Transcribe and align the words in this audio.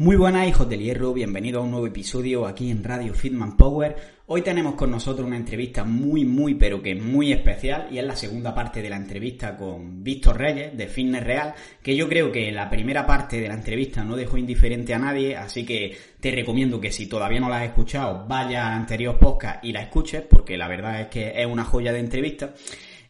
Muy 0.00 0.16
buenas 0.16 0.48
hijos 0.48 0.66
del 0.66 0.80
hierro, 0.80 1.12
bienvenidos 1.12 1.60
a 1.60 1.64
un 1.64 1.72
nuevo 1.72 1.86
episodio 1.86 2.46
aquí 2.46 2.70
en 2.70 2.82
Radio 2.82 3.12
Fitman 3.12 3.54
Power. 3.54 3.94
Hoy 4.28 4.40
tenemos 4.40 4.74
con 4.74 4.90
nosotros 4.90 5.26
una 5.26 5.36
entrevista 5.36 5.84
muy, 5.84 6.24
muy, 6.24 6.54
pero 6.54 6.80
que 6.80 6.94
muy 6.94 7.32
especial 7.32 7.88
y 7.90 7.98
es 7.98 8.04
la 8.06 8.16
segunda 8.16 8.54
parte 8.54 8.80
de 8.80 8.88
la 8.88 8.96
entrevista 8.96 9.58
con 9.58 10.02
Víctor 10.02 10.38
Reyes 10.38 10.74
de 10.74 10.86
Fitness 10.86 11.22
Real, 11.22 11.54
que 11.82 11.94
yo 11.94 12.08
creo 12.08 12.32
que 12.32 12.50
la 12.50 12.70
primera 12.70 13.06
parte 13.06 13.42
de 13.42 13.48
la 13.48 13.52
entrevista 13.52 14.02
no 14.02 14.16
dejó 14.16 14.38
indiferente 14.38 14.94
a 14.94 14.98
nadie, 14.98 15.36
así 15.36 15.66
que 15.66 15.94
te 16.18 16.30
recomiendo 16.30 16.80
que 16.80 16.92
si 16.92 17.06
todavía 17.06 17.40
no 17.40 17.50
la 17.50 17.58
has 17.58 17.64
escuchado, 17.64 18.24
vaya 18.26 18.68
al 18.68 18.80
anterior 18.80 19.18
podcast 19.18 19.62
y 19.62 19.70
la 19.70 19.82
escuches, 19.82 20.22
porque 20.22 20.56
la 20.56 20.66
verdad 20.66 21.02
es 21.02 21.08
que 21.08 21.34
es 21.36 21.46
una 21.46 21.64
joya 21.64 21.92
de 21.92 22.00
entrevista. 22.00 22.54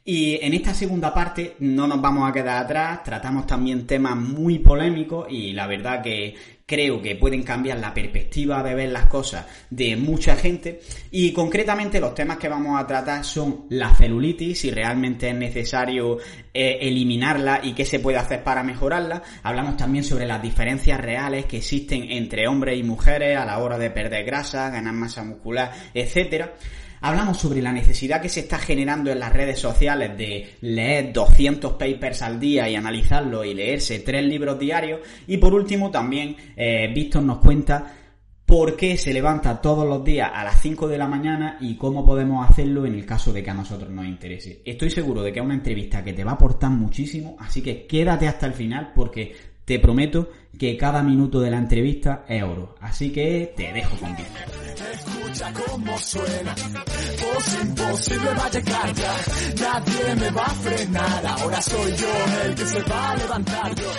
Y 0.02 0.44
en 0.44 0.54
esta 0.54 0.72
segunda 0.72 1.12
parte 1.12 1.56
no 1.60 1.86
nos 1.86 2.00
vamos 2.00 2.28
a 2.28 2.32
quedar 2.32 2.64
atrás, 2.64 3.04
tratamos 3.04 3.46
también 3.46 3.86
temas 3.86 4.16
muy 4.16 4.58
polémicos 4.58 5.26
y 5.30 5.52
la 5.52 5.66
verdad 5.66 6.02
que 6.02 6.34
creo 6.70 7.02
que 7.02 7.16
pueden 7.16 7.42
cambiar 7.42 7.80
la 7.80 7.92
perspectiva 7.92 8.62
de 8.62 8.76
ver 8.76 8.90
las 8.90 9.06
cosas 9.06 9.44
de 9.70 9.96
mucha 9.96 10.36
gente 10.36 10.80
y 11.10 11.32
concretamente 11.32 11.98
los 11.98 12.14
temas 12.14 12.38
que 12.38 12.48
vamos 12.48 12.80
a 12.80 12.86
tratar 12.86 13.24
son 13.24 13.66
la 13.70 13.92
celulitis, 13.92 14.60
si 14.60 14.70
realmente 14.70 15.28
es 15.30 15.34
necesario 15.34 16.18
eh, 16.54 16.78
eliminarla 16.82 17.58
y 17.64 17.72
qué 17.72 17.84
se 17.84 17.98
puede 17.98 18.18
hacer 18.18 18.44
para 18.44 18.62
mejorarla. 18.62 19.20
Hablamos 19.42 19.76
también 19.76 20.04
sobre 20.04 20.26
las 20.26 20.40
diferencias 20.40 21.00
reales 21.00 21.46
que 21.46 21.56
existen 21.56 22.04
entre 22.08 22.46
hombres 22.46 22.78
y 22.78 22.84
mujeres 22.84 23.36
a 23.36 23.44
la 23.44 23.58
hora 23.58 23.76
de 23.76 23.90
perder 23.90 24.24
grasa, 24.24 24.70
ganar 24.70 24.94
masa 24.94 25.24
muscular, 25.24 25.72
etcétera. 25.92 26.54
Hablamos 27.02 27.38
sobre 27.38 27.62
la 27.62 27.72
necesidad 27.72 28.20
que 28.20 28.28
se 28.28 28.40
está 28.40 28.58
generando 28.58 29.10
en 29.10 29.20
las 29.20 29.32
redes 29.32 29.58
sociales 29.58 30.16
de 30.18 30.56
leer 30.60 31.12
200 31.12 31.72
papers 31.74 32.22
al 32.22 32.38
día 32.38 32.68
y 32.68 32.76
analizarlo 32.76 33.44
y 33.44 33.54
leerse 33.54 34.00
tres 34.00 34.24
libros 34.24 34.58
diarios. 34.58 35.00
Y 35.26 35.38
por 35.38 35.54
último 35.54 35.90
también 35.90 36.36
eh, 36.56 36.90
Víctor 36.94 37.22
nos 37.22 37.38
cuenta 37.38 37.94
por 38.50 38.76
qué 38.76 38.96
se 38.96 39.14
levanta 39.14 39.60
todos 39.60 39.86
los 39.86 40.04
días 40.04 40.28
a 40.34 40.42
las 40.42 40.60
5 40.60 40.88
de 40.88 40.98
la 40.98 41.06
mañana 41.06 41.56
y 41.60 41.76
cómo 41.76 42.04
podemos 42.04 42.50
hacerlo 42.50 42.84
en 42.84 42.94
el 42.94 43.06
caso 43.06 43.32
de 43.32 43.44
que 43.44 43.50
a 43.50 43.54
nosotros 43.54 43.90
nos 43.90 44.04
interese. 44.04 44.60
Estoy 44.64 44.90
seguro 44.90 45.22
de 45.22 45.32
que 45.32 45.38
es 45.38 45.44
una 45.44 45.54
entrevista 45.54 46.02
que 46.02 46.12
te 46.12 46.24
va 46.24 46.32
a 46.32 46.34
aportar 46.34 46.70
muchísimo, 46.70 47.36
así 47.38 47.62
que 47.62 47.86
quédate 47.86 48.26
hasta 48.26 48.46
el 48.46 48.54
final 48.54 48.90
porque 48.92 49.36
te 49.70 49.78
prometo 49.78 50.28
que 50.58 50.76
cada 50.76 51.00
minuto 51.00 51.38
de 51.40 51.48
la 51.48 51.58
entrevista 51.58 52.24
es 52.26 52.42
oro. 52.42 52.74
Así 52.80 53.12
que 53.12 53.54
te 53.56 53.72
dejo 53.72 53.96
con 53.98 54.16
Víctor 54.16 54.60
escucha 55.30 55.52
cómo 55.52 55.96
suena. 55.98 56.54
Voz 57.22 57.62
imposible 57.62 58.30
va 58.34 58.44
a 58.46 58.50
llegar 58.50 58.94
ya. 58.94 59.14
Nadie 59.60 60.14
me 60.16 60.30
va 60.30 60.44
a 60.44 60.50
frenar. 60.50 61.26
Ahora 61.26 61.62
soy 61.62 61.92
yo 61.92 62.08
el 62.44 62.54
que 62.56 62.66
se 62.66 62.82
va 62.82 63.10
a 63.12 63.16
levantar 63.16 63.74
yo. 63.76 63.90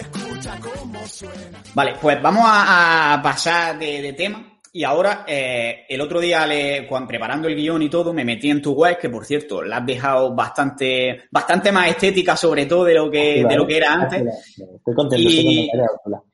Escucha 0.00 0.60
cómo 0.60 1.06
suena. 1.08 1.62
Vale, 1.74 1.96
pues 2.00 2.22
vamos 2.22 2.44
a, 2.46 3.20
pasar 3.20 3.76
de, 3.76 4.12
tema. 4.12 4.47
Y 4.72 4.84
ahora, 4.84 5.24
eh, 5.26 5.86
el 5.88 6.00
otro 6.00 6.20
día, 6.20 6.46
le, 6.46 6.86
cuando 6.86 7.08
preparando 7.08 7.48
el 7.48 7.56
guion 7.56 7.82
y 7.82 7.88
todo, 7.88 8.12
me 8.12 8.24
metí 8.24 8.50
en 8.50 8.62
tu 8.62 8.72
web, 8.72 8.98
que 8.98 9.08
por 9.08 9.24
cierto, 9.24 9.62
la 9.62 9.78
has 9.78 9.86
dejado 9.86 10.34
bastante, 10.34 11.24
bastante 11.30 11.72
más 11.72 11.88
estética, 11.88 12.36
sobre 12.36 12.66
todo 12.66 12.84
de 12.84 12.94
lo 12.94 13.10
que, 13.10 13.44
de 13.48 13.56
lo 13.56 13.66
que 13.66 13.76
era 13.76 13.92
antes. 13.92 14.22
Estoy 14.22 14.94
contento, 14.94 15.28
y, 15.28 15.66
estoy 15.66 15.80
contento 15.80 16.28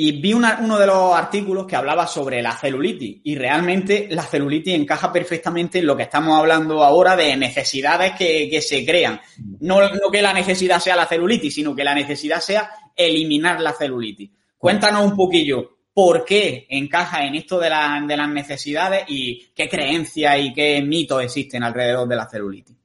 y 0.00 0.12
vi 0.12 0.32
uno 0.32 0.78
de 0.78 0.86
los 0.86 1.12
artículos 1.12 1.66
que 1.66 1.74
hablaba 1.74 2.06
sobre 2.06 2.40
la 2.40 2.52
celulitis 2.52 3.20
y 3.24 3.34
realmente 3.34 4.06
la 4.08 4.22
celulitis 4.22 4.76
encaja 4.76 5.12
perfectamente 5.12 5.80
en 5.80 5.86
lo 5.86 5.96
que 5.96 6.04
estamos 6.04 6.38
hablando 6.38 6.84
ahora 6.84 7.16
de 7.16 7.36
necesidades 7.36 8.12
que, 8.12 8.60
se 8.60 8.86
crean. 8.86 9.20
No, 9.58 9.80
no, 9.80 10.08
que 10.12 10.22
la 10.22 10.32
necesidad 10.32 10.78
sea 10.78 10.94
la 10.94 11.06
celulitis, 11.06 11.52
sino 11.52 11.74
que 11.74 11.82
la 11.82 11.96
necesidad 11.96 12.38
sea 12.38 12.70
eliminar 12.94 13.60
la 13.60 13.72
celulitis. 13.72 14.30
Cuéntanos 14.56 15.04
un 15.04 15.16
poquillo 15.16 15.77
por 15.98 16.24
qué 16.24 16.64
encaja 16.68 17.24
en 17.24 17.34
esto 17.34 17.58
de, 17.58 17.68
las 17.70 18.28
necesidades 18.28 19.02
y 19.08 19.48
qué 19.52 19.68
creencias 19.68 20.38
y 20.38 20.52
qué 20.52 20.80
mitos 20.80 21.24
existen 21.24 21.64
alrededor 21.64 22.06
de 22.06 22.14
la 22.14 22.28
celulitis. 22.28 22.76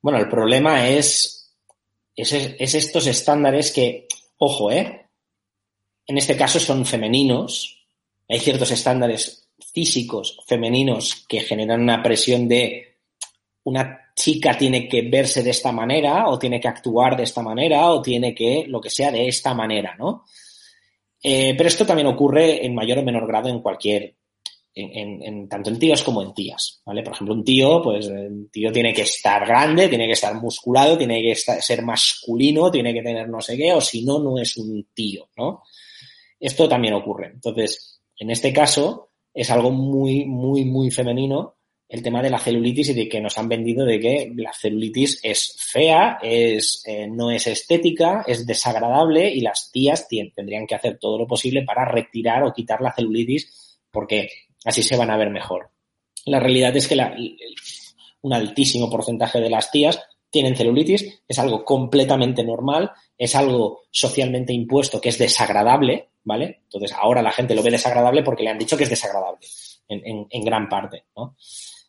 Bueno, 0.00 0.18
el 0.18 0.26
problema 0.26 0.88
es, 0.88 1.54
es 2.14 2.74
estos 2.74 3.06
estándares 3.06 3.72
que, 3.72 4.06
ojo, 4.38 4.70
¿eh? 4.70 5.10
en 6.06 6.16
este 6.16 6.34
caso 6.34 6.58
son 6.58 6.86
femeninos. 6.86 7.86
Hay 8.26 8.38
ciertos 8.38 8.70
estándares 8.70 9.50
físicos 9.74 10.38
femeninos 10.46 11.26
que 11.28 11.40
generan 11.40 11.82
una 11.82 12.02
presión 12.02 12.48
de 12.48 13.00
una 13.64 14.12
chica 14.14 14.56
tiene 14.56 14.88
que 14.88 15.02
verse 15.10 15.42
de 15.42 15.50
esta 15.50 15.72
manera 15.72 16.26
o 16.26 16.38
tiene 16.38 16.58
que 16.58 16.68
actuar 16.68 17.18
de 17.18 17.24
esta 17.24 17.42
manera 17.42 17.90
o 17.90 18.00
tiene 18.00 18.34
que 18.34 18.64
lo 18.66 18.80
que 18.80 18.88
sea 18.88 19.10
de 19.10 19.28
esta 19.28 19.52
manera, 19.52 19.94
¿no? 19.98 20.24
Eh, 21.22 21.54
pero 21.56 21.68
esto 21.68 21.86
también 21.86 22.08
ocurre 22.08 22.64
en 22.64 22.74
mayor 22.74 22.98
o 22.98 23.02
menor 23.02 23.26
grado 23.26 23.48
en 23.48 23.60
cualquier, 23.60 24.14
en, 24.74 25.48
tanto 25.48 25.70
en 25.70 25.78
tíos 25.78 26.02
como 26.02 26.22
en 26.22 26.34
tías, 26.34 26.82
¿vale? 26.84 27.02
Por 27.02 27.14
ejemplo, 27.14 27.34
un 27.34 27.44
tío, 27.44 27.82
pues 27.82 28.06
un 28.08 28.50
tío 28.50 28.70
tiene 28.70 28.92
que 28.92 29.02
estar 29.02 29.46
grande, 29.46 29.88
tiene 29.88 30.06
que 30.06 30.12
estar 30.12 30.34
musculado, 30.34 30.98
tiene 30.98 31.22
que 31.22 31.34
ser 31.34 31.82
masculino, 31.82 32.70
tiene 32.70 32.92
que 32.92 33.02
tener 33.02 33.28
no 33.28 33.40
sé 33.40 33.56
qué, 33.56 33.72
o 33.72 33.80
si 33.80 34.04
no, 34.04 34.18
no 34.18 34.38
es 34.38 34.56
un 34.58 34.88
tío, 34.92 35.28
¿no? 35.36 35.62
Esto 36.38 36.68
también 36.68 36.94
ocurre. 36.94 37.28
Entonces, 37.34 38.00
en 38.18 38.30
este 38.30 38.52
caso, 38.52 39.10
es 39.32 39.50
algo 39.50 39.70
muy, 39.70 40.26
muy, 40.26 40.64
muy 40.64 40.90
femenino 40.90 41.56
el 41.88 42.02
tema 42.02 42.22
de 42.22 42.30
la 42.30 42.38
celulitis 42.38 42.90
y 42.90 42.94
de 42.94 43.08
que 43.08 43.20
nos 43.20 43.38
han 43.38 43.48
vendido 43.48 43.84
de 43.84 44.00
que 44.00 44.32
la 44.36 44.52
celulitis 44.52 45.20
es 45.22 45.56
fea, 45.58 46.18
es, 46.20 46.82
eh, 46.86 47.06
no 47.06 47.30
es 47.30 47.46
estética, 47.46 48.24
es 48.26 48.46
desagradable 48.46 49.30
y 49.30 49.40
las 49.40 49.70
tías 49.70 50.08
tendrían 50.08 50.66
que 50.66 50.74
hacer 50.74 50.98
todo 50.98 51.16
lo 51.18 51.26
posible 51.26 51.62
para 51.62 51.84
retirar 51.84 52.42
o 52.42 52.52
quitar 52.52 52.80
la 52.80 52.92
celulitis 52.92 53.78
porque 53.90 54.28
así 54.64 54.82
se 54.82 54.96
van 54.96 55.10
a 55.10 55.16
ver 55.16 55.30
mejor. 55.30 55.70
La 56.24 56.40
realidad 56.40 56.76
es 56.76 56.88
que 56.88 56.98
un 58.22 58.32
altísimo 58.32 58.90
porcentaje 58.90 59.40
de 59.40 59.50
las 59.50 59.70
tías 59.70 60.00
tienen 60.28 60.56
celulitis, 60.56 61.22
es 61.26 61.38
algo 61.38 61.64
completamente 61.64 62.42
normal, 62.42 62.90
es 63.16 63.34
algo 63.36 63.84
socialmente 63.90 64.52
impuesto 64.52 65.00
que 65.00 65.10
es 65.10 65.18
desagradable, 65.18 66.10
¿vale? 66.24 66.62
Entonces 66.64 66.92
ahora 66.92 67.22
la 67.22 67.32
gente 67.32 67.54
lo 67.54 67.62
ve 67.62 67.70
desagradable 67.70 68.24
porque 68.24 68.42
le 68.42 68.50
han 68.50 68.58
dicho 68.58 68.76
que 68.76 68.84
es 68.84 68.90
desagradable 68.90 69.46
en, 69.88 70.26
en, 70.28 70.44
gran 70.44 70.68
parte, 70.68 71.04
¿no? 71.16 71.36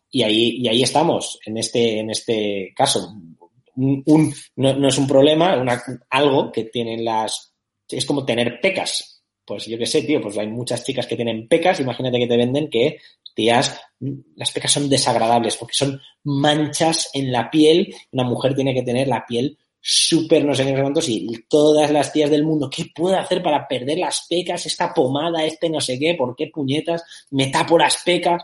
Y 0.10 0.24
ahí, 0.24 0.58
y 0.58 0.68
ahí 0.68 0.84
estamos, 0.84 1.40
en 1.46 1.58
este, 1.58 2.00
en 2.00 2.10
este 2.10 2.74
caso. 2.76 3.14
No, 3.76 4.74
no, 4.74 4.88
es 4.88 4.98
un 4.98 5.08
problema, 5.08 5.64
algo 6.10 6.52
que 6.52 6.64
tienen 6.66 7.06
las... 7.06 7.54
Es 7.90 8.06
como 8.06 8.26
tener 8.26 8.60
pecas. 8.60 9.24
Pues 9.46 9.66
yo 9.66 9.78
qué 9.78 9.86
sé, 9.86 10.02
tío, 10.02 10.20
pues 10.20 10.38
hay 10.38 10.48
muchas 10.48 10.84
chicas 10.84 11.08
que 11.08 11.16
tienen 11.16 11.48
pecas, 11.48 11.80
imagínate 11.80 12.20
que 12.20 12.28
te 12.28 12.36
venden 12.36 12.70
que, 12.70 12.98
tías, 13.34 13.80
las 14.36 14.52
pecas 14.52 14.74
son 14.74 14.90
desagradables 14.90 15.56
porque 15.56 15.76
son 15.76 16.02
manchas 16.24 17.10
en 17.14 17.32
la 17.32 17.50
piel. 17.50 17.94
Una 18.12 18.24
mujer 18.24 18.56
tiene 18.56 18.74
que 18.74 18.84
tener 18.84 19.08
la 19.08 19.26
piel 19.26 19.58
súper 19.90 20.44
no 20.44 20.54
sé 20.54 20.66
qué, 20.66 21.02
sé 21.02 21.12
y 21.14 21.44
todas 21.48 21.92
las 21.92 22.12
tías 22.12 22.30
del 22.30 22.44
mundo, 22.44 22.70
¿qué 22.70 22.88
puedo 22.94 23.18
hacer 23.18 23.42
para 23.42 23.66
perder 23.70 24.00
las 24.00 24.26
pecas? 24.28 24.66
Esta 24.66 24.94
pomada, 24.94 25.46
este 25.46 25.70
no 25.70 25.80
sé 25.80 25.98
qué, 25.98 26.14
¿por 26.16 26.36
qué 26.36 26.50
puñetas? 26.54 27.04
Me 27.32 27.48
tapo 27.48 27.78
las 27.78 28.04
pecas. 28.04 28.44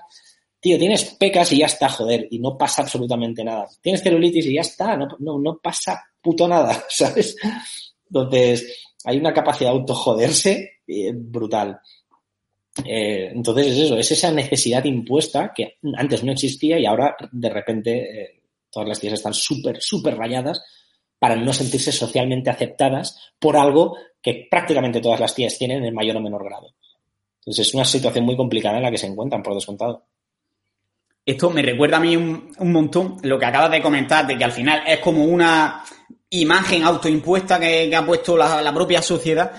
Tío, 0.63 0.79
tienes 0.79 1.03
pecas 1.15 1.51
y 1.51 1.57
ya 1.57 1.65
está, 1.65 1.89
joder, 1.89 2.25
y 2.31 2.39
no 2.39 2.57
pasa 2.57 2.83
absolutamente 2.83 3.43
nada. 3.43 3.67
Tienes 3.81 4.01
celulitis 4.01 4.45
y 4.45 4.53
ya 4.53 4.61
está, 4.61 4.95
no, 4.95 5.09
no, 5.19 5.59
pasa 5.61 6.01
puto 6.21 6.47
nada, 6.47 6.85
¿sabes? 6.89 7.35
Entonces, 8.07 8.95
hay 9.03 9.17
una 9.17 9.33
capacidad 9.33 9.71
de 9.71 9.77
autojoderse 9.77 10.79
eh, 10.87 11.11
brutal. 11.13 11.81
Eh, 12.85 13.31
entonces 13.33 13.67
es 13.67 13.77
eso, 13.77 13.97
es 13.97 14.09
esa 14.09 14.31
necesidad 14.31 14.85
impuesta 14.85 15.51
que 15.53 15.79
antes 15.97 16.23
no 16.23 16.31
existía 16.31 16.79
y 16.79 16.85
ahora 16.85 17.17
de 17.29 17.49
repente 17.49 18.21
eh, 18.21 18.41
todas 18.71 18.87
las 18.87 19.01
tías 19.01 19.15
están 19.15 19.33
súper, 19.33 19.81
súper 19.81 20.15
rayadas 20.15 20.63
para 21.19 21.35
no 21.35 21.51
sentirse 21.51 21.91
socialmente 21.91 22.49
aceptadas 22.49 23.19
por 23.37 23.57
algo 23.57 23.97
que 24.21 24.47
prácticamente 24.49 25.01
todas 25.01 25.19
las 25.19 25.35
tías 25.35 25.57
tienen 25.57 25.83
en 25.83 25.93
mayor 25.93 26.15
o 26.15 26.21
menor 26.21 26.45
grado. 26.45 26.69
Entonces 27.39 27.67
es 27.67 27.73
una 27.73 27.83
situación 27.83 28.23
muy 28.23 28.37
complicada 28.37 28.77
en 28.77 28.83
la 28.83 28.91
que 28.91 28.97
se 28.97 29.07
encuentran, 29.07 29.43
por 29.43 29.55
descontado. 29.55 30.05
Esto 31.25 31.49
me 31.49 31.61
recuerda 31.61 31.97
a 31.97 32.01
mí 32.01 32.17
un, 32.17 32.71
montón 32.71 33.17
lo 33.23 33.39
que 33.39 33.45
acabas 33.45 33.71
de 33.71 33.81
comentar, 33.81 34.27
de 34.27 34.37
que 34.37 34.43
al 34.43 34.51
final 34.51 34.83
es 34.85 34.99
como 34.99 35.23
una 35.23 35.83
imagen 36.29 36.83
autoimpuesta 36.83 37.59
que, 37.59 37.95
ha 37.95 38.05
puesto 38.05 38.35
la, 38.35 38.73
propia 38.73 39.01
sociedad 39.01 39.51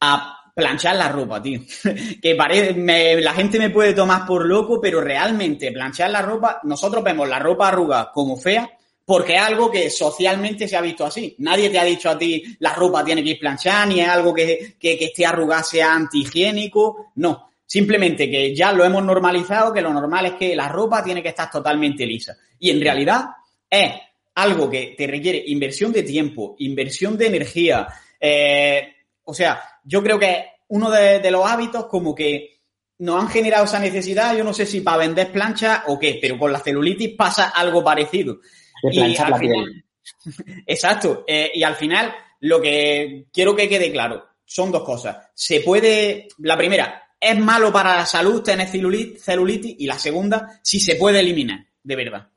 a 0.00 0.34
planchar 0.54 0.94
la 0.94 1.08
ropa, 1.08 1.42
tío. 1.42 1.60
que 2.22 2.34
parece, 2.36 3.20
la 3.20 3.32
gente 3.32 3.58
me 3.58 3.70
puede 3.70 3.94
tomar 3.94 4.26
por 4.26 4.46
loco, 4.46 4.80
pero 4.80 5.00
realmente 5.00 5.72
planchar 5.72 6.10
la 6.10 6.22
ropa, 6.22 6.60
nosotros 6.62 7.02
vemos 7.02 7.28
la 7.28 7.40
ropa 7.40 7.68
arrugada 7.68 8.12
como 8.12 8.36
fea 8.36 8.70
porque 9.04 9.36
es 9.36 9.40
algo 9.40 9.70
que 9.70 9.88
socialmente 9.88 10.68
se 10.68 10.76
ha 10.76 10.82
visto 10.82 11.06
así. 11.06 11.34
Nadie 11.38 11.70
te 11.70 11.78
ha 11.78 11.84
dicho 11.84 12.10
a 12.10 12.18
ti 12.18 12.44
la 12.58 12.74
ropa 12.74 13.02
tiene 13.02 13.24
que 13.24 13.30
ir 13.30 13.38
planchada, 13.38 13.86
ni 13.86 14.00
es 14.00 14.08
algo 14.08 14.34
que, 14.34 14.76
que, 14.78 14.98
que 14.98 15.06
esté 15.06 15.24
arrugada 15.24 15.62
sea 15.62 15.94
antihigiénico. 15.94 17.12
No, 17.14 17.47
simplemente 17.68 18.30
que 18.30 18.54
ya 18.54 18.72
lo 18.72 18.82
hemos 18.82 19.04
normalizado, 19.04 19.74
que 19.74 19.82
lo 19.82 19.92
normal 19.92 20.24
es 20.24 20.32
que 20.32 20.56
la 20.56 20.68
ropa 20.68 21.04
tiene 21.04 21.22
que 21.22 21.28
estar 21.28 21.50
totalmente 21.50 22.06
lisa. 22.06 22.34
Y 22.58 22.70
en 22.70 22.80
realidad 22.80 23.26
es 23.68 23.92
algo 24.36 24.70
que 24.70 24.94
te 24.96 25.06
requiere 25.06 25.44
inversión 25.46 25.92
de 25.92 26.02
tiempo, 26.02 26.56
inversión 26.60 27.18
de 27.18 27.26
energía. 27.26 27.86
Eh, 28.18 28.88
o 29.24 29.34
sea, 29.34 29.62
yo 29.84 30.02
creo 30.02 30.18
que 30.18 30.46
uno 30.68 30.90
de, 30.90 31.30
los 31.30 31.44
hábitos 31.46 31.86
como 31.86 32.14
que 32.14 32.62
nos 33.00 33.22
han 33.22 33.28
generado 33.28 33.66
esa 33.66 33.78
necesidad, 33.78 34.34
yo 34.34 34.44
no 34.44 34.54
sé 34.54 34.64
si 34.64 34.80
para 34.80 34.98
vender 34.98 35.30
planchas 35.30 35.82
o 35.88 35.98
qué, 35.98 36.18
pero 36.22 36.38
con 36.38 36.50
la 36.50 36.60
celulitis 36.60 37.16
pasa 37.16 37.50
algo 37.50 37.84
parecido. 37.84 38.38
De 38.82 38.90
planchar 38.92 39.28
la 39.28 39.38
piel. 39.38 39.84
Exacto. 40.66 41.24
Eh, 41.26 41.50
y 41.52 41.62
al 41.62 41.74
final, 41.74 42.14
lo 42.40 42.62
que 42.62 43.26
quiero 43.30 43.54
que 43.54 43.68
quede 43.68 43.92
claro 43.92 44.24
son 44.46 44.72
dos 44.72 44.84
cosas. 44.84 45.28
Se 45.34 45.60
puede, 45.60 46.28
la 46.38 46.56
primera, 46.56 47.07
es 47.20 47.38
malo 47.38 47.72
para 47.72 47.96
la 47.96 48.06
salud 48.06 48.42
tener 48.42 48.68
celulitis 48.68 49.76
y 49.78 49.86
la 49.86 49.98
segunda, 49.98 50.60
si 50.62 50.80
se 50.80 50.96
puede 50.96 51.20
eliminar, 51.20 51.66
de 51.82 51.96
verdad. 51.96 52.28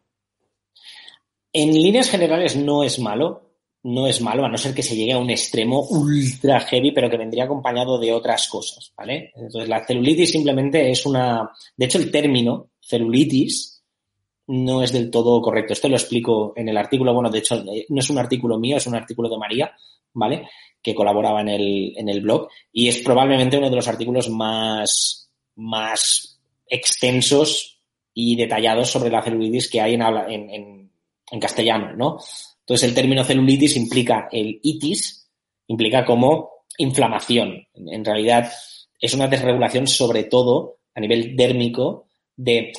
En 1.54 1.74
líneas 1.74 2.10
generales 2.10 2.56
no 2.56 2.84
es 2.84 3.00
malo, 3.00 3.52
no 3.84 4.08
es 4.08 4.22
malo, 4.22 4.46
a 4.46 4.50
no 4.50 4.58
ser 4.58 4.74
que 4.74 4.84
se 4.84 4.96
llegue 4.96 5.14
a 5.14 5.18
un 5.18 5.30
extremo 5.30 5.82
ultra 5.90 6.60
heavy, 6.62 6.92
pero 6.92 7.10
que 7.10 7.18
vendría 7.18 7.46
acompañado 7.46 7.98
de 8.00 8.14
otras 8.14 8.48
cosas, 8.48 8.94
¿vale? 8.96 9.32
Entonces, 9.36 9.68
la 9.68 9.86
celulitis 9.86 10.32
simplemente 10.32 10.92
es 10.92 11.06
una... 11.06 11.52
De 11.76 11.86
hecho, 11.86 11.98
el 11.98 12.12
término 12.12 12.70
celulitis 12.80 13.84
no 14.48 14.84
es 14.84 14.92
del 14.92 15.10
todo 15.10 15.42
correcto. 15.42 15.74
Esto 15.74 15.90
lo 15.90 15.96
explico 15.96 16.54
en 16.56 16.70
el 16.70 16.78
artículo, 16.78 17.14
bueno, 17.14 17.30
de 17.30 17.40
hecho, 17.40 17.56
eh, 17.56 17.86
no 17.90 18.00
es 18.00 18.10
un 18.10 18.18
artículo 18.18 18.60
mío, 18.60 18.78
es 18.78 18.88
un 18.88 18.96
artículo 18.96 19.30
de 19.30 19.38
María, 19.38 19.72
¿vale? 20.14 20.48
Que 20.82 20.96
colaboraba 20.96 21.42
en 21.42 21.50
el, 21.50 21.94
en 21.96 22.10
el 22.10 22.22
blog 22.22 22.50
y 22.72 22.88
es 22.88 23.00
probablemente 23.00 23.58
uno 23.58 23.70
de 23.70 23.76
los 23.76 23.88
artículos 23.88 24.30
más, 24.30 25.30
más 25.56 26.40
extensos 26.68 27.80
y 28.14 28.36
detallados 28.36 28.90
sobre 28.90 29.10
la 29.10 29.22
celulitis 29.22 29.70
que 29.70 29.82
hay 29.82 29.94
en, 29.94 30.02
en, 30.02 30.92
en 31.32 31.40
castellano, 31.40 31.96
¿no? 31.96 32.18
Entonces, 32.60 32.90
el 32.90 32.96
término 32.96 33.24
celulitis 33.24 33.76
implica 33.76 34.30
el 34.32 34.60
itis, 34.64 35.30
implica 35.68 36.06
como 36.06 36.66
inflamación. 36.78 37.68
En 37.74 38.06
realidad, 38.06 38.52
es 39.00 39.14
una 39.14 39.28
desregulación 39.28 39.88
sobre 39.88 40.26
todo 40.26 40.78
a 40.94 41.00
nivel 41.00 41.36
dérmico 41.36 42.08
de 42.36 42.72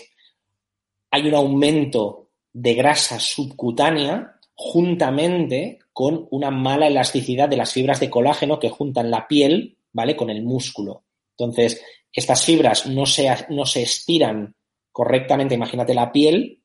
hay 1.10 1.28
un 1.28 1.34
aumento 1.34 2.30
de 2.52 2.74
grasa 2.74 3.18
subcutánea 3.18 4.36
juntamente 4.54 5.78
con 5.92 6.26
una 6.30 6.50
mala 6.50 6.86
elasticidad 6.86 7.48
de 7.48 7.56
las 7.56 7.72
fibras 7.72 8.00
de 8.00 8.10
colágeno 8.10 8.58
que 8.58 8.70
juntan 8.70 9.10
la 9.10 9.28
piel, 9.28 9.78
¿vale? 9.92 10.16
Con 10.16 10.30
el 10.30 10.42
músculo. 10.42 11.04
Entonces, 11.36 11.82
estas 12.12 12.44
fibras 12.44 12.86
no 12.86 13.06
se, 13.06 13.30
no 13.50 13.66
se 13.66 13.82
estiran 13.82 14.54
correctamente. 14.90 15.54
Imagínate 15.54 15.94
la 15.94 16.12
piel, 16.12 16.62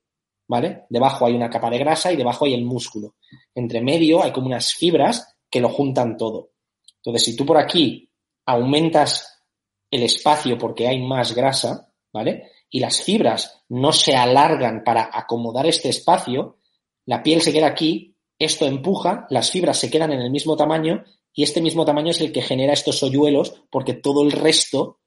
¿vale? 0.48 0.86
Debajo 0.90 1.26
hay 1.26 1.34
una 1.34 1.50
capa 1.50 1.70
de 1.70 1.80
grasa 1.80 2.12
y 2.12 2.16
debajo 2.16 2.46
hay 2.46 2.54
el 2.54 2.66
músculo. 2.66 3.16
Entre 3.54 3.82
medio 3.82 4.24
hay 4.24 4.32
como 4.32 4.48
unas 4.48 4.74
fibras 4.74 5.36
que 5.50 5.62
lo 5.62 5.70
juntan 5.70 6.18
todo. 6.18 6.52
Entonces, 6.98 7.24
si 7.24 7.36
tú 7.36 7.46
por 7.46 7.58
aquí 7.58 8.10
aumentas 8.46 9.44
el 9.90 10.04
espacio 10.04 10.58
porque 10.58 10.88
hay 10.88 11.02
más 11.02 11.34
grasa, 11.34 11.90
¿vale? 12.12 12.52
Y 12.70 12.80
las 12.80 13.02
fibras 13.02 13.64
no 13.70 13.92
se 13.94 14.16
alargan 14.16 14.84
para 14.84 15.10
acomodar 15.12 15.66
este 15.68 15.90
espacio, 15.90 16.58
la 17.06 17.24
piel 17.24 17.42
se 17.42 17.54
queda 17.54 17.68
aquí, 17.68 18.17
esto 18.40 18.66
empuja, 18.66 19.26
las 19.30 19.52
fibras 19.52 19.80
se 19.80 19.90
quedan 19.90 20.12
en 20.12 20.22
el 20.22 20.32
mismo 20.32 20.56
tamaño 20.56 21.04
y 21.34 21.44
este 21.44 21.62
mismo 21.62 21.86
tamaño 21.86 22.12
es 22.12 22.22
el 22.22 22.32
que 22.32 22.42
genera 22.42 22.74
estos 22.74 23.02
hoyuelos 23.04 23.64
porque 23.70 23.94
todo 23.94 24.24
el 24.24 24.32
resto 24.32 25.00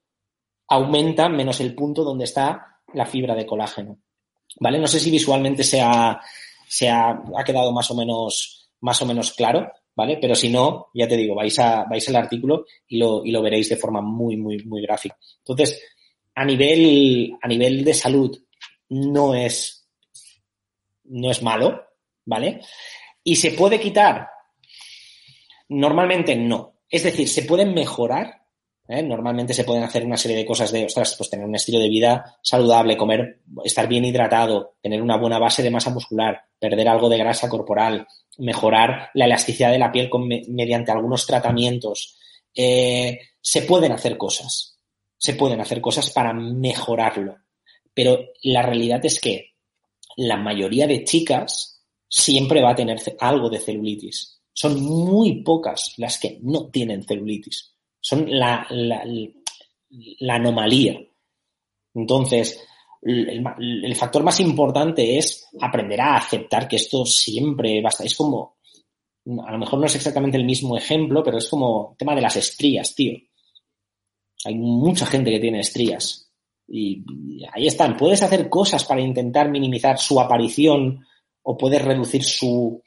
aumenta 0.68 1.28
menos 1.28 1.60
el 1.60 1.74
punto 1.74 2.04
donde 2.04 2.24
está 2.24 2.78
la 2.94 3.06
fibra 3.06 3.34
de 3.34 3.46
colágeno. 3.46 3.98
¿Vale? 4.58 4.78
No 4.78 4.86
sé 4.86 4.98
si 4.98 5.10
visualmente 5.10 5.62
se 5.62 5.80
ha, 5.80 6.20
se 6.68 6.88
ha, 6.88 7.20
quedado 7.44 7.72
más 7.72 7.90
o 7.90 7.94
menos, 7.94 8.70
más 8.80 9.00
o 9.02 9.06
menos 9.06 9.32
claro, 9.32 9.70
¿vale? 9.94 10.18
Pero 10.20 10.34
si 10.34 10.48
no, 10.48 10.88
ya 10.94 11.06
te 11.06 11.16
digo, 11.16 11.34
vais, 11.34 11.56
a, 11.58 11.84
vais 11.84 12.08
al 12.08 12.16
artículo 12.16 12.64
y 12.88 12.98
lo, 12.98 13.24
y 13.24 13.30
lo 13.30 13.42
veréis 13.42 13.68
de 13.68 13.76
forma 13.76 14.00
muy, 14.00 14.36
muy, 14.36 14.64
muy 14.64 14.82
gráfica. 14.82 15.16
Entonces, 15.38 15.80
a 16.34 16.44
nivel, 16.44 17.32
a 17.40 17.46
nivel 17.46 17.84
de 17.84 17.94
salud, 17.94 18.36
no 18.88 19.34
es, 19.34 19.88
no 21.04 21.30
es 21.30 21.42
malo, 21.42 21.80
¿vale? 22.24 22.60
¿Y 23.22 23.36
se 23.36 23.52
puede 23.52 23.80
quitar? 23.80 24.28
Normalmente 25.68 26.34
no. 26.36 26.80
Es 26.88 27.04
decir, 27.04 27.28
se 27.28 27.42
pueden 27.42 27.74
mejorar, 27.74 28.40
¿eh? 28.90 29.02
Normalmente 29.02 29.54
se 29.54 29.64
pueden 29.64 29.84
hacer 29.84 30.04
una 30.04 30.16
serie 30.16 30.36
de 30.36 30.44
cosas 30.44 30.72
de, 30.72 30.86
ostras, 30.86 31.14
pues 31.16 31.30
tener 31.30 31.46
un 31.46 31.54
estilo 31.54 31.78
de 31.78 31.88
vida 31.88 32.38
saludable, 32.42 32.96
comer, 32.96 33.40
estar 33.64 33.86
bien 33.86 34.04
hidratado, 34.04 34.74
tener 34.82 35.00
una 35.00 35.16
buena 35.16 35.38
base 35.38 35.62
de 35.62 35.70
masa 35.70 35.90
muscular, 35.90 36.42
perder 36.58 36.88
algo 36.88 37.08
de 37.08 37.18
grasa 37.18 37.48
corporal, 37.48 38.06
mejorar 38.38 39.10
la 39.14 39.26
elasticidad 39.26 39.70
de 39.70 39.78
la 39.78 39.92
piel 39.92 40.10
mediante 40.48 40.90
algunos 40.90 41.26
tratamientos. 41.26 42.18
Eh, 42.54 43.20
se 43.40 43.62
pueden 43.62 43.92
hacer 43.92 44.16
cosas, 44.16 44.78
se 45.16 45.34
pueden 45.34 45.60
hacer 45.60 45.80
cosas 45.80 46.10
para 46.10 46.32
mejorarlo. 46.32 47.36
Pero 47.94 48.18
la 48.42 48.62
realidad 48.62 49.04
es 49.04 49.20
que 49.20 49.54
la 50.16 50.36
mayoría 50.36 50.86
de 50.88 51.04
chicas 51.04 51.69
siempre 52.10 52.60
va 52.60 52.72
a 52.72 52.74
tener 52.74 52.98
algo 53.20 53.48
de 53.48 53.60
celulitis. 53.60 54.42
Son 54.52 54.82
muy 54.82 55.42
pocas 55.42 55.94
las 55.96 56.18
que 56.18 56.38
no 56.42 56.68
tienen 56.68 57.04
celulitis 57.04 57.70
son 58.00 58.26
la, 58.28 58.66
la, 58.70 60.34
anomalía. 60.34 60.98
Entonces, 61.94 62.62
el, 63.02 63.94
factor 63.94 64.22
más 64.22 64.40
importante 64.40 65.18
es 65.18 65.48
aprender 65.60 66.00
a 66.00 66.16
aceptar 66.16 66.66
que 66.66 66.76
esto 66.76 67.04
siempre 67.04 67.80
basta. 67.82 68.04
Es 68.04 68.16
como, 68.16 68.56
a 69.46 69.52
lo 69.52 69.58
mejor 69.58 69.78
no 69.78 69.86
es 69.86 69.94
exactamente 69.94 70.38
el 70.38 70.44
mismo 70.44 70.76
ejemplo, 70.76 71.22
pero 71.22 71.38
es 71.38 71.48
como 71.48 71.90
el 71.92 71.96
tema 71.98 72.14
de 72.14 72.22
las 72.22 72.36
estrías, 72.36 72.94
tío. 72.94 73.18
Hay 74.44 74.54
mucha 74.54 75.04
gente 75.04 75.30
que 75.30 75.40
tiene 75.40 75.60
estrías. 75.60 76.30
Y, 76.66 77.04
ahí 77.52 77.66
están. 77.66 77.96
Puedes 77.96 78.22
hacer 78.22 78.48
cosas 78.48 78.84
para 78.84 79.00
intentar 79.00 79.50
minimizar 79.50 79.98
su 79.98 80.18
aparición 80.20 81.04
o 81.42 81.56
puedes 81.56 81.82
reducir 81.82 82.24
su, 82.24 82.82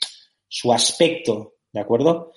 su 0.48 0.72
aspecto, 0.72 1.56
¿de 1.72 1.82
acuerdo? 1.82 2.32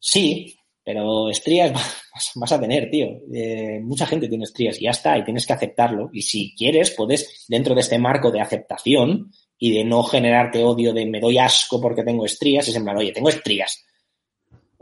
Sí, 0.00 0.58
pero 0.84 1.28
estrías 1.28 1.72
vas 2.34 2.52
a 2.52 2.60
tener, 2.60 2.90
tío. 2.90 3.06
Eh, 3.32 3.80
mucha 3.82 4.06
gente 4.06 4.28
tiene 4.28 4.44
estrías 4.44 4.80
y 4.80 4.84
ya 4.84 4.90
está, 4.90 5.18
y 5.18 5.24
tienes 5.24 5.46
que 5.46 5.52
aceptarlo. 5.52 6.08
Y 6.12 6.22
si 6.22 6.54
quieres, 6.56 6.92
puedes, 6.92 7.44
dentro 7.48 7.74
de 7.74 7.82
este 7.82 7.98
marco 7.98 8.30
de 8.30 8.40
aceptación 8.40 9.30
y 9.58 9.72
de 9.72 9.84
no 9.84 10.02
generarte 10.02 10.64
odio 10.64 10.92
de 10.92 11.06
me 11.06 11.20
doy 11.20 11.38
asco 11.38 11.80
porque 11.80 12.04
tengo 12.04 12.24
estrías, 12.24 12.68
es 12.68 12.76
en 12.76 12.84
plan, 12.84 12.96
oye, 12.96 13.12
tengo 13.12 13.28
estrías, 13.28 13.84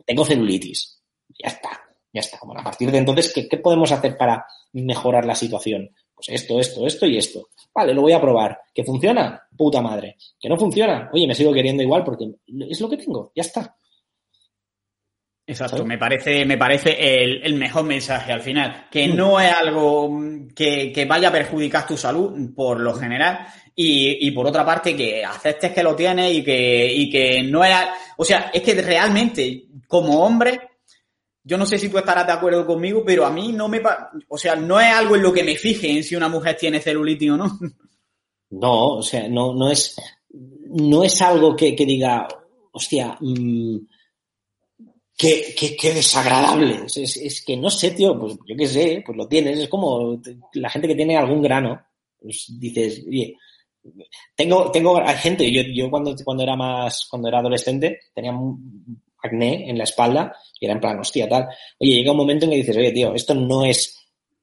tengo 0.05 0.25
celulitis. 0.25 1.03
Ya 1.43 1.49
está, 1.49 1.81
ya 2.13 2.21
está. 2.21 2.39
Bueno, 2.45 2.61
a 2.61 2.65
partir 2.65 2.91
de 2.91 2.99
entonces, 2.99 3.33
¿qué, 3.33 3.49
¿qué 3.49 3.57
podemos 3.59 3.91
hacer 3.91 4.17
para 4.17 4.47
mejorar 4.73 5.27
la 5.27 5.35
situación? 5.35 5.91
Pues 6.17 6.31
esto, 6.31 6.59
esto, 6.59 6.87
esto 6.87 7.07
y 7.07 7.19
esto. 7.19 7.49
Vale, 7.75 7.93
lo 7.93 8.01
voy 8.01 8.13
a 8.13 8.21
probar. 8.21 8.59
¿Que 8.75 8.83
funciona? 8.83 9.47
Puta 9.55 9.83
madre. 9.83 10.17
¿Que 10.41 10.49
no 10.49 10.57
funciona? 10.57 11.11
Oye, 11.13 11.27
me 11.27 11.35
sigo 11.35 11.53
queriendo 11.53 11.83
igual 11.83 12.03
porque 12.03 12.25
es 12.71 12.81
lo 12.81 12.89
que 12.89 12.97
tengo. 12.97 13.33
Ya 13.35 13.43
está. 13.43 13.77
Exacto, 15.49 15.85
me 15.85 15.97
parece, 15.97 16.45
me 16.45 16.59
parece 16.59 17.23
el, 17.23 17.55
mejor 17.55 17.85
mensaje 17.85 18.33
al 18.33 18.41
final, 18.41 18.89
que 18.91 19.07
mm. 19.07 19.15
no 19.15 19.41
es 19.41 19.53
algo 19.53 20.21
que, 20.53 21.07
vaya 21.09 21.29
a 21.29 21.33
perjudicar 21.33 21.87
tu 21.87 21.97
salud 21.97 22.53
por 22.53 22.81
lo 22.81 22.93
general 22.95 23.47
y, 23.73 24.29
por 24.33 24.49
otra 24.49 24.65
parte 24.65 24.97
que 24.97 25.25
aceptes 25.25 25.71
que 25.71 25.85
lo 25.85 25.95
tienes 25.95 26.35
y 26.35 26.43
que, 26.43 26.93
y 26.93 27.09
que 27.09 27.45
no 27.45 27.63
es, 27.63 27.73
o 28.17 28.25
sea, 28.25 28.51
es 28.53 28.61
que 28.61 28.75
realmente 28.75 29.67
como 29.87 30.25
hombre, 30.25 30.59
yo 31.47 31.57
no 31.57 31.65
sé 31.65 31.79
si 31.79 31.89
tú 31.89 31.97
estarás 31.97 32.27
de 32.27 32.33
acuerdo 32.33 32.67
conmigo, 32.67 33.05
pero 33.07 33.25
a 33.25 33.31
mí 33.31 33.53
no 33.53 33.69
me, 33.69 33.81
o 34.29 34.37
sea, 34.37 34.57
no 34.57 34.81
es 34.81 34.93
algo 34.93 35.15
en 35.15 35.23
lo 35.23 35.33
que 35.33 35.45
me 35.45 35.55
fije 35.55 35.89
en 35.89 36.03
si 36.03 36.17
una 36.17 36.29
mujer 36.29 36.57
tiene 36.57 36.81
celulitis 36.81 37.31
o 37.31 37.37
no. 37.37 37.59
No, 38.49 38.99
o 38.99 39.03
sea, 39.03 39.29
no, 39.29 39.55
no 39.55 39.73
es, 39.73 39.97
no 40.31 41.03
es 41.03 41.21
algo 41.21 41.57
que, 41.57 41.73
diga, 41.73 42.29
hostia, 42.73 43.19
mmm, 43.21 43.79
Qué, 45.19 45.55
qué, 45.81 45.95
desagradable. 45.95 46.85
Es, 46.95 47.43
que 47.45 47.57
no 47.57 47.71
sé, 47.71 47.91
tío, 47.91 48.19
pues 48.21 48.37
yo 48.47 48.55
qué 48.57 48.69
sé, 48.69 49.03
pues 49.05 49.17
lo 49.17 49.27
tienes. 49.27 49.59
Es 49.59 49.69
como 49.69 50.21
la 50.53 50.71
gente 50.71 50.87
que 50.87 50.95
tiene 50.95 51.17
algún 51.17 51.43
grano, 51.43 51.81
pues 52.21 52.53
dices, 52.59 53.03
oye, 53.09 53.37
tengo, 54.37 54.71
tengo 54.71 55.03
gente, 55.17 55.51
yo, 55.51 55.63
yo 55.75 55.91
cuando, 55.91 56.15
cuando 56.23 56.43
era 56.43 56.55
más, 56.55 57.07
cuando 57.11 57.29
era 57.29 57.39
adolescente, 57.39 57.99
tenía 58.15 58.33
acné 59.27 59.69
en 59.69 59.79
la 59.79 59.85
espalda 59.85 60.35
y 60.59 60.65
era 60.65 60.75
en 60.75 60.81
plan, 60.81 60.99
hostia, 60.99 61.29
tal. 61.29 61.49
Oye, 61.79 61.97
llega 61.97 62.13
un 62.13 62.17
momento 62.17 62.45
en 62.45 62.53
que 62.53 62.57
dices, 62.59 62.77
oye, 62.77 62.93
tío, 62.93 63.15
esto 63.15 63.35
no 63.35 63.65
es 63.65 63.97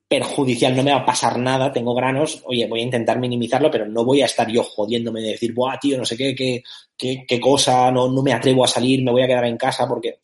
perjudicial, 0.08 0.76
no 0.76 0.84
me 0.84 0.92
va 0.92 0.98
a 0.98 1.06
pasar 1.06 1.40
nada, 1.40 1.72
tengo 1.72 1.96
granos, 1.96 2.44
oye, 2.46 2.68
voy 2.68 2.82
a 2.82 2.84
intentar 2.84 3.20
minimizarlo, 3.20 3.72
pero 3.72 3.88
no 3.88 4.06
voy 4.06 4.22
a 4.22 4.26
estar 4.26 4.48
yo 4.52 4.64
jodiéndome 4.64 5.22
de 5.22 5.30
decir, 5.30 5.54
buah, 5.54 5.80
tío, 5.80 5.98
no 5.98 6.06
sé 6.06 6.16
qué, 6.16 6.36
qué, 6.36 7.26
qué, 7.28 7.40
cosa, 7.40 7.92
no, 7.92 8.12
no 8.12 8.22
me 8.22 8.34
atrevo 8.34 8.64
a 8.64 8.68
salir, 8.68 9.04
me 9.04 9.12
voy 9.12 9.24
a 9.24 9.28
quedar 9.28 9.46
en 9.46 9.58
casa 9.58 9.88
porque 9.88 10.20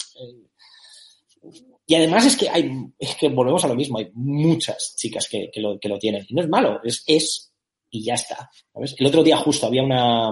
y 1.90 1.96
además 1.96 2.24
es 2.24 2.38
que 2.38 2.48
hay, 2.48 2.72
es 3.00 3.16
que 3.16 3.30
volvemos 3.30 3.66
a 3.66 3.68
lo 3.68 3.74
mismo, 3.74 3.98
hay 3.98 4.12
muchas 4.14 4.94
chicas 4.96 5.28
que, 5.28 5.50
que, 5.52 5.60
lo, 5.60 5.80
que 5.80 5.90
lo 5.90 5.98
tienen. 5.98 6.24
Y 6.30 6.36
no 6.36 6.44
es 6.44 6.48
malo, 6.48 6.80
es, 6.84 7.04
es 7.08 7.52
y 7.90 8.04
ya 8.04 8.14
está. 8.14 8.48
El 8.76 9.08
otro 9.08 9.24
día 9.24 9.38
justo 9.38 9.66
había 9.66 9.82
una, 9.82 10.32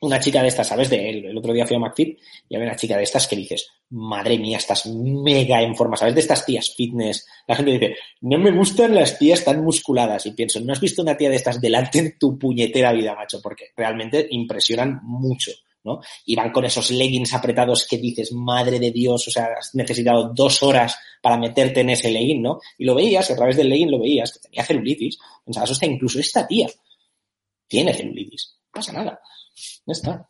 una 0.00 0.18
chica 0.18 0.42
de 0.42 0.48
estas, 0.48 0.68
¿sabes? 0.68 0.88
De 0.88 1.10
él. 1.10 1.24
El 1.26 1.36
otro 1.36 1.52
día 1.52 1.66
fui 1.66 1.76
a 1.76 1.78
McFit 1.78 2.18
y 2.48 2.54
había 2.54 2.68
una 2.68 2.76
chica 2.76 2.96
de 2.96 3.02
estas 3.02 3.28
que 3.28 3.36
dices, 3.36 3.68
madre 3.90 4.38
mía, 4.38 4.56
estás 4.56 4.86
mega 4.86 5.62
en 5.62 5.76
forma, 5.76 5.96
¿sabes? 5.96 6.14
De 6.14 6.20
estas 6.20 6.44
tías 6.46 6.74
fitness. 6.74 7.26
La 7.46 7.56
gente 7.56 7.72
dice, 7.72 7.96
no 8.22 8.38
me 8.38 8.50
gustan 8.50 8.94
las 8.94 9.18
tías 9.18 9.44
tan 9.44 9.62
musculadas. 9.62 10.24
Y 10.26 10.32
pienso, 10.32 10.60
¿no 10.60 10.72
has 10.72 10.80
visto 10.80 11.02
una 11.02 11.16
tía 11.16 11.28
de 11.28 11.36
estas 11.36 11.60
delante 11.60 11.98
en 11.98 12.18
tu 12.18 12.38
puñetera 12.38 12.92
vida, 12.92 13.14
macho? 13.14 13.40
Porque 13.42 13.66
realmente 13.76 14.26
impresionan 14.30 15.00
mucho, 15.02 15.52
¿no? 15.84 16.00
Y 16.24 16.34
van 16.34 16.50
con 16.50 16.64
esos 16.64 16.90
leggings 16.90 17.34
apretados 17.34 17.86
que 17.86 17.98
dices, 17.98 18.32
madre 18.32 18.78
de 18.78 18.90
Dios, 18.90 19.28
o 19.28 19.30
sea, 19.30 19.48
has 19.58 19.74
necesitado 19.74 20.32
dos 20.34 20.62
horas 20.62 20.96
para 21.20 21.36
meterte 21.36 21.80
en 21.80 21.90
ese 21.90 22.10
legging, 22.10 22.40
¿no? 22.40 22.58
Y 22.78 22.86
lo 22.86 22.94
veías, 22.94 23.30
a 23.30 23.36
través 23.36 23.56
del 23.56 23.68
legging 23.68 23.90
lo 23.90 23.98
veías, 23.98 24.32
que 24.32 24.40
tenía 24.40 24.64
celulitis. 24.64 25.18
Pensabas, 25.44 25.76
sea, 25.76 25.88
incluso 25.88 26.18
esta 26.18 26.46
tía 26.46 26.68
tiene 27.68 27.92
celulitis. 27.92 28.56
No 28.64 28.70
pasa 28.72 28.92
nada. 28.92 29.20
Ya 29.86 29.92
está. 29.92 30.28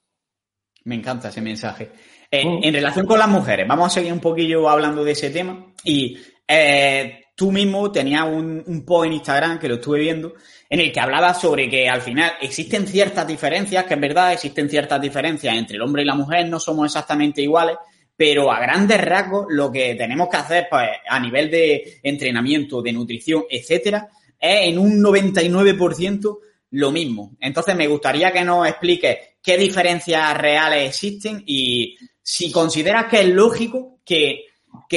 Me 0.85 0.95
encanta 0.95 1.29
ese 1.29 1.41
mensaje. 1.41 1.91
Eh. 2.31 2.43
En 2.63 2.73
relación 2.73 3.07
con 3.07 3.19
las 3.19 3.29
mujeres, 3.29 3.67
vamos 3.69 3.87
a 3.87 3.95
seguir 3.95 4.13
un 4.13 4.21
poquillo 4.21 4.69
hablando 4.69 5.05
de 5.05 5.13
ese 5.13 5.31
tema. 5.31 5.73
Y 5.85 6.17
eh, 6.47 7.25
tú 7.35 7.53
mismo 7.53 7.91
tenías 7.91 8.25
un, 8.25 8.63
un, 8.67 8.85
post 8.85 9.07
en 9.07 9.13
Instagram 9.15 9.59
que 9.59 9.69
lo 9.69 9.75
estuve 9.77 10.01
viendo, 10.01 10.35
en 10.69 10.81
el 10.81 10.93
que 10.93 11.01
hablabas 11.01 11.41
sobre 11.41 11.69
que 11.69 11.89
al 11.89 12.01
final 12.01 12.33
existen 12.41 12.87
ciertas 12.87 13.27
diferencias, 13.27 13.85
que 13.85 13.95
en 13.95 14.01
verdad 14.01 14.33
existen 14.33 14.69
ciertas 14.69 15.01
diferencias 15.01 15.55
entre 15.57 15.77
el 15.77 15.83
hombre 15.83 16.03
y 16.03 16.07
la 16.07 16.15
mujer, 16.15 16.49
no 16.49 16.61
somos 16.61 16.87
exactamente 16.87 17.43
iguales, 17.43 17.77
pero 18.17 18.53
a 18.53 18.61
grandes 18.61 19.01
rasgos 19.01 19.47
lo 19.49 19.73
que 19.73 19.95
tenemos 19.95 20.29
que 20.29 20.37
hacer 20.37 20.67
pues, 20.71 20.89
a 21.09 21.19
nivel 21.19 21.51
de 21.51 22.01
entrenamiento, 22.03 22.83
de 22.83 22.93
nutrición, 22.93 23.45
etcétera, 23.49 24.09
es 24.39 24.69
en 24.69 24.79
un 24.79 25.03
99% 25.03 26.39
lo 26.71 26.91
mismo. 26.91 27.37
Entonces 27.41 27.75
me 27.75 27.87
gustaría 27.87 28.33
que 28.33 28.45
nos 28.45 28.67
expliques 28.67 29.19
qué 29.43 29.57
diferencias 29.57 30.37
reales 30.37 30.89
existen 30.89 31.43
y 31.47 31.97
si 32.23 32.53
consideras 32.53 33.07
que 33.07 33.21
es 33.21 33.29
lógico 33.29 34.01
que, 34.05 34.47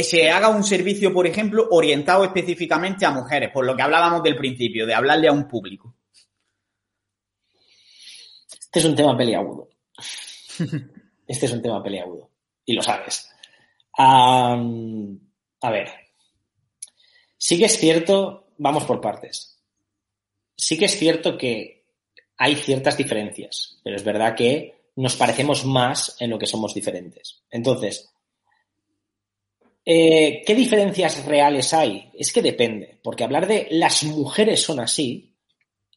se 0.03 0.30
haga 0.30 0.50
un 0.50 0.63
servicio, 0.63 1.13
por 1.13 1.25
ejemplo, 1.25 1.68
orientado 1.72 2.24
específicamente 2.24 3.06
a 3.06 3.12
mujeres, 3.12 3.50
por 3.51 3.65
lo 3.65 3.75
que 3.75 3.82
hablábamos 3.82 4.22
del 4.22 4.36
principio, 4.36 4.86
de 4.86 4.94
hablarle 4.94 5.27
a 5.27 5.32
un 5.32 5.48
público. 5.48 5.96
Este 8.51 8.80
es 8.80 8.86
un 8.86 8.96
tema 8.96 9.18
peliagudo. 9.18 9.70
Este 11.25 11.46
es 11.46 11.53
un 11.53 11.62
tema 11.62 11.82
peliagudo. 11.82 12.30
Y 12.65 12.74
lo 12.74 12.82
sabes. 12.84 13.30
a 13.98 14.60
ver. 15.72 15.89
Sí 17.38 17.58
que 17.58 17.65
es 17.65 17.77
cierto, 17.77 18.50
vamos 18.58 18.84
por 18.84 19.00
partes 19.00 19.52
sí 20.63 20.77
que 20.77 20.86
es 20.86 20.98
cierto 20.98 21.38
que 21.38 21.84
hay 22.38 22.55
ciertas 22.55 22.96
diferencias, 22.96 23.79
pero 23.84 23.98
es 23.98 24.03
verdad 24.03 24.34
que 24.34 24.75
nos 24.96 25.17
parecemos 25.17 25.65
más 25.65 26.15
en 26.22 26.29
lo 26.29 26.39
que 26.39 26.46
somos 26.46 26.74
diferentes. 26.74 27.43
Entonces, 27.51 28.10
eh, 29.84 30.41
¿qué 30.46 30.55
diferencias 30.55 31.25
reales 31.25 31.74
hay? 31.74 32.10
Es 32.13 32.32
que 32.32 32.41
depende, 32.41 32.98
porque 33.03 33.25
hablar 33.25 33.46
de 33.46 33.67
las 33.72 34.03
mujeres 34.05 34.62
son 34.62 34.79
así, 34.79 35.36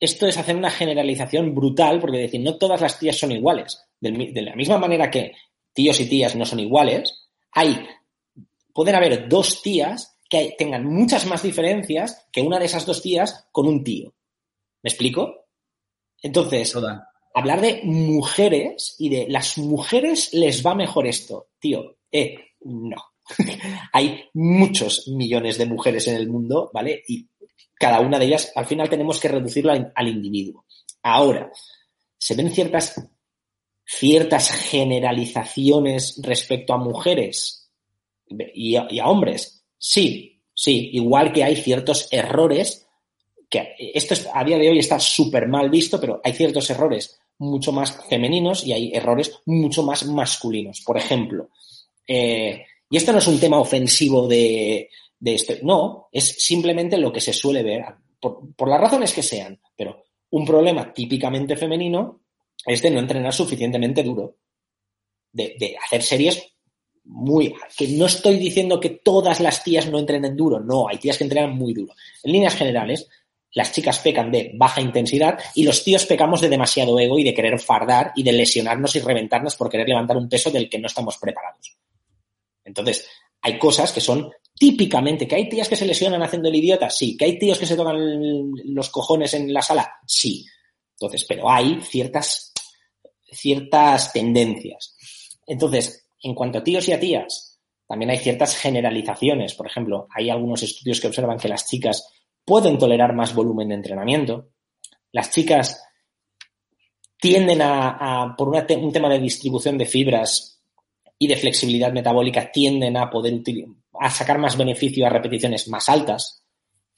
esto 0.00 0.26
es 0.26 0.36
hacer 0.36 0.56
una 0.56 0.70
generalización 0.70 1.54
brutal, 1.54 2.00
porque 2.00 2.18
decir, 2.18 2.40
no 2.40 2.58
todas 2.58 2.80
las 2.80 2.98
tías 2.98 3.16
son 3.16 3.30
iguales. 3.30 3.80
De, 4.00 4.42
la 4.42 4.56
misma 4.56 4.78
manera 4.78 5.10
que 5.10 5.32
tíos 5.72 6.00
y 6.00 6.08
tías 6.08 6.34
no 6.34 6.44
son 6.44 6.58
iguales, 6.58 7.28
hay, 7.52 7.86
pueden 8.74 8.96
haber 8.96 9.28
dos 9.28 9.62
tías 9.62 10.18
que 10.28 10.56
tengan 10.58 10.84
muchas 10.84 11.24
más 11.26 11.44
diferencias 11.44 12.26
que 12.32 12.42
una 12.42 12.58
de 12.58 12.66
esas 12.66 12.84
dos 12.84 13.00
tías 13.00 13.46
con 13.52 13.68
un 13.68 13.84
tío. 13.84 14.15
¿Me 14.86 14.90
explico? 14.90 15.48
Entonces, 16.22 16.72
hablar 17.34 17.60
de 17.60 17.80
mujeres 17.82 18.94
y 19.00 19.08
de 19.08 19.26
las 19.28 19.58
mujeres 19.58 20.32
les 20.32 20.64
va 20.64 20.76
mejor 20.76 21.08
esto, 21.08 21.48
tío, 21.58 21.96
eh, 22.12 22.36
no. 22.60 22.94
Hay 23.92 24.26
muchos 24.34 25.08
millones 25.08 25.58
de 25.58 25.66
mujeres 25.66 26.06
en 26.06 26.14
el 26.14 26.28
mundo, 26.28 26.70
¿vale? 26.72 27.02
Y 27.08 27.28
cada 27.74 27.98
una 27.98 28.16
de 28.20 28.26
ellas, 28.26 28.52
al 28.54 28.66
final 28.66 28.88
tenemos 28.88 29.18
que 29.18 29.26
reducirlo 29.26 29.72
al, 29.72 30.06
individuo. 30.06 30.66
Ahora, 31.02 31.50
se 32.16 32.36
ven 32.36 32.52
ciertas, 32.52 32.94
ciertas 33.84 34.52
generalizaciones 34.52 36.20
respecto 36.22 36.74
a 36.74 36.78
mujeres 36.78 37.72
y 38.54 38.76
a 38.76 39.06
hombres. 39.08 39.64
Sí, 39.76 40.44
sí, 40.54 40.90
igual 40.92 41.32
que 41.32 41.42
hay 41.42 41.56
ciertos 41.56 42.06
errores 42.12 42.85
que 43.48 43.74
esto 43.78 44.14
a 44.34 44.44
día 44.44 44.58
de 44.58 44.68
hoy 44.68 44.78
está 44.78 44.98
súper 44.98 45.48
mal 45.48 45.70
visto, 45.70 46.00
pero 46.00 46.20
hay 46.22 46.32
ciertos 46.32 46.68
errores 46.70 47.18
mucho 47.38 47.72
más 47.72 47.98
femeninos 48.08 48.66
y 48.66 48.72
hay 48.72 48.92
errores 48.92 49.40
mucho 49.46 49.82
más 49.82 50.06
masculinos. 50.06 50.80
Por 50.80 50.96
ejemplo, 50.96 51.50
eh, 52.06 52.64
y 52.88 52.96
esto 52.96 53.12
no 53.12 53.18
es 53.18 53.26
un 53.26 53.38
tema 53.38 53.58
ofensivo 53.58 54.26
de, 54.26 54.88
de 55.18 55.34
esto, 55.34 55.54
no, 55.62 56.08
es 56.12 56.24
simplemente 56.24 56.98
lo 56.98 57.12
que 57.12 57.20
se 57.20 57.32
suele 57.32 57.62
ver, 57.62 57.84
por, 58.20 58.68
las 58.68 58.80
razones 58.80 59.12
que 59.12 59.22
sean, 59.22 59.60
pero 59.76 60.04
un 60.30 60.44
problema 60.44 60.92
típicamente 60.92 61.56
femenino 61.56 62.22
es 62.64 62.82
de 62.82 62.90
no 62.90 63.00
entrenar 63.00 63.32
suficientemente 63.32 64.02
duro, 64.02 64.36
de, 65.32 65.56
de 65.58 65.76
hacer 65.84 66.02
series 66.02 66.56
muy, 67.04 67.54
que 67.76 67.88
no 67.88 68.06
estoy 68.06 68.38
diciendo 68.38 68.80
que 68.80 68.90
todas 68.90 69.40
las 69.40 69.62
tías 69.62 69.88
no 69.88 69.98
entrenen 69.98 70.36
duro, 70.36 70.58
no, 70.58 70.88
hay 70.88 70.98
tías 70.98 71.18
que 71.18 71.24
entrenan 71.24 71.56
muy 71.56 71.72
duro. 71.72 71.94
En 72.22 72.32
líneas 72.32 72.56
generales, 72.56 73.08
las 73.52 73.72
chicas 73.72 73.98
pecan 74.00 74.30
de 74.30 74.52
baja 74.54 74.80
intensidad 74.80 75.38
y 75.54 75.62
los 75.62 75.82
tíos 75.82 76.04
pecamos 76.06 76.40
de 76.40 76.48
demasiado 76.48 76.98
ego 76.98 77.18
y 77.18 77.24
de 77.24 77.34
querer 77.34 77.58
fardar 77.58 78.12
y 78.14 78.22
de 78.22 78.32
lesionarnos 78.32 78.96
y 78.96 79.00
reventarnos 79.00 79.56
por 79.56 79.70
querer 79.70 79.88
levantar 79.88 80.16
un 80.16 80.28
peso 80.28 80.50
del 80.50 80.68
que 80.68 80.78
no 80.78 80.86
estamos 80.86 81.16
preparados. 81.18 81.76
Entonces, 82.64 83.08
hay 83.40 83.58
cosas 83.58 83.92
que 83.92 84.00
son 84.00 84.30
típicamente, 84.58 85.28
que 85.28 85.36
hay 85.36 85.48
tías 85.48 85.68
que 85.68 85.76
se 85.76 85.86
lesionan 85.86 86.22
haciendo 86.22 86.48
el 86.48 86.56
idiota, 86.56 86.90
sí, 86.90 87.16
que 87.16 87.26
hay 87.26 87.38
tíos 87.38 87.58
que 87.58 87.66
se 87.66 87.76
tocan 87.76 87.96
los 88.64 88.90
cojones 88.90 89.34
en 89.34 89.52
la 89.52 89.62
sala, 89.62 89.90
sí. 90.06 90.44
Entonces, 90.92 91.24
pero 91.28 91.50
hay 91.50 91.80
ciertas, 91.82 92.52
ciertas 93.30 94.12
tendencias. 94.12 94.96
Entonces, 95.46 96.08
en 96.22 96.34
cuanto 96.34 96.58
a 96.58 96.64
tíos 96.64 96.88
y 96.88 96.92
a 96.92 97.00
tías, 97.00 97.60
también 97.86 98.10
hay 98.10 98.18
ciertas 98.18 98.56
generalizaciones. 98.56 99.54
Por 99.54 99.66
ejemplo, 99.66 100.08
hay 100.14 100.30
algunos 100.30 100.62
estudios 100.62 101.00
que 101.00 101.06
observan 101.06 101.38
que 101.38 101.48
las 101.48 101.66
chicas 101.68 102.08
pueden 102.46 102.78
tolerar 102.78 103.12
más 103.12 103.34
volumen 103.34 103.68
de 103.68 103.74
entrenamiento. 103.74 104.48
Las 105.12 105.30
chicas 105.30 105.82
tienden 107.20 107.60
a, 107.60 108.34
por 108.38 108.48
un 108.48 108.92
tema 108.92 109.08
de 109.08 109.18
distribución 109.18 109.76
de 109.76 109.84
fibras 109.84 110.62
y 111.18 111.26
de 111.26 111.36
flexibilidad 111.36 111.92
metabólica, 111.92 112.50
tienden 112.52 112.96
a 112.96 113.10
poder 113.10 113.42
a 113.98 114.10
sacar 114.10 114.38
más 114.38 114.56
beneficio 114.56 115.06
a 115.06 115.10
repeticiones 115.10 115.68
más 115.68 115.88
altas, 115.88 116.44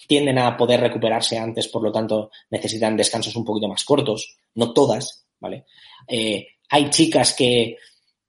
tienden 0.06 0.38
a 0.38 0.56
poder 0.56 0.80
recuperarse 0.80 1.38
antes, 1.38 1.68
por 1.68 1.82
lo 1.82 1.92
tanto 1.92 2.30
necesitan 2.50 2.96
descansos 2.96 3.34
un 3.36 3.44
poquito 3.44 3.68
más 3.68 3.84
cortos, 3.84 4.36
no 4.54 4.72
todas, 4.72 5.26
¿vale? 5.40 5.64
Eh, 6.06 6.46
hay 6.68 6.90
chicas 6.90 7.34
que 7.34 7.76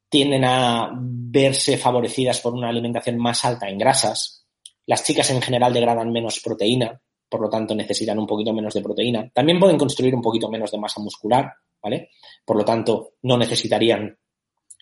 tienden 0.07 0.45
a 0.45 0.91
verse 0.95 1.77
favorecidas 1.77 2.39
por 2.39 2.53
una 2.53 2.69
alimentación 2.69 3.17
más 3.17 3.43
alta 3.43 3.67
en 3.67 3.77
grasas. 3.77 4.45
Las 4.85 5.03
chicas 5.03 5.29
en 5.31 5.41
general 5.41 5.73
degradan 5.73 6.11
menos 6.11 6.39
proteína, 6.39 7.01
por 7.29 7.41
lo 7.41 7.49
tanto 7.49 7.75
necesitan 7.75 8.17
un 8.17 8.25
poquito 8.25 8.51
menos 8.53 8.73
de 8.73 8.81
proteína. 8.81 9.29
También 9.31 9.59
pueden 9.59 9.77
construir 9.77 10.15
un 10.15 10.21
poquito 10.21 10.49
menos 10.49 10.71
de 10.71 10.79
masa 10.79 10.99
muscular, 10.99 11.53
¿vale? 11.81 12.09
Por 12.43 12.57
lo 12.57 12.65
tanto, 12.65 13.13
no 13.21 13.37
necesitarían 13.37 14.17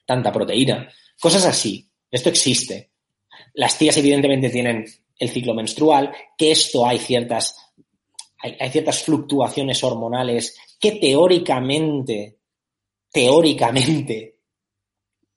tanta 0.05 0.31
proteína. 0.31 0.89
Cosas 1.19 1.45
así. 1.45 1.85
Esto 2.09 2.29
existe. 2.29 2.91
Las 3.55 3.77
tías 3.77 3.97
evidentemente 3.97 4.49
tienen 4.49 4.85
el 5.19 5.29
ciclo 5.29 5.53
menstrual, 5.53 6.13
que 6.37 6.51
esto 6.51 6.85
hay 6.85 6.99
ciertas, 6.99 7.55
hay, 8.39 8.69
ciertas 8.69 9.03
fluctuaciones 9.03 9.83
hormonales 9.83 10.57
que 10.79 10.93
teóricamente, 10.93 12.37
teóricamente, 13.11 14.39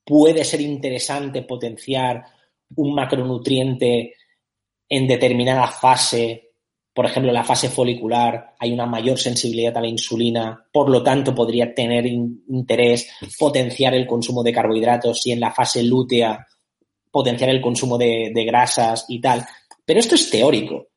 puede 0.04 0.44
ser 0.44 0.60
interesante 0.60 1.42
potenciar 1.42 2.24
un 2.76 2.94
macronutriente 2.94 4.14
en 4.88 5.06
determinada 5.06 5.66
fase 5.68 6.49
por 6.92 7.06
ejemplo, 7.06 7.30
en 7.30 7.34
la 7.34 7.44
fase 7.44 7.68
folicular 7.68 8.54
hay 8.58 8.72
una 8.72 8.86
mayor 8.86 9.18
sensibilidad 9.18 9.76
a 9.76 9.80
la 9.80 9.86
insulina, 9.86 10.66
por 10.72 10.90
lo 10.90 11.02
tanto 11.02 11.34
podría 11.34 11.72
tener 11.72 12.04
interés 12.06 13.08
potenciar 13.38 13.94
el 13.94 14.06
consumo 14.06 14.42
de 14.42 14.52
carbohidratos 14.52 15.24
y 15.26 15.32
en 15.32 15.40
la 15.40 15.52
fase 15.52 15.84
lútea 15.84 16.46
potenciar 17.10 17.50
el 17.50 17.60
consumo 17.60 17.96
de, 17.96 18.32
grasas 18.44 19.06
y 19.08 19.20
tal. 19.20 19.46
Pero 19.84 20.00
esto 20.00 20.16
es 20.16 20.30
teórico. 20.30 20.88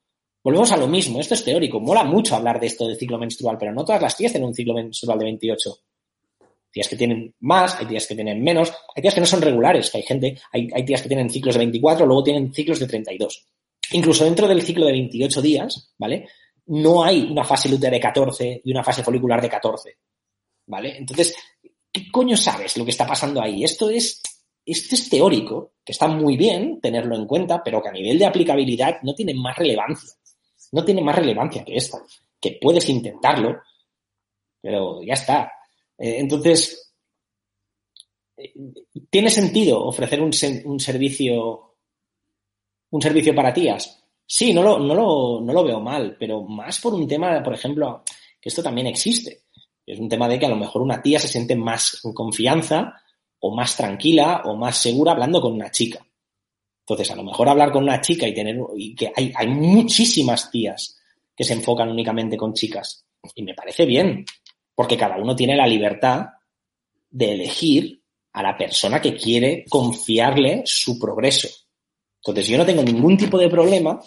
Volvemos 0.44 0.72
a 0.72 0.78
lo 0.78 0.88
mismo, 0.88 1.20
esto 1.20 1.36
es 1.36 1.44
teórico. 1.44 1.80
Mola 1.80 2.04
mucho 2.04 2.36
hablar 2.36 2.60
de 2.60 2.68
esto 2.68 2.88
de 2.88 2.96
ciclo 2.96 3.18
menstrual, 3.18 3.58
pero 3.58 3.72
no 3.72 3.86
todas 3.86 4.02
las 4.02 4.18
tías 4.18 4.32
tienen 4.32 4.50
un 4.50 4.56
ciclo 4.56 4.74
menstrual 4.74 5.20
de 5.20 5.26
28. 5.26 5.70
Hay 6.42 6.48
tías 6.72 6.88
que 6.88 6.96
tienen 6.96 7.36
más, 7.42 7.80
hay 7.80 7.86
tías 7.86 8.08
que 8.08 8.16
tienen 8.16 8.44
menos, 8.44 8.74
hay 8.96 9.02
tías 9.02 9.14
que 9.14 9.20
no 9.20 9.28
son 9.28 9.42
regulares, 9.42 9.92
que 9.92 10.00
hay 10.00 10.04
gente, 10.04 10.40
hay, 10.52 10.68
hay 10.74 10.84
tías 10.84 11.04
que 11.04 11.08
tienen 11.08 11.30
ciclos 11.30 11.54
de 11.54 11.60
24, 11.60 12.06
luego 12.06 12.24
tienen 12.24 12.52
ciclos 12.52 12.80
de 12.80 12.88
32 12.88 13.48
incluso 13.92 14.26
dentro 14.26 14.48
del 14.48 14.62
ciclo 14.62 14.86
de 14.86 14.94
28 14.94 15.42
días, 15.42 15.94
¿vale? 15.98 16.28
No 16.66 17.04
hay 17.04 17.24
una 17.24 17.44
fase 17.44 17.70
lútea 17.70 17.90
de 17.90 18.00
14 18.00 18.62
y 18.64 18.72
una 18.72 18.84
fase 18.84 19.04
folicular 19.04 19.42
de 19.42 19.50
14, 19.50 19.98
¿vale? 20.68 20.98
Entonces, 20.98 21.36
¿qué 21.92 22.10
coño 22.12 22.38
sabes 22.38 22.78
lo 22.78 22.86
que 22.86 22.92
está 22.92 23.06
pasando 23.06 23.42
ahí? 23.42 23.64
Esto 23.64 23.90
es, 23.90 24.22
esto 24.66 24.96
es 24.96 25.10
teórico, 25.10 25.74
que 25.84 25.92
está 25.92 26.08
muy 26.08 26.38
bien 26.38 26.80
tenerlo 26.82 27.16
en 27.16 27.28
cuenta, 27.28 27.62
pero 27.64 27.82
que 27.82 27.90
a 27.90 27.94
nivel 27.94 28.18
de 28.18 28.26
aplicabilidad 28.26 29.02
no 29.04 29.14
tiene 29.14 29.34
más 29.34 29.58
relevancia. 29.58 30.10
No 30.72 30.84
tiene 30.84 31.02
más 31.02 31.16
relevancia 31.16 31.64
que 31.64 31.76
esta. 31.76 32.00
Que 32.40 32.58
puedes 32.62 32.88
intentarlo, 32.90 33.62
pero 34.62 35.04
ya 35.04 35.14
está. 35.14 35.52
Eh, 35.98 36.16
entonces, 36.20 36.94
eh, 38.38 38.54
¿tiene 39.10 39.30
sentido 39.30 39.84
ofrecer 39.86 40.22
un, 40.22 40.32
un, 40.66 40.80
servicio 40.80 41.73
un 42.94 43.02
servicio 43.02 43.34
para 43.34 43.54
tías? 43.54 44.04
Sí, 44.26 44.54
no 44.54 44.62
lo, 44.62 44.78
no, 44.78 44.94
lo, 44.94 45.42
no 45.42 45.52
lo 45.52 45.64
veo 45.64 45.80
mal, 45.80 46.16
pero 46.20 46.44
más 46.44 46.80
por 46.80 46.94
un 46.94 47.08
tema, 47.08 47.42
por 47.42 47.56
ejemplo, 47.56 48.04
que 48.40 48.50
esto 48.50 48.62
también 48.62 48.88
existe. 48.88 49.46
Es 49.86 50.00
un 50.00 50.08
tema 50.08 50.28
de 50.28 50.38
que 50.38 50.46
a 50.46 50.50
lo 50.50 50.56
mejor 50.56 50.84
una 50.84 51.02
tía 51.02 51.20
se 51.20 51.28
siente 51.28 51.56
más 51.56 52.00
en 52.04 52.14
confianza 52.14 52.94
o 53.40 53.54
más 53.54 53.76
tranquila 53.76 54.44
o 54.46 54.56
más 54.56 54.78
segura 54.78 55.14
hablando 55.14 55.42
con 55.42 55.54
una 55.54 55.72
chica. 55.72 56.06
Entonces, 56.82 57.10
a 57.10 57.16
lo 57.16 57.24
mejor 57.24 57.50
hablar 57.50 57.72
con 57.72 57.84
una 57.84 58.00
chica 58.00 58.28
y 58.28 58.34
tener, 58.34 58.58
y 58.78 58.94
que 58.94 59.12
hay, 59.16 59.34
hay 59.36 59.48
muchísimas 59.48 60.52
tías 60.52 61.00
que 61.36 61.44
se 61.44 61.54
enfocan 61.54 61.90
únicamente 61.90 62.38
con 62.38 62.54
chicas. 62.54 63.08
Y 63.34 63.42
me 63.42 63.56
parece 63.56 63.86
bien, 63.86 64.24
porque 64.76 64.98
cada 64.98 65.18
uno 65.18 65.36
tiene 65.36 65.56
la 65.56 65.66
libertad 65.66 66.28
de 67.10 67.34
elegir 67.34 68.04
a 68.34 68.44
la 68.44 68.56
persona 68.56 69.02
que 69.02 69.16
quiere 69.16 69.66
confiarle 69.68 70.62
su 70.66 71.00
progreso. 71.00 71.63
Entonces, 72.26 72.48
yo 72.48 72.58
no 72.58 72.66
tengo 72.66 72.84
ningún 72.84 73.18
tipo 73.18 73.38
de 73.38 73.50
problema 73.50 74.00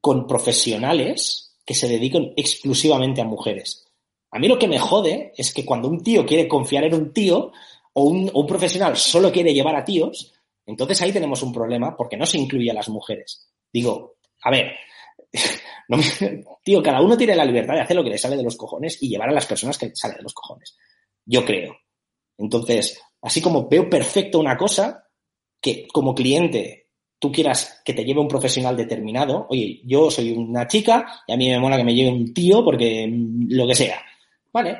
con 0.00 0.28
profesionales 0.28 1.56
que 1.64 1.74
se 1.74 1.88
dediquen 1.88 2.34
exclusivamente 2.36 3.20
a 3.20 3.24
mujeres. 3.24 3.88
A 4.30 4.38
mí 4.38 4.48
lo 4.48 4.58
que 4.58 4.68
me 4.68 4.78
jode 4.78 5.32
es 5.36 5.52
que 5.52 5.64
cuando 5.64 5.88
un 5.88 6.02
tío 6.02 6.24
quiere 6.24 6.46
confiar 6.46 6.84
en 6.84 6.94
un 6.94 7.12
tío 7.12 7.52
o 7.94 8.04
un, 8.04 8.46
profesional 8.46 8.96
solo 8.96 9.32
quiere 9.32 9.52
llevar 9.52 9.74
a 9.74 9.84
tíos, 9.84 10.32
entonces 10.64 11.02
ahí 11.02 11.12
tenemos 11.12 11.42
un 11.42 11.52
problema 11.52 11.96
porque 11.96 12.16
no 12.16 12.26
se 12.26 12.38
incluye 12.38 12.70
a 12.70 12.74
las 12.74 12.88
mujeres. 12.88 13.48
Digo, 13.72 14.16
a 14.42 14.50
ver, 14.50 14.72
tío, 16.64 16.82
cada 16.82 17.00
uno 17.00 17.16
tiene 17.16 17.34
la 17.34 17.44
libertad 17.44 17.74
de 17.74 17.80
hacer 17.80 17.96
lo 17.96 18.04
que 18.04 18.10
le 18.10 18.18
sale 18.18 18.36
de 18.36 18.44
los 18.44 18.56
cojones 18.56 19.02
y 19.02 19.08
llevar 19.08 19.28
a 19.28 19.34
las 19.34 19.46
personas 19.46 19.76
que 19.76 19.94
salen 19.94 20.18
de 20.18 20.22
los 20.22 20.34
cojones. 20.34 20.76
Yo 21.24 21.44
creo. 21.44 21.76
Entonces, 22.38 23.00
así 23.20 23.42
como 23.42 23.68
veo 23.68 23.90
perfecto 23.90 24.38
una 24.38 24.56
cosa, 24.56 25.08
que 25.62 25.86
como 25.86 26.14
cliente 26.14 26.88
tú 27.18 27.30
quieras 27.30 27.80
que 27.84 27.94
te 27.94 28.04
lleve 28.04 28.20
un 28.20 28.26
profesional 28.26 28.76
determinado, 28.76 29.46
oye, 29.48 29.80
yo 29.84 30.10
soy 30.10 30.32
una 30.32 30.66
chica 30.66 31.22
y 31.26 31.32
a 31.32 31.36
mí 31.36 31.48
me 31.48 31.60
mola 31.60 31.76
que 31.76 31.84
me 31.84 31.94
lleve 31.94 32.10
un 32.10 32.34
tío 32.34 32.64
porque 32.64 33.06
mm, 33.06 33.46
lo 33.50 33.66
que 33.66 33.76
sea, 33.76 34.02
¿vale? 34.52 34.78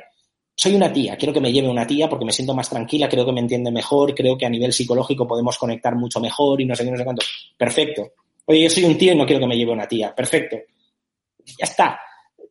Soy 0.55 0.75
una 0.75 0.93
tía, 0.93 1.17
quiero 1.17 1.33
que 1.33 1.41
me 1.41 1.53
lleve 1.53 1.69
una 1.69 1.87
tía 1.87 2.09
porque 2.09 2.25
me 2.25 2.33
siento 2.33 2.53
más 2.53 2.69
tranquila, 2.69 3.09
creo 3.09 3.25
que 3.25 3.33
me 3.33 3.41
entiende 3.41 3.71
mejor, 3.71 4.13
creo 4.13 4.37
que 4.37 4.45
a 4.45 4.51
nivel 4.51 4.73
psicológico 4.73 5.27
podemos 5.27 5.57
conectar 5.57 5.95
mucho 5.95 6.21
mejor 6.21 6.61
y 6.61 6.65
no 6.65 6.75
sé 6.75 6.85
qué, 6.85 6.91
no 6.91 6.97
sé 6.97 7.05
cuánto. 7.05 7.25
Perfecto. 7.57 8.11
Oye, 8.47 8.65
yo 8.65 8.71
soy 8.71 8.85
un 8.85 8.99
tío 8.99 9.13
y 9.13 9.17
no 9.17 9.25
quiero 9.25 9.41
que 9.41 9.47
me 9.47 9.57
lleve 9.57 9.71
una 9.71 9.87
tía. 9.87 10.13
Perfecto. 10.15 10.57
Ya 11.47 11.65
está. 11.65 12.01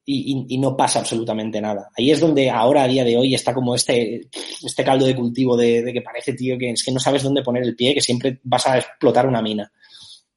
Y, 0.03 0.57
no 0.57 0.75
pasa 0.75 0.99
absolutamente 0.99 1.61
nada. 1.61 1.89
Ahí 1.97 2.11
es 2.11 2.19
donde 2.19 2.49
ahora, 2.49 2.83
a 2.83 2.87
día 2.87 3.03
de 3.03 3.17
hoy, 3.17 3.33
está 3.33 3.53
como 3.53 3.75
este, 3.75 4.27
este 4.63 4.83
caldo 4.83 5.05
de 5.05 5.15
cultivo 5.15 5.55
de, 5.55 5.83
de 5.83 5.93
que 5.93 6.01
parece, 6.01 6.33
tío, 6.33 6.57
que 6.57 6.71
es 6.71 6.83
que 6.83 6.91
no 6.91 6.99
sabes 6.99 7.23
dónde 7.23 7.43
poner 7.43 7.63
el 7.63 7.75
pie, 7.75 7.93
que 7.93 8.01
siempre 8.01 8.39
vas 8.43 8.67
a 8.67 8.77
explotar 8.77 9.27
una 9.27 9.41
mina. 9.41 9.71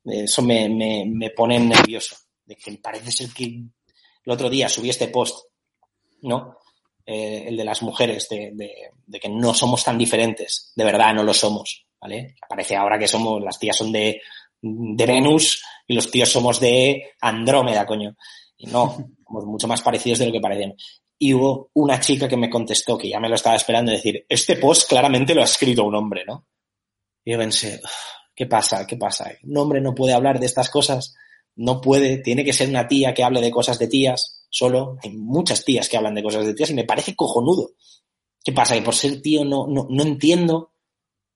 Eso 0.04 0.42
me, 0.42 0.68
me, 0.68 1.04
me 1.06 1.30
pone 1.30 1.59
nervioso. 1.59 2.16
De 2.44 2.56
que 2.56 2.73
parece 2.75 3.11
ser 3.11 3.30
que 3.30 3.44
el 3.44 4.33
otro 4.33 4.50
día 4.50 4.68
subí 4.68 4.90
este 4.90 5.09
post, 5.09 5.47
¿no? 6.23 6.59
Eh, 7.06 7.44
el 7.49 7.56
de 7.56 7.64
las 7.64 7.83
mujeres, 7.83 8.28
de, 8.30 8.52
de, 8.54 9.21
que 9.21 9.28
no 9.28 9.52
somos 9.52 9.85
tan 9.85 9.99
diferentes. 9.99 10.73
De 10.75 10.85
verdad, 10.85 11.14
no 11.14 11.23
lo 11.23 11.35
somos, 11.35 11.87
¿vale? 12.00 12.35
Parece 12.49 12.76
ahora 12.76 12.99
que 12.99 13.09
somos, 13.09 13.42
las 13.42 13.59
tías 13.59 13.76
son 13.76 13.92
de, 13.92 14.21
de 14.61 15.06
Venus 15.06 15.62
y 15.87 15.94
los 15.94 16.11
tíos 16.11 16.30
somos 16.30 16.61
de 16.61 17.12
Andrómeda, 17.21 17.85
coño. 17.85 18.16
No, 18.66 18.97
somos 19.26 19.44
mucho 19.47 19.68
más 19.68 19.83
parecidos 19.83 20.19
de 20.19 20.26
lo 20.26 20.32
que 20.32 20.41
parecemos. 20.41 21.02
Y 21.19 21.32
hubo 21.34 21.71
una 21.75 22.00
chica 22.00 22.28
que 22.28 22.36
me 22.36 22.50
contestó, 22.50 22.99
que 22.99 23.08
ya 23.08 23.21
me 23.21 23.28
lo 23.28 23.36
estaba 23.36 23.56
esperando, 23.56 23.93
decir, 23.93 24.26
este 24.28 24.56
post 24.56 24.88
claramente 24.88 25.34
lo 25.34 25.43
ha 25.43 25.45
escrito 25.45 25.84
un 25.84 25.95
hombre, 25.95 26.25
¿no? 26.26 26.47
Y 27.25 27.32
yo 27.32 27.38
pensé, 27.38 27.80
¿Qué 28.34 28.47
pasa? 28.47 28.86
¿Qué 28.86 28.97
pasa? 28.97 29.30
Un 29.45 29.56
hombre 29.56 29.80
no 29.80 29.95
puede 29.95 30.12
hablar 30.12 30.41
de 30.41 30.47
estas 30.47 30.69
cosas, 30.69 31.15
no 31.56 31.80
puede, 31.80 32.19
tiene 32.19 32.45
que 32.45 32.52
ser 32.52 32.69
una 32.69 32.88
tía 32.88 33.15
que 33.15 33.23
hable 33.23 33.41
de 33.41 33.50
cosas 33.50 33.78
de 33.78 33.86
tías, 33.86 34.47
solo. 34.50 34.99
Hay 35.02 35.12
muchas 35.12 35.65
tías 35.65 35.88
que 35.88 35.97
hablan 35.97 36.15
de 36.15 36.23
cosas 36.23 36.45
de 36.45 36.54
tías 36.54 36.71
y 36.71 36.75
me 36.75 36.84
parece 36.84 37.15
cojonudo. 37.15 37.71
¿Qué 38.43 38.52
pasa? 38.52 38.75
Que 38.75 38.82
por 38.82 38.95
ser 38.95 39.23
tío 39.23 39.45
no, 39.45 39.67
no, 39.69 39.86
no 39.88 40.02
entiendo, 40.02 40.73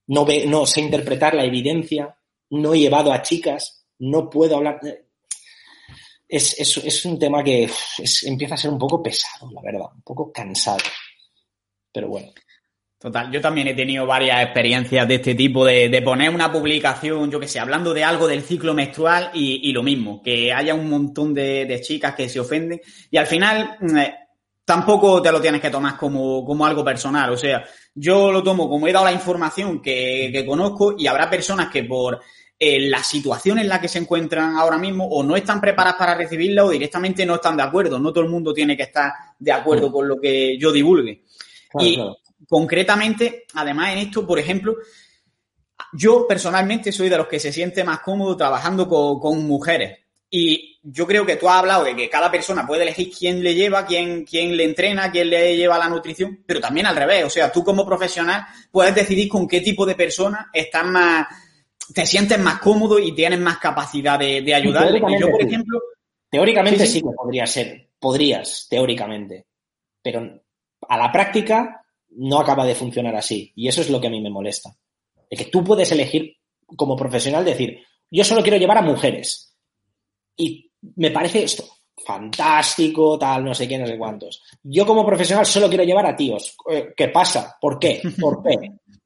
no, 0.08 0.24
ve, 0.24 0.46
no 0.46 0.66
sé 0.66 0.80
interpretar 0.80 1.34
la 1.34 1.44
evidencia, 1.44 2.18
no 2.50 2.74
he 2.74 2.80
llevado 2.80 3.12
a 3.12 3.22
chicas, 3.22 3.86
no 3.98 4.28
puedo 4.28 4.56
hablar. 4.56 4.80
Es, 6.28 6.58
es, 6.60 6.76
es 6.76 7.04
un 7.06 7.18
tema 7.18 7.42
que 7.42 7.70
empieza 8.26 8.54
a 8.54 8.58
ser 8.58 8.70
un 8.70 8.78
poco 8.78 9.02
pesado, 9.02 9.50
la 9.50 9.62
verdad, 9.62 9.88
un 9.94 10.02
poco 10.02 10.30
cansado. 10.30 10.78
Pero 11.90 12.08
bueno. 12.08 12.30
Total, 12.98 13.30
yo 13.30 13.40
también 13.40 13.68
he 13.68 13.74
tenido 13.74 14.04
varias 14.06 14.42
experiencias 14.42 15.06
de 15.06 15.14
este 15.14 15.36
tipo, 15.36 15.64
de, 15.64 16.02
poner 16.04 16.30
una 16.30 16.50
publicación, 16.50 17.30
yo 17.30 17.38
que 17.38 17.46
sé, 17.46 17.60
hablando 17.60 17.94
de 17.94 18.02
algo 18.02 18.26
del 18.26 18.42
ciclo 18.42 18.74
menstrual 18.74 19.30
y, 19.32 19.70
lo 19.70 19.84
mismo, 19.84 20.20
que 20.20 20.52
haya 20.52 20.74
un 20.74 20.90
montón 20.90 21.32
de, 21.32 21.80
chicas 21.80 22.16
que 22.16 22.28
se 22.28 22.40
ofenden 22.40 22.80
y 23.08 23.16
al 23.16 23.28
final 23.28 23.76
mm, 23.80 23.96
eh, 23.98 24.14
tampoco 24.64 25.22
te 25.22 25.30
lo 25.30 25.40
tienes 25.40 25.60
que 25.60 25.70
tomar 25.70 25.96
como, 25.96 26.44
como, 26.44 26.66
algo 26.66 26.84
personal, 26.84 27.30
o 27.30 27.36
sea, 27.36 27.64
yo 27.94 28.32
lo 28.32 28.42
tomo 28.42 28.68
como 28.68 28.88
he 28.88 28.92
dado 28.92 29.04
la 29.04 29.12
información 29.12 29.80
que, 29.80 30.30
que 30.32 30.44
conozco 30.44 30.96
y 30.98 31.06
habrá 31.06 31.30
personas 31.30 31.68
que 31.68 31.84
por 31.84 32.20
eh, 32.58 32.80
la 32.88 33.02
situación 33.02 33.58
en 33.58 33.68
la 33.68 33.80
que 33.80 33.88
se 33.88 33.98
encuentran 33.98 34.56
ahora 34.56 34.78
mismo 34.78 35.06
o 35.06 35.22
no 35.22 35.36
están 35.36 35.60
preparadas 35.60 35.98
para 35.98 36.14
recibirla 36.14 36.64
o 36.64 36.70
directamente 36.70 37.24
no 37.24 37.36
están 37.36 37.56
de 37.56 37.62
acuerdo, 37.62 37.98
no 37.98 38.12
todo 38.12 38.24
el 38.24 38.30
mundo 38.30 38.52
tiene 38.52 38.76
que 38.76 38.82
estar 38.84 39.12
de 39.38 39.52
acuerdo 39.52 39.92
con 39.92 40.08
lo 40.08 40.20
que 40.20 40.58
yo 40.58 40.72
divulgue. 40.72 41.22
y, 41.78 41.98
concretamente, 42.48 43.44
además 43.54 43.92
en 43.92 43.98
esto, 43.98 44.26
por 44.26 44.38
ejemplo, 44.38 44.76
yo 45.92 46.26
personalmente 46.26 46.92
soy 46.92 47.08
de 47.08 47.16
los 47.16 47.28
que 47.28 47.40
se 47.40 47.52
siente 47.52 47.84
más 47.84 48.00
cómodo 48.00 48.36
trabajando 48.36 48.88
con, 48.88 49.46
mujeres. 49.46 49.98
Y 50.30 50.78
yo 50.82 51.06
creo 51.06 51.24
que 51.24 51.36
tú 51.36 51.48
has 51.48 51.56
hablado 51.56 51.84
de 51.84 51.96
que 51.96 52.10
cada 52.10 52.30
persona 52.30 52.66
puede 52.66 52.82
elegir 52.82 53.10
quién 53.16 53.42
le 53.42 53.54
lleva, 53.54 53.86
quién, 53.86 54.24
quién 54.24 54.56
le 54.56 54.64
entrena, 54.64 55.10
quién 55.10 55.30
le 55.30 55.56
lleva 55.56 55.78
la 55.78 55.88
nutrición, 55.88 56.42
pero 56.44 56.60
también 56.60 56.86
al 56.86 56.96
revés. 56.96 57.24
O 57.24 57.30
sea, 57.30 57.50
tú 57.50 57.64
como 57.64 57.86
profesional 57.86 58.44
puedes 58.70 58.94
decidir 58.94 59.28
con 59.28 59.48
qué 59.48 59.60
tipo 59.60 59.86
de 59.86 59.94
persona 59.94 60.50
estás 60.52 60.84
más, 60.84 61.26
te 61.94 62.06
sientes 62.06 62.38
más 62.38 62.60
cómodo 62.60 62.98
y 62.98 63.14
tienes 63.14 63.38
más 63.38 63.58
capacidad 63.58 64.18
de, 64.18 64.42
de 64.42 64.54
ayudarle. 64.54 64.98
Y 64.98 65.20
yo, 65.20 65.30
por 65.30 65.42
ejemplo. 65.42 65.80
Teóricamente 66.30 66.86
sí, 66.86 66.94
sí 66.94 67.00
que 67.00 67.10
podría 67.16 67.46
ser, 67.46 67.88
podrías, 67.98 68.66
teóricamente. 68.68 69.46
Pero 70.02 70.42
a 70.88 70.96
la 70.98 71.10
práctica 71.10 71.84
no 72.10 72.40
acaba 72.40 72.66
de 72.66 72.74
funcionar 72.74 73.16
así. 73.16 73.52
Y 73.56 73.68
eso 73.68 73.80
es 73.80 73.90
lo 73.90 74.00
que 74.00 74.08
a 74.08 74.10
mí 74.10 74.20
me 74.20 74.30
molesta. 74.30 74.70
De 75.30 75.36
que 75.36 75.46
tú 75.46 75.64
puedes 75.64 75.90
elegir 75.92 76.36
como 76.76 76.96
profesional 76.96 77.44
decir, 77.44 77.78
yo 78.10 78.24
solo 78.24 78.42
quiero 78.42 78.58
llevar 78.58 78.78
a 78.78 78.82
mujeres. 78.82 79.56
Y 80.36 80.70
me 80.96 81.10
parece 81.10 81.42
esto 81.42 81.64
fantástico, 82.08 83.18
tal, 83.18 83.44
no 83.44 83.54
sé 83.54 83.68
qué, 83.68 83.76
no 83.76 83.86
sé 83.86 83.98
cuántos. 83.98 84.42
Yo 84.62 84.86
como 84.86 85.04
profesional 85.04 85.44
solo 85.44 85.68
quiero 85.68 85.84
llevar 85.84 86.06
a 86.06 86.16
tíos. 86.16 86.56
Eh, 86.70 86.94
¿Qué 86.96 87.08
pasa? 87.08 87.56
¿Por 87.60 87.78
qué? 87.78 88.00
¿Por 88.18 88.42
qué? 88.42 88.56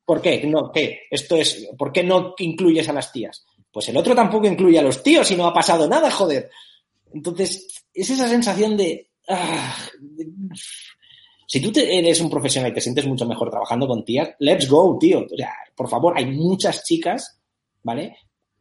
¿Por 0.05 0.21
qué? 0.21 0.45
No, 0.47 0.71
¿qué? 0.73 1.03
Esto 1.11 1.37
es, 1.37 1.69
¿por 1.79 1.93
qué 1.93 2.03
no 2.03 2.35
incluyes 2.39 2.89
a 2.89 2.93
las 2.93 3.13
tías? 3.13 3.45
Pues 3.71 3.89
el 3.89 3.97
otro 3.97 4.15
tampoco 4.15 4.47
incluye 4.47 4.79
a 4.79 4.83
los 4.83 5.03
tíos 5.03 5.31
y 5.31 5.37
no 5.37 5.47
ha 5.47 5.55
pasado 5.55 5.89
nada, 5.89 6.11
joder. 6.11 6.51
Entonces, 7.13 7.85
es 7.95 8.11
esa 8.11 8.29
sensación 8.29 8.77
de, 8.77 9.11
ah, 9.29 9.77
si 11.47 11.61
tú 11.61 11.71
eres 11.79 12.21
un 12.21 12.31
profesional 12.31 12.71
y 12.71 12.75
te 12.75 12.81
sientes 12.81 13.07
mucho 13.07 13.27
mejor 13.27 13.51
trabajando 13.51 13.87
con 13.87 14.05
tías, 14.05 14.31
let's 14.39 14.69
go, 14.69 14.97
tío. 14.99 15.21
O 15.31 15.37
sea, 15.37 15.53
por 15.75 15.89
favor, 15.89 16.15
hay 16.17 16.27
muchas 16.27 16.83
chicas, 16.85 17.41
¿vale? 17.83 18.17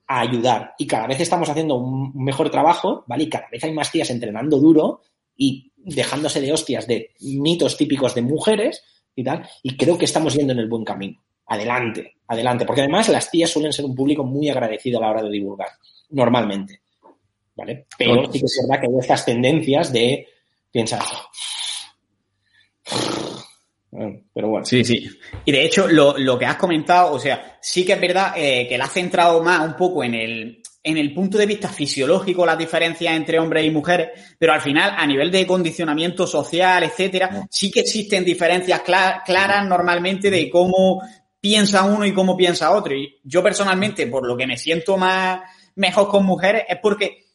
A 0.07 0.21
ayudar. 0.21 0.73
Y 0.77 0.87
cada 0.87 1.07
vez 1.07 1.19
estamos 1.21 1.49
haciendo 1.49 1.75
un 1.75 2.11
mejor 2.15 2.49
trabajo, 2.49 3.03
¿vale? 3.07 3.23
Y 3.23 3.29
cada 3.29 3.47
vez 3.49 3.63
hay 3.63 3.73
más 3.73 3.91
tías 3.91 4.09
entrenando 4.09 4.59
duro 4.59 5.01
y 5.37 5.71
dejándose 5.77 6.41
de 6.41 6.51
hostias 6.51 6.85
de 6.85 7.11
mitos 7.21 7.77
típicos 7.77 8.13
de 8.13 8.21
mujeres 8.23 8.83
y 9.15 9.23
tal. 9.23 9.47
Y 9.63 9.77
creo 9.77 9.97
que 9.97 10.05
estamos 10.05 10.33
yendo 10.33 10.53
en 10.53 10.59
el 10.59 10.69
buen 10.69 10.83
camino. 10.83 11.21
Adelante, 11.51 12.15
adelante. 12.27 12.65
Porque 12.65 12.81
además 12.81 13.09
las 13.09 13.29
tías 13.29 13.49
suelen 13.49 13.73
ser 13.73 13.83
un 13.83 13.93
público 13.93 14.23
muy 14.23 14.49
agradecido 14.49 14.99
a 14.99 15.01
la 15.01 15.09
hora 15.09 15.23
de 15.23 15.29
divulgar, 15.29 15.67
normalmente. 16.11 16.81
¿Vale? 17.55 17.87
Pero 17.97 18.31
sí 18.31 18.39
que 18.39 18.45
es 18.45 18.65
verdad 18.67 18.81
que 18.81 18.87
hay 18.87 18.99
estas 18.99 19.25
tendencias 19.25 19.91
de 19.91 20.25
pensar, 20.71 21.01
pero 24.33 24.47
bueno. 24.47 24.65
Sí, 24.65 24.85
sí. 24.85 25.09
Y 25.43 25.51
de 25.51 25.65
hecho, 25.65 25.87
lo, 25.87 26.39
que 26.39 26.45
has 26.45 26.55
comentado, 26.55 27.13
o 27.13 27.19
sea, 27.19 27.57
sí 27.61 27.85
que 27.85 27.93
es 27.93 28.01
verdad 28.01 28.33
eh, 28.37 28.65
que 28.67 28.77
la 28.77 28.85
has 28.85 28.93
centrado 28.93 29.43
más 29.43 29.67
un 29.67 29.75
poco 29.75 30.03
en 30.03 30.15
el, 30.15 30.61
en 30.83 30.97
el 30.97 31.13
punto 31.13 31.37
de 31.37 31.45
vista 31.45 31.67
fisiológico 31.67 32.45
las 32.45 32.57
diferencias 32.57 33.13
entre 33.13 33.39
hombres 33.39 33.65
y 33.65 33.69
mujeres, 33.69 34.09
pero 34.39 34.53
al 34.53 34.61
final, 34.61 34.93
a 34.97 35.05
nivel 35.05 35.29
de 35.29 35.45
condicionamiento 35.45 36.25
social, 36.25 36.83
etcétera, 36.83 37.45
sí 37.49 37.69
que 37.69 37.81
existen 37.81 38.23
diferencias 38.23 38.81
claras 38.81 39.67
normalmente 39.67 40.31
de 40.31 40.49
cómo 40.49 41.01
piensa 41.41 41.83
uno 41.83 42.05
y 42.05 42.13
cómo 42.13 42.37
piensa 42.37 42.71
otro. 42.71 42.95
Y 42.95 43.19
yo 43.23 43.43
personalmente, 43.43 44.07
por 44.07 44.25
lo 44.25 44.37
que 44.37 44.47
me 44.47 44.57
siento 44.57 44.95
más 44.95 45.41
mejor 45.75 46.07
con 46.07 46.25
mujeres, 46.25 46.63
es 46.69 46.77
porque, 46.81 47.25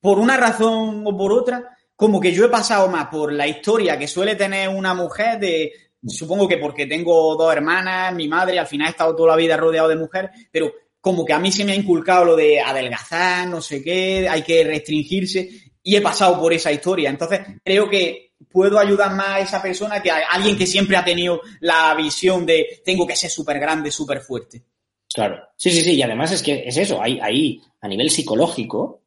por 0.00 0.18
una 0.18 0.36
razón 0.36 1.02
o 1.04 1.16
por 1.16 1.32
otra, 1.32 1.76
como 1.96 2.20
que 2.20 2.32
yo 2.32 2.44
he 2.44 2.50
pasado 2.50 2.88
más 2.88 3.06
por 3.06 3.32
la 3.32 3.48
historia 3.48 3.98
que 3.98 4.06
suele 4.06 4.36
tener 4.36 4.68
una 4.68 4.92
mujer 4.92 5.40
de, 5.40 5.72
supongo 6.06 6.46
que 6.46 6.58
porque 6.58 6.86
tengo 6.86 7.34
dos 7.34 7.52
hermanas, 7.52 8.14
mi 8.14 8.28
madre, 8.28 8.58
al 8.58 8.66
final 8.66 8.88
he 8.88 8.90
estado 8.90 9.16
toda 9.16 9.30
la 9.30 9.36
vida 9.36 9.56
rodeado 9.56 9.88
de 9.88 9.96
mujeres, 9.96 10.30
pero 10.52 10.72
como 11.00 11.24
que 11.24 11.32
a 11.32 11.38
mí 11.38 11.50
se 11.50 11.64
me 11.64 11.72
ha 11.72 11.76
inculcado 11.76 12.24
lo 12.24 12.36
de 12.36 12.60
adelgazar, 12.60 13.48
no 13.48 13.62
sé 13.62 13.82
qué, 13.82 14.28
hay 14.28 14.42
que 14.42 14.64
restringirse 14.64 15.48
y 15.82 15.96
he 15.96 16.00
pasado 16.00 16.38
por 16.40 16.52
esa 16.52 16.72
historia. 16.72 17.08
Entonces, 17.08 17.40
creo 17.64 17.88
que 17.88 18.25
puedo 18.50 18.78
ayudar 18.78 19.14
más 19.14 19.28
a 19.28 19.40
esa 19.40 19.62
persona 19.62 20.02
que 20.02 20.10
a 20.10 20.18
alguien 20.30 20.56
que 20.56 20.66
siempre 20.66 20.96
ha 20.96 21.04
tenido 21.04 21.40
la 21.60 21.94
visión 21.94 22.46
de 22.46 22.82
tengo 22.84 23.06
que 23.06 23.16
ser 23.16 23.30
súper 23.30 23.58
grande, 23.58 23.90
súper 23.90 24.20
fuerte. 24.20 24.64
Claro. 25.12 25.40
Sí, 25.56 25.70
sí, 25.70 25.82
sí. 25.82 25.94
Y 25.94 26.02
además 26.02 26.32
es 26.32 26.42
que 26.42 26.64
es 26.66 26.76
eso. 26.76 27.00
Ahí, 27.00 27.18
ahí, 27.22 27.60
a 27.80 27.88
nivel 27.88 28.10
psicológico, 28.10 29.02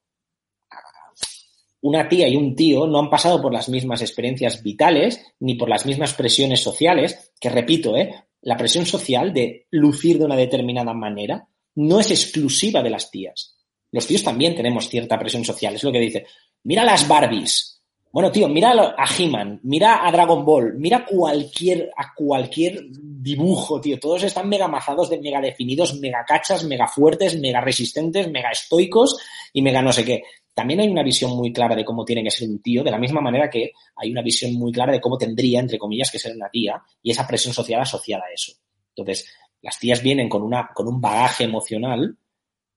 una 1.81 2.09
tía 2.09 2.27
y 2.27 2.35
un 2.35 2.55
tío 2.55 2.87
no 2.87 2.99
han 2.99 3.09
pasado 3.09 3.41
por 3.41 3.53
las 3.53 3.69
mismas 3.69 4.01
experiencias 4.01 4.63
vitales 4.63 5.21
ni 5.39 5.55
por 5.55 5.69
las 5.69 5.85
mismas 5.85 6.13
presiones 6.13 6.61
sociales, 6.61 7.33
que 7.39 7.49
repito, 7.49 7.95
¿eh? 7.95 8.13
la 8.41 8.57
presión 8.57 8.85
social 8.85 9.33
de 9.33 9.67
lucir 9.71 10.17
de 10.17 10.25
una 10.25 10.35
determinada 10.35 10.93
manera 10.93 11.47
no 11.75 11.99
es 11.99 12.11
exclusiva 12.11 12.81
de 12.81 12.89
las 12.89 13.11
tías. 13.11 13.57
Los 13.91 14.05
tíos 14.07 14.23
también 14.23 14.55
tenemos 14.55 14.89
cierta 14.89 15.17
presión 15.17 15.45
social. 15.45 15.75
Es 15.75 15.83
lo 15.83 15.91
que 15.91 15.99
dice. 15.99 16.25
Mira 16.63 16.83
las 16.83 17.07
Barbies. 17.07 17.78
Bueno, 18.11 18.31
tío, 18.31 18.47
mira 18.47 18.71
a 18.97 19.05
He-Man, 19.05 19.59
mira 19.63 20.07
a 20.07 20.11
Dragon 20.11 20.43
Ball, 20.43 20.73
mira 20.75 21.05
cualquier, 21.05 21.91
a 21.95 22.11
cualquier 22.15 22.87
dibujo, 22.89 23.79
tío. 23.79 23.99
Todos 23.99 24.23
están 24.23 24.49
mega 24.49 24.67
mazados 24.67 25.11
de 25.11 25.19
mega 25.19 25.39
definidos, 25.39 25.99
mega 25.99 26.25
cachas, 26.25 26.63
mega 26.63 26.87
fuertes, 26.87 27.39
mega 27.39 27.61
resistentes, 27.61 28.27
mega 28.31 28.49
estoicos 28.49 29.15
y 29.53 29.61
mega 29.61 29.83
no 29.83 29.93
sé 29.93 30.03
qué. 30.03 30.23
También 30.55 30.79
hay 30.79 30.89
una 30.89 31.03
visión 31.03 31.37
muy 31.37 31.53
clara 31.53 31.75
de 31.75 31.85
cómo 31.85 32.03
tiene 32.03 32.23
que 32.23 32.31
ser 32.31 32.49
un 32.49 32.59
tío, 32.63 32.83
de 32.83 32.89
la 32.89 32.97
misma 32.97 33.21
manera 33.21 33.47
que 33.47 33.73
hay 33.95 34.11
una 34.11 34.23
visión 34.23 34.55
muy 34.55 34.71
clara 34.71 34.91
de 34.91 34.99
cómo 34.99 35.15
tendría, 35.15 35.59
entre 35.59 35.77
comillas, 35.77 36.09
que 36.09 36.17
ser 36.17 36.35
una 36.35 36.49
tía 36.49 36.81
y 37.03 37.11
esa 37.11 37.27
presión 37.27 37.53
social 37.53 37.79
asociada 37.79 38.23
a 38.25 38.33
eso. 38.33 38.53
Entonces, 38.95 39.31
las 39.61 39.77
tías 39.77 40.01
vienen 40.01 40.27
con, 40.27 40.41
una, 40.41 40.69
con 40.73 40.87
un 40.87 40.99
bagaje 40.99 41.43
emocional 41.43 42.17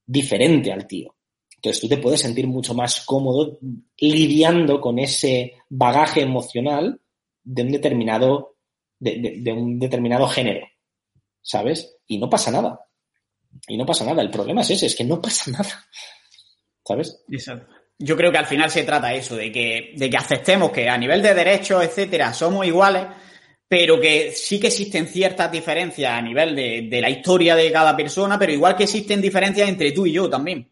diferente 0.05 0.71
al 0.71 0.87
tío. 0.87 1.15
Entonces 1.63 1.81
tú 1.81 1.89
te 1.89 1.99
puedes 1.99 2.21
sentir 2.21 2.49
mucho 2.49 2.75
más 2.75 3.03
cómodo 3.03 3.61
lidiando 3.99 4.81
con 4.81 4.99
ese 4.99 5.55
bagaje 5.69 6.23
emocional 6.23 7.01
de 7.45 7.63
un 7.63 7.71
determinado, 7.71 8.57
de, 8.99 9.53
un 9.57 9.79
determinado 9.79 10.27
género. 10.27 10.67
¿Sabes? 11.41 11.99
Y 12.09 12.19
no 12.19 12.29
pasa 12.29 12.51
nada. 12.51 12.81
Y 13.69 13.77
no 13.77 13.87
pasa 13.87 14.05
nada. 14.05 14.23
El 14.23 14.31
problema 14.31 14.63
es 14.63 14.71
ese, 14.71 14.87
es 14.87 14.97
que 14.97 15.05
no 15.05 15.23
pasa 15.23 15.51
nada. 15.53 15.87
¿Sabes? 16.85 17.23
Exacto. 17.31 17.73
Yo 17.97 18.17
creo 18.17 18.33
que 18.33 18.39
al 18.39 18.47
final 18.47 18.69
se 18.69 18.83
trata 18.83 19.15
eso, 19.15 19.37
de 19.37 19.53
que, 19.53 19.93
de 19.95 20.11
que 20.11 20.17
aceptemos 20.17 20.73
que 20.73 20.89
a 20.89 20.99
nivel 20.99 21.23
de 21.23 21.35
derechos, 21.35 21.85
etcétera, 21.85 22.35
somos 22.35 22.67
iguales, 22.67 23.07
pero 23.69 24.01
que 24.01 24.33
sí 24.33 24.59
que 24.59 24.67
existen 24.67 25.07
ciertas 25.07 25.53
diferencias 25.53 26.13
a 26.13 26.21
nivel 26.21 26.57
de, 26.57 27.01
la 27.01 27.09
historia 27.09 27.55
de 27.55 27.71
cada 27.71 27.97
persona, 27.97 28.37
pero 28.37 28.51
igual 28.51 28.77
que 28.77 28.85
existen 28.85 29.21
diferencias 29.21 29.69
entre 29.69 29.93
tú 29.93 30.07
y 30.07 30.13
yo 30.15 30.29
también. 30.29 30.72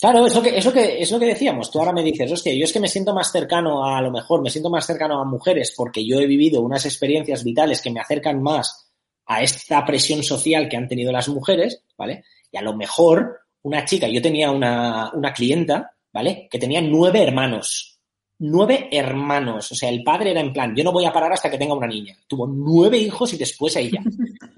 Claro, 0.00 0.24
que, 0.24 0.56
eso 0.56 0.72
que, 0.72 1.02
es 1.02 1.10
lo 1.10 1.18
que 1.18 1.26
decíamos. 1.26 1.70
Tú 1.70 1.78
ahora 1.78 1.92
me 1.92 2.02
dices, 2.02 2.32
hostia, 2.32 2.54
yo 2.54 2.64
es 2.64 2.72
que 2.72 2.80
me 2.80 2.88
siento 2.88 3.14
más 3.14 3.30
cercano 3.30 3.84
a, 3.84 3.98
a 3.98 4.02
lo 4.02 4.10
mejor, 4.10 4.40
me 4.40 4.48
siento 4.48 4.70
más 4.70 4.86
cercano 4.86 5.20
a 5.20 5.24
mujeres 5.24 5.74
porque 5.76 6.06
yo 6.06 6.18
he 6.18 6.26
vivido 6.26 6.62
unas 6.62 6.86
experiencias 6.86 7.44
vitales 7.44 7.82
que 7.82 7.90
me 7.90 8.00
acercan 8.00 8.42
más 8.42 8.90
a 9.26 9.42
esta 9.42 9.84
presión 9.84 10.22
social 10.22 10.68
que 10.68 10.76
han 10.76 10.88
tenido 10.88 11.12
las 11.12 11.28
mujeres, 11.28 11.84
¿vale? 11.98 12.24
Y 12.50 12.56
a 12.56 12.62
lo 12.62 12.74
mejor 12.74 13.40
una 13.62 13.84
chica, 13.84 14.08
yo 14.08 14.22
tenía 14.22 14.50
una, 14.50 15.12
una 15.12 15.32
clienta, 15.34 15.92
¿vale? 16.12 16.48
Que 16.50 16.58
tenía 16.58 16.80
nueve 16.80 17.22
hermanos 17.22 18.00
nueve 18.40 18.88
hermanos. 18.90 19.70
O 19.70 19.74
sea, 19.74 19.88
el 19.88 20.02
padre 20.02 20.32
era 20.32 20.40
en 20.40 20.52
plan, 20.52 20.74
yo 20.74 20.82
no 20.82 20.92
voy 20.92 21.04
a 21.04 21.12
parar 21.12 21.32
hasta 21.32 21.50
que 21.50 21.58
tenga 21.58 21.74
una 21.74 21.86
niña. 21.86 22.16
Tuvo 22.26 22.46
nueve 22.46 22.98
hijos 22.98 23.32
y 23.32 23.36
después 23.36 23.76
ella. 23.76 24.02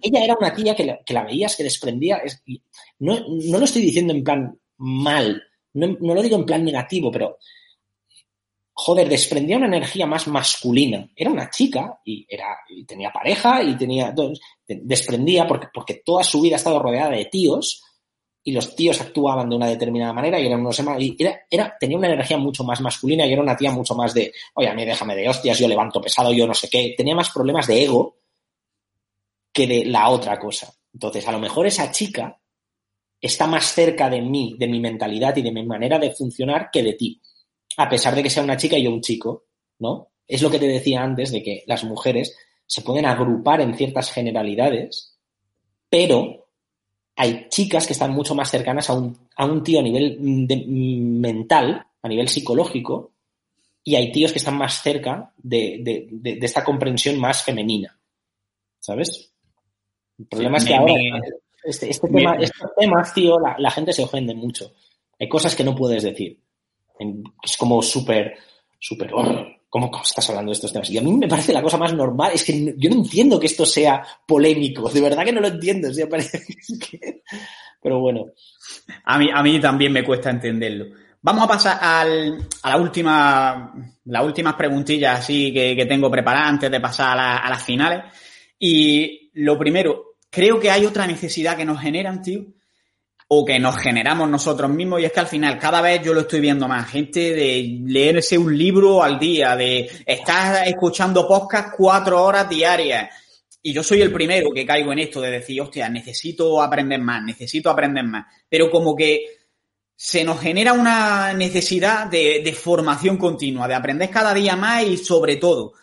ella 0.00 0.24
era 0.24 0.36
una 0.38 0.54
tía 0.54 0.74
que 0.74 1.12
la, 1.12 1.24
veías, 1.24 1.56
que 1.56 1.64
desprendía. 1.64 2.22
no, 3.00 3.18
no, 3.28 3.58
lo 3.58 3.64
estoy 3.64 3.82
diciendo 3.82 4.12
en 4.12 4.24
plan 4.24 4.58
mal, 4.82 5.42
no, 5.74 5.96
lo 6.00 6.22
digo 6.22 6.36
en 6.36 6.44
plan 6.44 6.64
negativo, 6.64 7.10
pero 7.10 7.38
joder, 8.74 9.08
desprendía 9.08 9.56
una 9.56 9.66
energía 9.66 10.06
más 10.06 10.26
masculina. 10.28 11.08
Era 11.14 11.30
una 11.30 11.48
chica 11.50 12.00
y, 12.04 12.26
era, 12.28 12.58
tenía 12.86 13.10
pareja 13.10 13.62
y 13.62 13.76
tenía. 13.76 14.14
Desprendía 14.66 15.46
porque, 15.46 15.68
porque 15.72 16.02
toda 16.04 16.24
su 16.24 16.40
vida 16.40 16.56
ha 16.56 16.58
estado 16.58 16.78
rodeada 16.78 17.10
de 17.10 17.26
tíos 17.26 17.82
y 18.44 18.52
los 18.52 18.74
tíos 18.74 19.00
actuaban 19.00 19.48
de 19.48 19.56
una 19.56 19.68
determinada 19.68 20.12
manera 20.12 20.40
y 20.40 20.46
eran 20.46 20.60
unos 20.60 20.82
y 20.98 21.16
era, 21.18 21.42
era, 21.48 21.76
tenía 21.78 21.96
una 21.96 22.08
energía 22.08 22.38
mucho 22.38 22.64
más 22.64 22.80
masculina 22.80 23.24
y 23.24 23.32
era 23.32 23.42
una 23.42 23.56
tía 23.56 23.70
mucho 23.70 23.94
más 23.94 24.12
de, 24.14 24.32
oye, 24.54 24.68
a 24.68 24.74
mí 24.74 24.84
déjame 24.84 25.14
de 25.14 25.28
hostias, 25.28 25.58
yo 25.58 25.68
levanto 25.68 26.00
pesado, 26.00 26.32
yo 26.32 26.46
no 26.46 26.54
sé 26.54 26.68
qué. 26.68 26.94
Tenía 26.96 27.14
más 27.14 27.30
problemas 27.30 27.66
de 27.68 27.84
ego 27.84 28.18
que 29.52 29.66
de 29.66 29.84
la 29.84 30.08
otra 30.08 30.38
cosa. 30.38 30.74
Entonces, 30.92 31.26
a 31.28 31.32
lo 31.32 31.38
mejor 31.38 31.66
esa 31.66 31.90
chica 31.92 32.41
está 33.22 33.46
más 33.46 33.72
cerca 33.72 34.10
de 34.10 34.20
mí, 34.20 34.56
de 34.58 34.66
mi 34.66 34.80
mentalidad 34.80 35.36
y 35.36 35.42
de 35.42 35.52
mi 35.52 35.64
manera 35.64 35.98
de 35.98 36.10
funcionar 36.10 36.70
que 36.72 36.82
de 36.82 36.94
ti. 36.94 37.22
A 37.76 37.88
pesar 37.88 38.16
de 38.16 38.22
que 38.22 38.28
sea 38.30 38.42
una 38.42 38.56
chica 38.56 38.76
y 38.76 38.82
yo 38.82 38.90
un 38.90 39.00
chico, 39.00 39.44
¿no? 39.78 40.08
Es 40.26 40.42
lo 40.42 40.50
que 40.50 40.58
te 40.58 40.66
decía 40.66 41.02
antes 41.02 41.30
de 41.30 41.42
que 41.42 41.62
las 41.66 41.84
mujeres 41.84 42.36
se 42.66 42.82
pueden 42.82 43.06
agrupar 43.06 43.60
en 43.60 43.76
ciertas 43.76 44.10
generalidades, 44.10 45.16
pero 45.88 46.48
hay 47.14 47.48
chicas 47.48 47.86
que 47.86 47.92
están 47.92 48.12
mucho 48.12 48.34
más 48.34 48.50
cercanas 48.50 48.90
a 48.90 48.94
un, 48.94 49.16
a 49.36 49.44
un 49.44 49.62
tío 49.62 49.78
a 49.78 49.82
nivel 49.82 50.18
mental, 50.20 51.86
a 52.02 52.08
nivel 52.08 52.28
psicológico, 52.28 53.12
y 53.84 53.94
hay 53.94 54.10
tíos 54.10 54.32
que 54.32 54.38
están 54.38 54.56
más 54.56 54.82
cerca 54.82 55.32
de, 55.36 56.08
esta 56.40 56.64
comprensión 56.64 57.18
más 57.18 57.42
femenina. 57.42 57.96
¿Sabes? 58.78 59.32
El 60.18 60.26
problema 60.26 60.58
es 60.58 60.64
que 60.64 60.74
ahora 60.74 60.94
este, 61.64 61.90
este 61.90 62.08
tema, 62.08 62.36
estos 62.36 62.70
temas, 62.76 63.14
tío, 63.14 63.36
la, 63.38 63.70
gente 63.70 63.92
se 63.92 64.02
ofende 64.02 64.34
mucho. 64.34 64.72
Hay 65.18 65.28
cosas 65.28 65.54
que 65.54 65.64
no 65.64 65.74
puedes 65.74 66.02
decir. 66.02 66.38
Es 67.42 67.56
como 67.56 67.82
súper, 67.82 68.34
súper, 68.78 69.10
¿cómo 69.68 69.90
estás 70.02 70.28
hablando 70.30 70.50
de 70.50 70.54
estos 70.54 70.72
temas? 70.72 70.90
Y 70.90 70.98
a 70.98 71.02
mí 71.02 71.12
me 71.12 71.28
parece 71.28 71.52
la 71.52 71.62
cosa 71.62 71.78
más 71.78 71.94
normal. 71.94 72.32
Es 72.34 72.44
que 72.44 72.74
yo 72.76 72.90
no 72.90 72.96
entiendo 72.96 73.38
que 73.38 73.46
esto 73.46 73.64
sea 73.64 74.04
polémico. 74.26 74.88
De 74.88 75.00
verdad 75.00 75.24
que 75.24 75.32
no 75.32 75.40
lo 75.40 75.48
entiendo. 75.48 75.88
Pero 77.82 78.00
bueno. 78.00 78.26
A 79.04 79.18
mí, 79.18 79.28
a 79.32 79.42
mí 79.42 79.60
también 79.60 79.92
me 79.92 80.04
cuesta 80.04 80.30
entenderlo. 80.30 80.86
Vamos 81.22 81.44
a 81.44 81.48
pasar 81.48 81.78
al, 81.80 82.48
a 82.62 82.70
la 82.70 82.76
última, 82.76 83.72
las 84.06 84.24
últimas 84.24 84.54
preguntillas 84.54 85.20
así 85.20 85.52
que, 85.52 85.86
tengo 85.86 86.10
preparadas 86.10 86.48
antes 86.48 86.70
de 86.70 86.80
pasar 86.80 87.16
a, 87.18 87.38
a 87.38 87.48
las 87.50 87.62
finales. 87.62 88.02
Y 88.58 89.30
lo 89.34 89.58
primero, 89.58 90.11
creo 90.32 90.58
que 90.58 90.70
hay 90.70 90.86
otra 90.86 91.06
necesidad 91.06 91.58
que 91.58 91.66
nos 91.66 91.80
generan, 91.80 92.22
tío, 92.22 92.46
o 93.28 93.44
que 93.44 93.58
nos 93.58 93.76
generamos 93.76 94.28
nosotros 94.28 94.70
mismos 94.70 95.00
y 95.00 95.04
es 95.04 95.12
que 95.12 95.20
al 95.20 95.26
final 95.26 95.58
cada 95.58 95.82
vez 95.82 96.02
yo 96.02 96.14
lo 96.14 96.20
estoy 96.20 96.40
viendo 96.40 96.66
más 96.66 96.90
gente 96.90 97.34
de 97.34 97.80
leerse 97.84 98.38
un 98.38 98.56
libro 98.56 99.02
al 99.02 99.18
día, 99.18 99.54
de 99.56 99.90
estar 100.06 100.66
escuchando 100.66 101.28
podcast 101.28 101.74
cuatro 101.76 102.22
horas 102.22 102.48
diarias. 102.48 103.10
Y 103.62 103.74
yo 103.74 103.82
soy 103.82 104.00
el 104.00 104.12
primero 104.12 104.50
que 104.50 104.66
caigo 104.66 104.92
en 104.92 105.00
esto 105.00 105.20
de 105.20 105.30
decir, 105.30 105.60
hostia, 105.60 105.88
necesito 105.88 106.62
aprender 106.62 107.00
más, 107.00 107.22
necesito 107.22 107.70
aprender 107.70 108.04
más. 108.04 108.26
Pero 108.48 108.70
como 108.70 108.96
que 108.96 109.24
se 109.94 110.24
nos 110.24 110.40
genera 110.40 110.72
una 110.72 111.32
necesidad 111.34 112.06
de, 112.06 112.40
de 112.42 112.52
formación 112.54 113.18
continua, 113.18 113.68
de 113.68 113.74
aprender 113.74 114.10
cada 114.10 114.34
día 114.34 114.56
más 114.56 114.84
y 114.84 114.96
sobre 114.96 115.36
todo, 115.36 115.74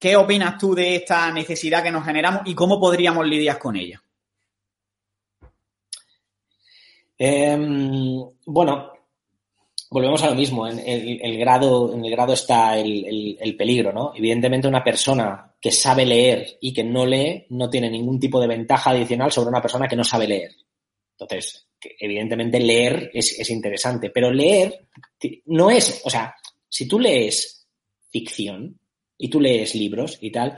¿qué 0.00 0.16
opinas 0.16 0.58
tú 0.58 0.74
de 0.74 0.96
esta 0.96 1.30
necesidad 1.30 1.82
que 1.82 1.92
nos 1.92 2.04
generamos 2.04 2.42
y 2.46 2.54
cómo 2.54 2.80
podríamos 2.80 3.26
lidiar 3.26 3.58
con 3.58 3.76
ella? 3.76 4.02
Em, 7.18 8.18
bueno, 8.46 8.92
volvemos 9.90 10.22
a 10.22 10.30
lo 10.30 10.34
mismo. 10.34 10.66
En 10.66 10.78
el, 10.80 11.38
grado, 11.38 11.92
en 11.92 12.02
el 12.02 12.10
grado 12.10 12.32
está 12.32 12.78
el, 12.78 13.54
peligro, 13.58 13.92
¿no? 13.92 14.12
Evidentemente, 14.16 14.66
una 14.66 14.82
persona 14.82 15.54
que 15.60 15.70
sabe 15.70 16.06
leer 16.06 16.56
y 16.62 16.72
que 16.72 16.82
no 16.82 17.04
lee 17.04 17.44
no 17.50 17.68
tiene 17.68 17.90
ningún 17.90 18.18
tipo 18.18 18.40
de 18.40 18.46
ventaja 18.46 18.90
adicional 18.90 19.30
sobre 19.30 19.50
una 19.50 19.60
persona 19.60 19.86
que 19.86 19.96
no 19.96 20.04
sabe 20.04 20.26
leer. 20.26 20.52
Entonces, 21.18 21.68
evidentemente, 21.98 22.58
leer 22.58 23.10
es, 23.12 23.38
es 23.38 23.50
interesante, 23.50 24.08
pero 24.08 24.32
leer 24.32 24.86
no 25.46 25.70
es, 25.70 26.00
o 26.04 26.08
sea, 26.08 26.34
si 26.66 26.88
tú 26.88 26.98
lees 26.98 27.66
ficción 28.10 28.79
y 29.20 29.28
tú 29.28 29.38
lees 29.38 29.74
libros 29.74 30.18
y 30.20 30.30
tal, 30.32 30.56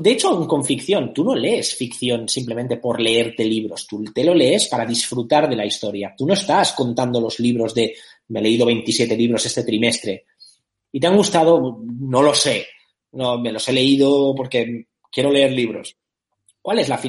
de 0.00 0.10
hecho, 0.10 0.28
aún 0.28 0.46
con 0.46 0.64
ficción, 0.64 1.14
tú 1.14 1.24
no 1.24 1.34
lees 1.34 1.74
ficción 1.74 2.28
simplemente 2.28 2.78
por 2.78 3.00
leerte 3.00 3.44
libros, 3.44 3.86
tú 3.86 4.02
te 4.04 4.24
lo 4.24 4.34
lees 4.34 4.68
para 4.68 4.84
disfrutar 4.84 5.48
de 5.48 5.56
la 5.56 5.64
historia. 5.64 6.14
Tú 6.16 6.26
no 6.26 6.34
estás 6.34 6.72
contando 6.72 7.20
los 7.20 7.38
libros 7.38 7.74
de, 7.74 7.94
me 8.28 8.40
he 8.40 8.42
leído 8.42 8.66
27 8.66 9.16
libros 9.16 9.46
este 9.46 9.64
trimestre 9.64 10.24
y 10.92 11.00
te 11.00 11.06
han 11.06 11.16
gustado, 11.16 11.80
no 11.82 12.22
lo 12.22 12.34
sé, 12.34 12.66
no, 13.12 13.38
me 13.38 13.52
los 13.52 13.66
he 13.68 13.72
leído 13.72 14.34
porque 14.34 14.86
quiero 15.10 15.30
leer 15.30 15.52
libros. 15.52 15.96
¿Cuál 16.60 16.78
es 16.78 16.88
la, 16.88 17.00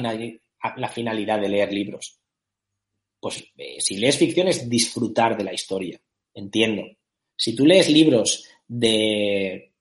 la 0.76 0.88
finalidad 0.88 1.40
de 1.40 1.48
leer 1.48 1.72
libros? 1.72 2.18
Pues 3.20 3.44
eh, 3.56 3.76
si 3.78 3.96
lees 3.96 4.18
ficción 4.18 4.48
es 4.48 4.68
disfrutar 4.68 5.36
de 5.36 5.44
la 5.44 5.52
historia, 5.52 6.00
entiendo. 6.34 6.82
Si 7.36 7.54
tú 7.54 7.66
lees 7.66 7.90
libros 7.90 8.44
de, 8.66 9.71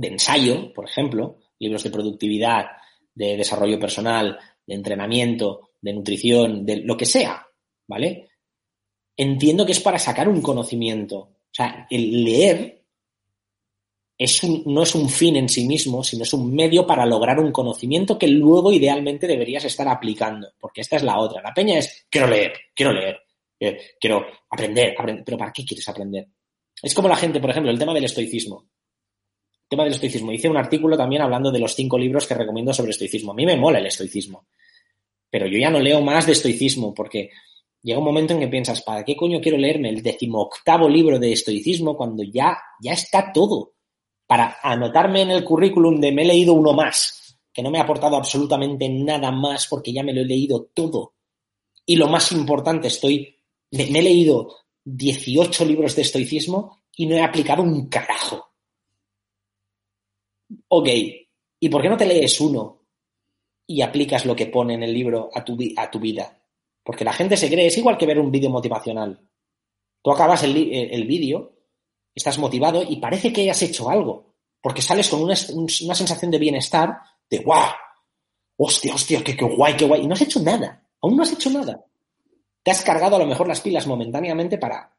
de 0.00 0.08
ensayo, 0.08 0.72
por 0.72 0.88
ejemplo, 0.88 1.38
libros 1.58 1.82
de 1.82 1.90
productividad, 1.90 2.66
de 3.14 3.36
desarrollo 3.36 3.78
personal, 3.78 4.38
de 4.66 4.74
entrenamiento, 4.74 5.70
de 5.80 5.92
nutrición, 5.92 6.64
de 6.64 6.76
lo 6.78 6.96
que 6.96 7.06
sea, 7.06 7.46
¿vale? 7.86 8.28
Entiendo 9.16 9.66
que 9.66 9.72
es 9.72 9.80
para 9.80 9.98
sacar 9.98 10.28
un 10.28 10.40
conocimiento. 10.40 11.18
O 11.18 11.50
sea, 11.50 11.86
el 11.90 12.24
leer 12.24 12.84
es 14.16 14.42
no 14.66 14.82
es 14.82 14.94
un 14.94 15.08
fin 15.08 15.36
en 15.36 15.48
sí 15.48 15.66
mismo, 15.66 16.02
sino 16.02 16.22
es 16.22 16.32
un 16.32 16.52
medio 16.54 16.86
para 16.86 17.06
lograr 17.06 17.38
un 17.40 17.52
conocimiento 17.52 18.18
que 18.18 18.28
luego 18.28 18.72
idealmente 18.72 19.26
deberías 19.26 19.64
estar 19.64 19.88
aplicando, 19.88 20.52
porque 20.58 20.80
esta 20.80 20.96
es 20.96 21.02
la 21.02 21.18
otra. 21.18 21.42
La 21.42 21.54
peña 21.54 21.78
es, 21.78 22.06
quiero 22.10 22.26
leer, 22.28 22.52
quiero 22.74 22.92
leer, 22.92 23.18
eh, 23.60 23.78
quiero 24.00 24.26
aprender, 24.50 24.94
aprender, 24.96 25.24
pero 25.24 25.38
¿para 25.38 25.52
qué 25.52 25.64
quieres 25.64 25.88
aprender? 25.88 26.28
Es 26.80 26.94
como 26.94 27.08
la 27.08 27.16
gente, 27.16 27.40
por 27.40 27.50
ejemplo, 27.50 27.72
el 27.72 27.78
tema 27.78 27.94
del 27.94 28.04
estoicismo 28.04 28.68
tema 29.68 29.84
del 29.84 29.92
estoicismo. 29.92 30.32
Hice 30.32 30.48
un 30.48 30.56
artículo 30.56 30.96
también 30.96 31.22
hablando 31.22 31.50
de 31.50 31.58
los 31.58 31.74
cinco 31.74 31.98
libros 31.98 32.26
que 32.26 32.34
recomiendo 32.34 32.72
sobre 32.72 32.90
estoicismo. 32.90 33.32
A 33.32 33.34
mí 33.34 33.44
me 33.44 33.56
mola 33.56 33.78
el 33.78 33.86
estoicismo, 33.86 34.46
pero 35.30 35.46
yo 35.46 35.58
ya 35.58 35.70
no 35.70 35.78
leo 35.78 36.00
más 36.00 36.26
de 36.26 36.32
estoicismo 36.32 36.94
porque 36.94 37.30
llega 37.82 37.98
un 37.98 38.04
momento 38.04 38.32
en 38.32 38.40
que 38.40 38.48
piensas, 38.48 38.82
¿para 38.82 39.04
qué 39.04 39.14
coño 39.14 39.40
quiero 39.40 39.58
leerme 39.58 39.90
el 39.90 40.02
decimoctavo 40.02 40.88
libro 40.88 41.18
de 41.18 41.32
estoicismo 41.32 41.96
cuando 41.96 42.22
ya, 42.22 42.58
ya 42.80 42.92
está 42.92 43.32
todo? 43.32 43.74
Para 44.26 44.58
anotarme 44.62 45.22
en 45.22 45.30
el 45.30 45.44
currículum 45.44 46.00
de 46.00 46.12
me 46.12 46.22
he 46.22 46.26
leído 46.26 46.54
uno 46.54 46.72
más, 46.72 47.38
que 47.52 47.62
no 47.62 47.70
me 47.70 47.78
ha 47.78 47.82
aportado 47.82 48.16
absolutamente 48.16 48.88
nada 48.88 49.30
más 49.30 49.66
porque 49.68 49.92
ya 49.92 50.02
me 50.02 50.12
lo 50.12 50.22
he 50.22 50.26
leído 50.26 50.70
todo. 50.72 51.14
Y 51.84 51.96
lo 51.96 52.08
más 52.08 52.32
importante, 52.32 52.88
estoy, 52.88 53.36
me 53.70 53.98
he 53.98 54.02
leído 54.02 54.54
18 54.84 55.64
libros 55.64 55.96
de 55.96 56.02
estoicismo 56.02 56.78
y 56.96 57.06
no 57.06 57.16
he 57.16 57.22
aplicado 57.22 57.62
un 57.62 57.88
carajo. 57.88 58.47
Ok, 60.68 60.88
¿y 61.60 61.68
por 61.68 61.82
qué 61.82 61.88
no 61.88 61.96
te 61.96 62.06
lees 62.06 62.40
uno 62.40 62.82
y 63.66 63.82
aplicas 63.82 64.24
lo 64.24 64.34
que 64.34 64.46
pone 64.46 64.74
en 64.74 64.82
el 64.82 64.92
libro 64.92 65.30
a 65.34 65.44
tu, 65.44 65.56
vida? 65.56 66.42
Porque 66.82 67.04
la 67.04 67.12
gente 67.12 67.36
se 67.36 67.48
cree, 67.48 67.66
es 67.66 67.78
igual 67.78 67.98
que 67.98 68.06
ver 68.06 68.18
un 68.18 68.30
vídeo 68.30 68.50
motivacional. 68.50 69.20
Tú 70.02 70.10
acabas 70.10 70.42
el, 70.44 70.56
el 70.72 71.06
vídeo, 71.06 71.52
estás 72.14 72.38
motivado 72.38 72.82
y 72.82 72.96
parece 72.96 73.32
que 73.32 73.42
hayas 73.42 73.62
hecho 73.62 73.90
algo, 73.90 74.34
porque 74.62 74.82
sales 74.82 75.08
con 75.08 75.22
una, 75.22 75.34
una 75.54 75.94
sensación 75.94 76.30
de 76.30 76.38
bienestar, 76.38 76.98
de 77.28 77.38
¡guau! 77.38 77.70
¡Hostia, 78.56 78.94
hostia, 78.94 79.22
qué, 79.22 79.36
qué 79.36 79.44
guay, 79.44 79.76
qué 79.76 79.84
guay! 79.84 80.02
Y 80.02 80.06
no 80.06 80.14
has 80.14 80.22
hecho 80.22 80.40
nada, 80.40 80.88
aún 81.00 81.16
no 81.16 81.22
has 81.22 81.32
hecho 81.32 81.50
nada. 81.50 81.84
Te 82.62 82.70
has 82.70 82.82
cargado 82.82 83.16
a 83.16 83.20
lo 83.20 83.26
mejor 83.26 83.48
las 83.48 83.60
pilas 83.60 83.86
momentáneamente 83.86 84.58
para 84.58 84.96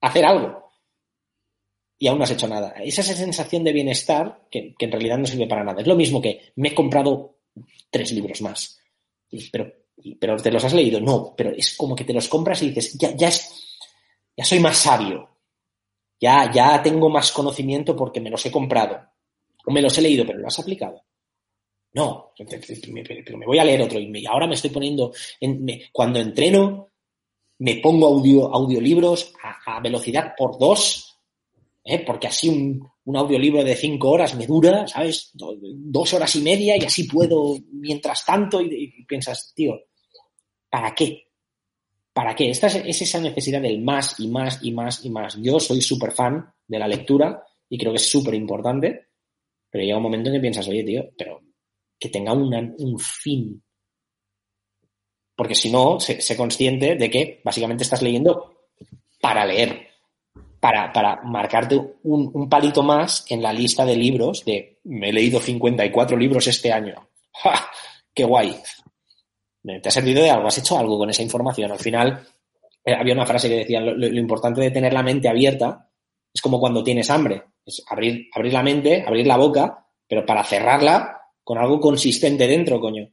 hacer 0.00 0.24
algo 0.24 0.65
y 1.98 2.08
aún 2.08 2.18
no 2.18 2.24
has 2.24 2.30
hecho 2.30 2.48
nada. 2.48 2.74
Es 2.82 2.98
esa 2.98 3.14
sensación 3.14 3.64
de 3.64 3.72
bienestar 3.72 4.46
que, 4.50 4.74
en 4.78 4.92
realidad 4.92 5.18
no 5.18 5.26
sirve 5.26 5.46
para 5.46 5.64
nada. 5.64 5.80
Es 5.80 5.86
lo 5.86 5.96
mismo 5.96 6.20
que 6.20 6.52
me 6.56 6.68
he 6.68 6.74
comprado 6.74 7.38
tres 7.90 8.12
libros 8.12 8.42
más. 8.42 8.78
Pero, 9.50 9.72
pero 10.20 10.36
te 10.36 10.50
los 10.50 10.64
has 10.64 10.74
leído. 10.74 11.00
No, 11.00 11.34
pero 11.36 11.50
es 11.50 11.76
como 11.76 11.96
que 11.96 12.04
te 12.04 12.12
los 12.12 12.28
compras 12.28 12.62
y 12.62 12.68
dices, 12.68 12.98
ya, 12.98 13.14
ya, 13.16 13.28
es, 13.28 13.78
ya 14.36 14.44
soy 14.44 14.60
más 14.60 14.76
sabio. 14.76 15.30
Ya, 16.20 16.50
ya 16.52 16.82
tengo 16.82 17.08
más 17.08 17.32
conocimiento 17.32 17.96
porque 17.96 18.20
me 18.20 18.30
los 18.30 18.44
he 18.44 18.50
comprado. 18.50 19.00
O 19.64 19.72
me 19.72 19.82
los 19.82 19.96
he 19.96 20.02
leído, 20.02 20.26
pero 20.26 20.38
lo 20.38 20.48
has 20.48 20.58
aplicado. 20.58 21.02
No, 21.94 22.32
pero 22.36 23.38
me 23.38 23.46
voy 23.46 23.58
a 23.58 23.64
leer 23.64 23.80
otro. 23.80 23.98
Y 23.98 24.26
ahora 24.26 24.46
me 24.46 24.54
estoy 24.54 24.68
poniendo, 24.68 25.14
en, 25.40 25.66
cuando 25.92 26.18
entreno, 26.18 26.90
me 27.58 27.76
pongo 27.76 28.06
audio, 28.06 28.54
audiolibros 28.54 29.32
a 29.64 29.80
velocidad 29.80 30.34
por 30.36 30.58
dos 30.58 31.05
¿eh? 31.86 32.00
porque 32.04 32.26
así 32.26 32.48
un, 32.48 33.16
audiolibro 33.16 33.62
de 33.62 33.76
cinco 33.76 34.10
horas 34.10 34.34
me 34.34 34.46
dura, 34.46 34.86
¿sabes? 34.88 35.30
dos 35.32 36.12
horas 36.12 36.34
y 36.34 36.42
media 36.42 36.76
y 36.76 36.84
así 36.84 37.04
puedo 37.04 37.56
mientras 37.70 38.24
tanto 38.24 38.60
y, 38.60 39.04
piensas, 39.06 39.52
tío, 39.54 39.80
¿para 40.68 40.92
qué? 40.92 41.28
¿Para 42.12 42.34
qué? 42.34 42.50
Esta 42.50 42.66
es, 42.66 43.00
esa 43.00 43.20
necesidad 43.20 43.62
del 43.62 43.80
más 43.80 44.18
y 44.18 44.26
más 44.26 44.58
y 44.62 44.72
más 44.72 45.04
y 45.04 45.10
más. 45.10 45.38
Yo 45.40 45.60
soy 45.60 45.80
súper 45.80 46.10
fan 46.12 46.52
de 46.66 46.78
la 46.78 46.88
lectura 46.88 47.44
y 47.68 47.78
creo 47.78 47.92
que 47.92 47.98
es 47.98 48.10
súper 48.10 48.34
importante, 48.34 49.08
pero 49.70 49.84
llega 49.84 49.98
un 49.98 50.02
momento 50.02 50.28
en 50.28 50.36
que 50.36 50.40
piensas, 50.40 50.66
oye, 50.66 50.82
tío, 50.82 51.04
pero 51.16 51.42
que 51.98 52.08
tenga 52.08 52.32
un 52.32 52.98
fin. 52.98 53.62
Porque 55.36 55.54
si 55.54 55.70
no, 55.70 56.00
sé 56.00 56.36
consciente 56.36 56.96
de 56.96 57.10
que 57.10 57.40
básicamente 57.44 57.84
estás 57.84 58.02
leyendo 58.02 58.66
para 59.20 59.46
leer 59.46 59.85
para, 60.60 61.20
marcarte 61.22 61.80
un, 62.04 62.48
palito 62.48 62.82
más 62.82 63.24
en 63.28 63.42
la 63.42 63.52
lista 63.52 63.84
de 63.84 63.96
libros 63.96 64.44
de 64.44 64.78
me 64.84 65.10
he 65.10 65.12
leído 65.12 65.40
54 65.40 66.16
libros 66.16 66.46
este 66.46 66.72
año. 66.72 67.08
¡Ja! 67.32 67.68
¡Qué 68.14 68.24
guay! 68.24 68.56
¿Te 69.82 69.88
ha 69.88 69.92
servido 69.92 70.22
de 70.22 70.30
algo? 70.30 70.46
¿Has 70.46 70.58
hecho 70.58 70.78
algo 70.78 70.96
con 70.98 71.10
esa 71.10 71.22
información? 71.22 71.72
Al 71.72 71.78
final, 71.78 72.24
eh, 72.84 72.94
había 72.94 73.14
una 73.14 73.26
frase 73.26 73.48
que 73.48 73.56
decía, 73.56 73.80
lo, 73.80 74.06
importante 74.06 74.60
de 74.60 74.70
tener 74.70 74.92
la 74.92 75.02
mente 75.02 75.28
abierta 75.28 75.90
es 76.32 76.40
como 76.40 76.60
cuando 76.60 76.84
tienes 76.84 77.10
hambre. 77.10 77.42
Es 77.64 77.82
abrir, 77.88 78.28
abrir 78.32 78.52
la 78.52 78.62
mente, 78.62 79.04
abrir 79.04 79.26
la 79.26 79.36
boca, 79.36 79.86
pero 80.06 80.24
para 80.24 80.44
cerrarla 80.44 81.20
con 81.42 81.58
algo 81.58 81.80
consistente 81.80 82.46
dentro, 82.46 82.80
coño. 82.80 83.08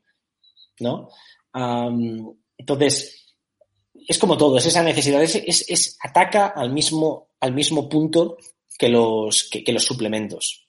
¿No? 0.80 1.10
entonces, 2.58 3.24
es 4.08 4.18
como 4.18 4.38
todo, 4.38 4.58
es 4.58 4.66
esa 4.66 4.84
necesidad, 4.84 5.22
es, 5.22 5.36
es, 5.36 5.98
ataca 6.02 6.48
al 6.48 6.72
mismo, 6.72 7.30
al 7.44 7.54
mismo 7.54 7.90
punto 7.90 8.38
que 8.78 8.88
los, 8.88 9.50
que, 9.52 9.74
los 9.74 9.84
suplementos. 9.84 10.66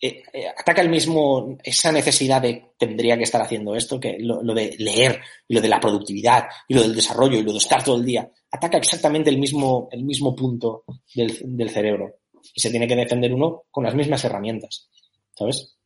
Eh, 0.00 0.22
eh, 0.32 0.46
ataca 0.48 0.80
el 0.80 0.88
mismo, 0.88 1.58
esa 1.62 1.92
necesidad 1.92 2.40
de 2.40 2.72
tendría 2.78 3.18
que 3.18 3.24
estar 3.24 3.42
haciendo 3.42 3.74
esto, 3.74 4.00
que 4.00 4.16
lo, 4.18 4.42
de 4.54 4.74
leer, 4.78 5.20
y 5.46 5.54
lo 5.54 5.60
de 5.60 5.68
la 5.68 5.78
productividad, 5.78 6.44
y 6.66 6.74
lo 6.74 6.80
del 6.80 6.94
desarrollo, 6.94 7.38
y 7.38 7.42
lo 7.42 7.52
de 7.52 7.58
estar 7.58 7.84
todo 7.84 7.96
el 7.98 8.06
día. 8.06 8.30
Ataca 8.50 8.78
exactamente 8.78 9.28
el 9.28 9.36
mismo, 9.36 9.88
el 9.92 10.02
mismo 10.02 10.34
punto 10.34 10.84
del, 11.14 11.38
del 11.44 11.68
cerebro. 11.68 12.20
Y 12.54 12.60
se 12.60 12.70
tiene 12.70 12.88
que 12.88 12.96
defender 12.96 13.34
uno 13.34 13.64
con 13.70 13.84
las 13.84 13.94
mismas 13.94 14.24
herramientas. 14.24 14.88
¿Sabes? 15.34 15.77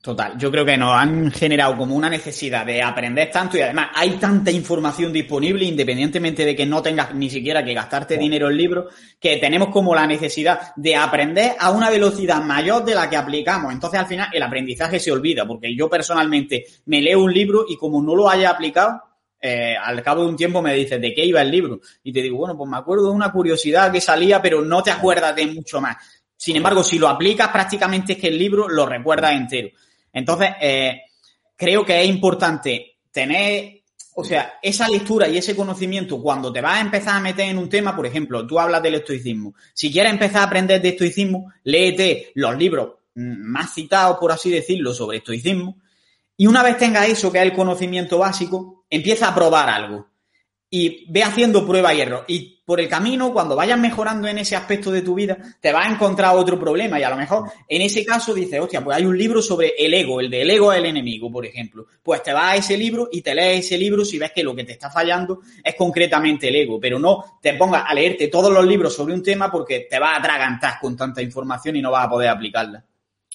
Total, 0.00 0.38
yo 0.38 0.50
creo 0.50 0.64
que 0.64 0.78
nos 0.78 0.94
han 0.94 1.30
generado 1.30 1.76
como 1.76 1.94
una 1.94 2.08
necesidad 2.08 2.64
de 2.64 2.80
aprender 2.80 3.30
tanto 3.30 3.58
y 3.58 3.60
además 3.60 3.90
hay 3.94 4.12
tanta 4.12 4.50
información 4.50 5.12
disponible 5.12 5.66
independientemente 5.66 6.42
de 6.46 6.56
que 6.56 6.64
no 6.64 6.80
tengas 6.80 7.14
ni 7.14 7.28
siquiera 7.28 7.62
que 7.62 7.74
gastarte 7.74 8.16
dinero 8.16 8.48
en 8.48 8.56
libros, 8.56 8.94
que 9.20 9.36
tenemos 9.36 9.68
como 9.68 9.94
la 9.94 10.06
necesidad 10.06 10.74
de 10.76 10.96
aprender 10.96 11.56
a 11.58 11.70
una 11.70 11.90
velocidad 11.90 12.42
mayor 12.42 12.82
de 12.82 12.94
la 12.94 13.10
que 13.10 13.18
aplicamos. 13.18 13.74
Entonces 13.74 14.00
al 14.00 14.06
final 14.06 14.28
el 14.32 14.42
aprendizaje 14.42 14.98
se 14.98 15.12
olvida 15.12 15.46
porque 15.46 15.76
yo 15.76 15.90
personalmente 15.90 16.64
me 16.86 17.02
leo 17.02 17.22
un 17.22 17.34
libro 17.34 17.66
y 17.68 17.76
como 17.76 18.02
no 18.02 18.16
lo 18.16 18.30
haya 18.30 18.48
aplicado, 18.48 19.02
eh, 19.38 19.76
al 19.76 20.02
cabo 20.02 20.22
de 20.22 20.28
un 20.28 20.36
tiempo 20.36 20.62
me 20.62 20.72
dices 20.72 20.98
de 20.98 21.12
qué 21.12 21.26
iba 21.26 21.42
el 21.42 21.50
libro 21.50 21.78
y 22.02 22.10
te 22.10 22.22
digo, 22.22 22.38
bueno, 22.38 22.56
pues 22.56 22.70
me 22.70 22.78
acuerdo 22.78 23.10
de 23.10 23.16
una 23.16 23.30
curiosidad 23.30 23.92
que 23.92 24.00
salía, 24.00 24.40
pero 24.40 24.62
no 24.62 24.82
te 24.82 24.90
acuerdas 24.90 25.36
de 25.36 25.46
mucho 25.48 25.82
más. 25.82 25.96
Sin 26.36 26.56
embargo, 26.56 26.82
si 26.82 26.98
lo 26.98 27.08
aplicas, 27.08 27.48
prácticamente 27.48 28.14
es 28.14 28.18
que 28.18 28.28
el 28.28 28.38
libro 28.38 28.68
lo 28.68 28.86
recuerdas 28.86 29.32
entero. 29.32 29.70
Entonces, 30.12 30.50
eh, 30.60 31.02
creo 31.56 31.84
que 31.84 32.02
es 32.02 32.08
importante 32.08 32.98
tener, 33.10 33.82
o 34.14 34.24
sea, 34.24 34.54
esa 34.62 34.88
lectura 34.88 35.28
y 35.28 35.38
ese 35.38 35.56
conocimiento 35.56 36.20
cuando 36.20 36.52
te 36.52 36.60
vas 36.60 36.78
a 36.78 36.80
empezar 36.80 37.16
a 37.16 37.20
meter 37.20 37.48
en 37.48 37.58
un 37.58 37.68
tema, 37.68 37.94
por 37.94 38.06
ejemplo, 38.06 38.46
tú 38.46 38.58
hablas 38.58 38.82
del 38.82 38.96
estoicismo. 38.96 39.54
Si 39.72 39.92
quieres 39.92 40.12
empezar 40.12 40.42
a 40.42 40.44
aprender 40.44 40.80
de 40.82 40.90
estoicismo, 40.90 41.52
léete 41.64 42.32
los 42.34 42.56
libros 42.56 42.94
más 43.14 43.72
citados, 43.74 44.18
por 44.18 44.32
así 44.32 44.50
decirlo, 44.50 44.92
sobre 44.92 45.18
estoicismo. 45.18 45.76
Y 46.36 46.46
una 46.46 46.62
vez 46.62 46.76
tengas 46.78 47.08
eso, 47.08 47.30
que 47.30 47.38
es 47.38 47.44
el 47.44 47.52
conocimiento 47.52 48.18
básico, 48.18 48.84
empieza 48.90 49.28
a 49.28 49.34
probar 49.34 49.68
algo 49.68 50.13
y 50.76 51.04
ve 51.06 51.22
haciendo 51.22 51.64
prueba 51.64 51.94
y 51.94 52.00
error. 52.00 52.24
Y 52.26 52.60
por 52.64 52.80
el 52.80 52.88
camino, 52.88 53.32
cuando 53.32 53.54
vayas 53.54 53.78
mejorando 53.78 54.26
en 54.26 54.38
ese 54.38 54.56
aspecto 54.56 54.90
de 54.90 55.02
tu 55.02 55.14
vida, 55.14 55.38
te 55.60 55.70
vas 55.70 55.86
a 55.86 55.92
encontrar 55.92 56.34
otro 56.34 56.58
problema. 56.58 56.98
Y 56.98 57.04
a 57.04 57.10
lo 57.10 57.16
mejor 57.16 57.48
en 57.68 57.82
ese 57.82 58.04
caso 58.04 58.34
dices, 58.34 58.58
hostia, 58.58 58.82
pues 58.82 58.96
hay 58.96 59.04
un 59.04 59.16
libro 59.16 59.40
sobre 59.40 59.74
el 59.78 59.94
ego, 59.94 60.18
el 60.18 60.28
del 60.28 60.50
ego 60.50 60.72
es 60.72 60.80
el 60.80 60.86
enemigo, 60.86 61.30
por 61.30 61.46
ejemplo. 61.46 61.86
Pues 62.02 62.24
te 62.24 62.32
vas 62.32 62.54
a 62.54 62.56
ese 62.56 62.76
libro 62.76 63.08
y 63.12 63.22
te 63.22 63.36
lees 63.36 63.66
ese 63.66 63.78
libro 63.78 64.04
si 64.04 64.18
ves 64.18 64.32
que 64.32 64.42
lo 64.42 64.52
que 64.52 64.64
te 64.64 64.72
está 64.72 64.90
fallando 64.90 65.42
es 65.62 65.76
concretamente 65.76 66.48
el 66.48 66.56
ego. 66.56 66.80
Pero 66.80 66.98
no 66.98 67.38
te 67.40 67.54
pongas 67.54 67.84
a 67.86 67.94
leerte 67.94 68.26
todos 68.26 68.52
los 68.52 68.66
libros 68.66 68.96
sobre 68.96 69.14
un 69.14 69.22
tema 69.22 69.52
porque 69.52 69.86
te 69.88 70.00
vas 70.00 70.14
a 70.14 70.18
atragantar 70.18 70.80
con 70.80 70.96
tanta 70.96 71.22
información 71.22 71.76
y 71.76 71.82
no 71.82 71.92
vas 71.92 72.06
a 72.06 72.10
poder 72.10 72.30
aplicarla. 72.30 72.84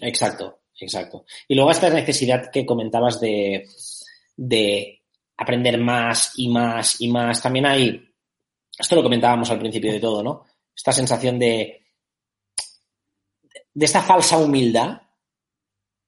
Exacto. 0.01 0.59
exacto. 0.77 1.23
Y 1.47 1.55
luego 1.55 1.71
esta 1.71 1.89
necesidad 1.89 2.51
que 2.51 2.65
comentabas 2.65 3.21
de, 3.21 3.65
de 4.35 4.98
aprender 5.39 5.79
más 5.79 6.33
y 6.35 6.49
más 6.49 6.99
y 7.01 7.07
más. 7.07 7.41
También 7.41 7.65
hay, 7.65 8.01
esto 8.77 8.95
lo 8.95 9.03
comentábamos 9.03 9.49
al 9.49 9.59
principio 9.59 9.91
de 9.91 9.99
todo, 9.99 10.21
¿no? 10.21 10.45
Esta 10.75 10.91
sensación 10.91 11.39
de, 11.39 11.81
de 13.73 13.85
esta 13.85 14.01
falsa 14.01 14.37
humildad 14.37 15.01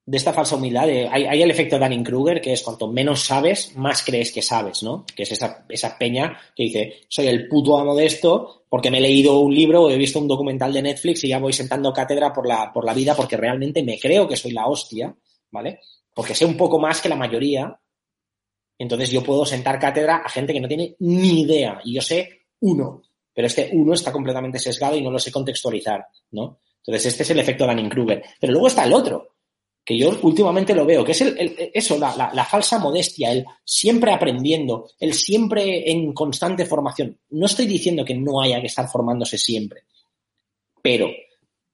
de 0.05 0.17
esta 0.17 0.33
falsa 0.33 0.55
humildad. 0.55 0.89
hay, 1.11 1.41
el 1.41 1.51
efecto 1.51 1.77
Dunning-Kruger, 1.77 2.41
que 2.41 2.53
es 2.53 2.63
cuanto 2.63 2.87
menos 2.87 3.21
sabes, 3.21 3.75
más 3.75 4.03
crees 4.03 4.31
que 4.31 4.41
sabes, 4.41 4.83
¿no? 4.83 5.05
Que 5.15 5.23
es 5.23 5.31
esa, 5.31 5.65
esa 5.69 5.97
peña 5.97 6.37
que 6.55 6.63
dice, 6.63 7.01
soy 7.07 7.27
el 7.27 7.47
puto 7.47 7.77
amo 7.77 7.95
de 7.95 8.07
esto 8.07 8.65
porque 8.67 8.89
me 8.89 8.97
he 8.97 9.01
leído 9.01 9.39
un 9.39 9.53
libro 9.53 9.83
o 9.83 9.89
he 9.89 9.97
visto 9.97 10.19
un 10.19 10.27
documental 10.27 10.73
de 10.73 10.81
Netflix 10.81 11.23
y 11.23 11.29
ya 11.29 11.39
voy 11.39 11.53
sentando 11.53 11.93
cátedra 11.93 12.33
por 12.33 12.47
la, 12.47 12.71
por 12.73 12.85
la 12.85 12.93
vida 12.93 13.15
porque 13.15 13.37
realmente 13.37 13.83
me 13.83 13.99
creo 13.99 14.27
que 14.27 14.35
soy 14.35 14.51
la 14.51 14.67
hostia, 14.67 15.15
¿vale? 15.51 15.79
Porque 16.13 16.35
sé 16.35 16.45
un 16.45 16.57
poco 16.57 16.79
más 16.79 16.99
que 16.99 17.09
la 17.09 17.15
mayoría. 17.15 17.79
Entonces 18.81 19.11
yo 19.11 19.21
puedo 19.21 19.45
sentar 19.45 19.77
cátedra 19.77 20.23
a 20.25 20.29
gente 20.29 20.53
que 20.53 20.59
no 20.59 20.67
tiene 20.67 20.95
ni 21.01 21.41
idea 21.41 21.79
y 21.85 21.93
yo 21.93 22.01
sé 22.01 22.47
uno, 22.61 23.03
pero 23.31 23.45
este 23.45 23.69
uno 23.73 23.93
está 23.93 24.11
completamente 24.11 24.57
sesgado 24.57 24.95
y 24.95 25.03
no 25.03 25.11
lo 25.11 25.19
sé 25.19 25.31
contextualizar, 25.31 26.03
¿no? 26.31 26.61
Entonces 26.77 27.05
este 27.05 27.21
es 27.21 27.29
el 27.29 27.39
efecto 27.39 27.67
Dunning-Kruger. 27.67 28.23
Pero 28.39 28.53
luego 28.53 28.67
está 28.67 28.85
el 28.85 28.93
otro, 28.93 29.35
que 29.85 29.95
yo 29.95 30.09
últimamente 30.23 30.73
lo 30.73 30.83
veo, 30.83 31.05
que 31.05 31.11
es 31.11 31.21
el, 31.21 31.71
eso, 31.75 31.95
la, 31.99 32.47
falsa 32.49 32.79
modestia, 32.79 33.31
el 33.31 33.45
siempre 33.63 34.13
aprendiendo, 34.13 34.89
el 34.99 35.13
siempre 35.13 35.91
en 35.91 36.11
constante 36.11 36.65
formación. 36.65 37.19
No 37.29 37.45
estoy 37.45 37.67
diciendo 37.67 38.03
que 38.03 38.15
no 38.15 38.41
haya 38.41 38.61
que 38.61 38.67
estar 38.67 38.89
formándose 38.89 39.37
siempre, 39.37 39.83
pero, 40.81 41.07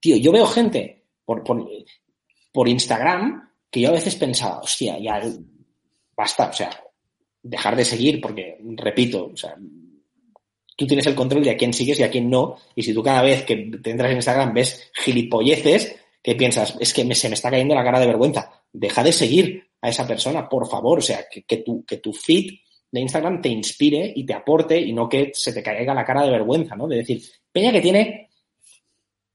tío, 0.01 0.17
yo 0.17 0.33
veo 0.33 0.45
gente 0.45 1.05
por, 1.23 1.41
por, 1.41 2.67
Instagram 2.67 3.49
que 3.71 3.79
yo 3.79 3.89
a 3.89 3.93
veces 3.93 4.15
pensaba, 4.15 4.59
hostia, 4.59 4.99
ya 4.99 5.21
basta, 6.13 6.49
o 6.49 6.53
sea, 6.53 6.69
dejar 7.49 7.75
de 7.75 7.85
seguir, 7.85 8.21
porque, 8.21 8.57
repito, 8.75 9.31
o 9.33 9.37
sea, 9.37 9.55
tú 10.75 10.85
tienes 10.85 11.05
el 11.07 11.15
control 11.15 11.43
de 11.43 11.51
a 11.51 11.57
quién 11.57 11.73
sigues 11.73 11.99
y 11.99 12.03
a 12.03 12.11
quién 12.11 12.29
no, 12.29 12.57
y 12.75 12.83
si 12.83 12.93
tú 12.93 13.01
cada 13.03 13.21
vez 13.21 13.43
que 13.43 13.55
te 13.81 13.91
entras 13.91 14.11
en 14.11 14.17
Instagram 14.17 14.53
ves 14.53 14.91
gilipolleces, 14.93 15.95
¿Qué 16.27 16.35
piensas? 16.35 16.75
Es 16.81 16.93
que 16.93 17.15
se 17.15 17.29
me 17.29 17.35
está 17.35 17.49
cayendo 17.49 17.73
la 17.73 17.85
cara 17.85 18.01
de 18.01 18.07
vergüenza. 18.07 18.51
Deja 18.73 19.01
de 19.01 19.13
seguir 19.13 19.63
a 19.81 19.87
esa 19.87 20.05
persona, 20.05 20.49
por 20.49 20.67
favor. 20.67 20.99
O 20.99 21.01
sea, 21.01 21.25
que, 21.29 21.57
tu, 21.59 21.85
que 21.85 21.99
tu 21.99 22.11
feed 22.11 22.51
de 22.91 22.99
Instagram 22.99 23.41
te 23.41 23.47
inspire 23.47 24.11
y 24.13 24.25
te 24.25 24.33
aporte 24.33 24.77
y 24.77 24.91
no 24.91 25.07
que 25.07 25.31
se 25.33 25.53
te 25.53 25.63
caiga 25.63 25.93
la 25.93 26.03
cara 26.03 26.23
de 26.23 26.31
vergüenza, 26.31 26.75
¿no? 26.75 26.85
De 26.85 26.97
decir, 26.97 27.23
Peña 27.49 27.71
que 27.71 27.79
tiene 27.79 28.29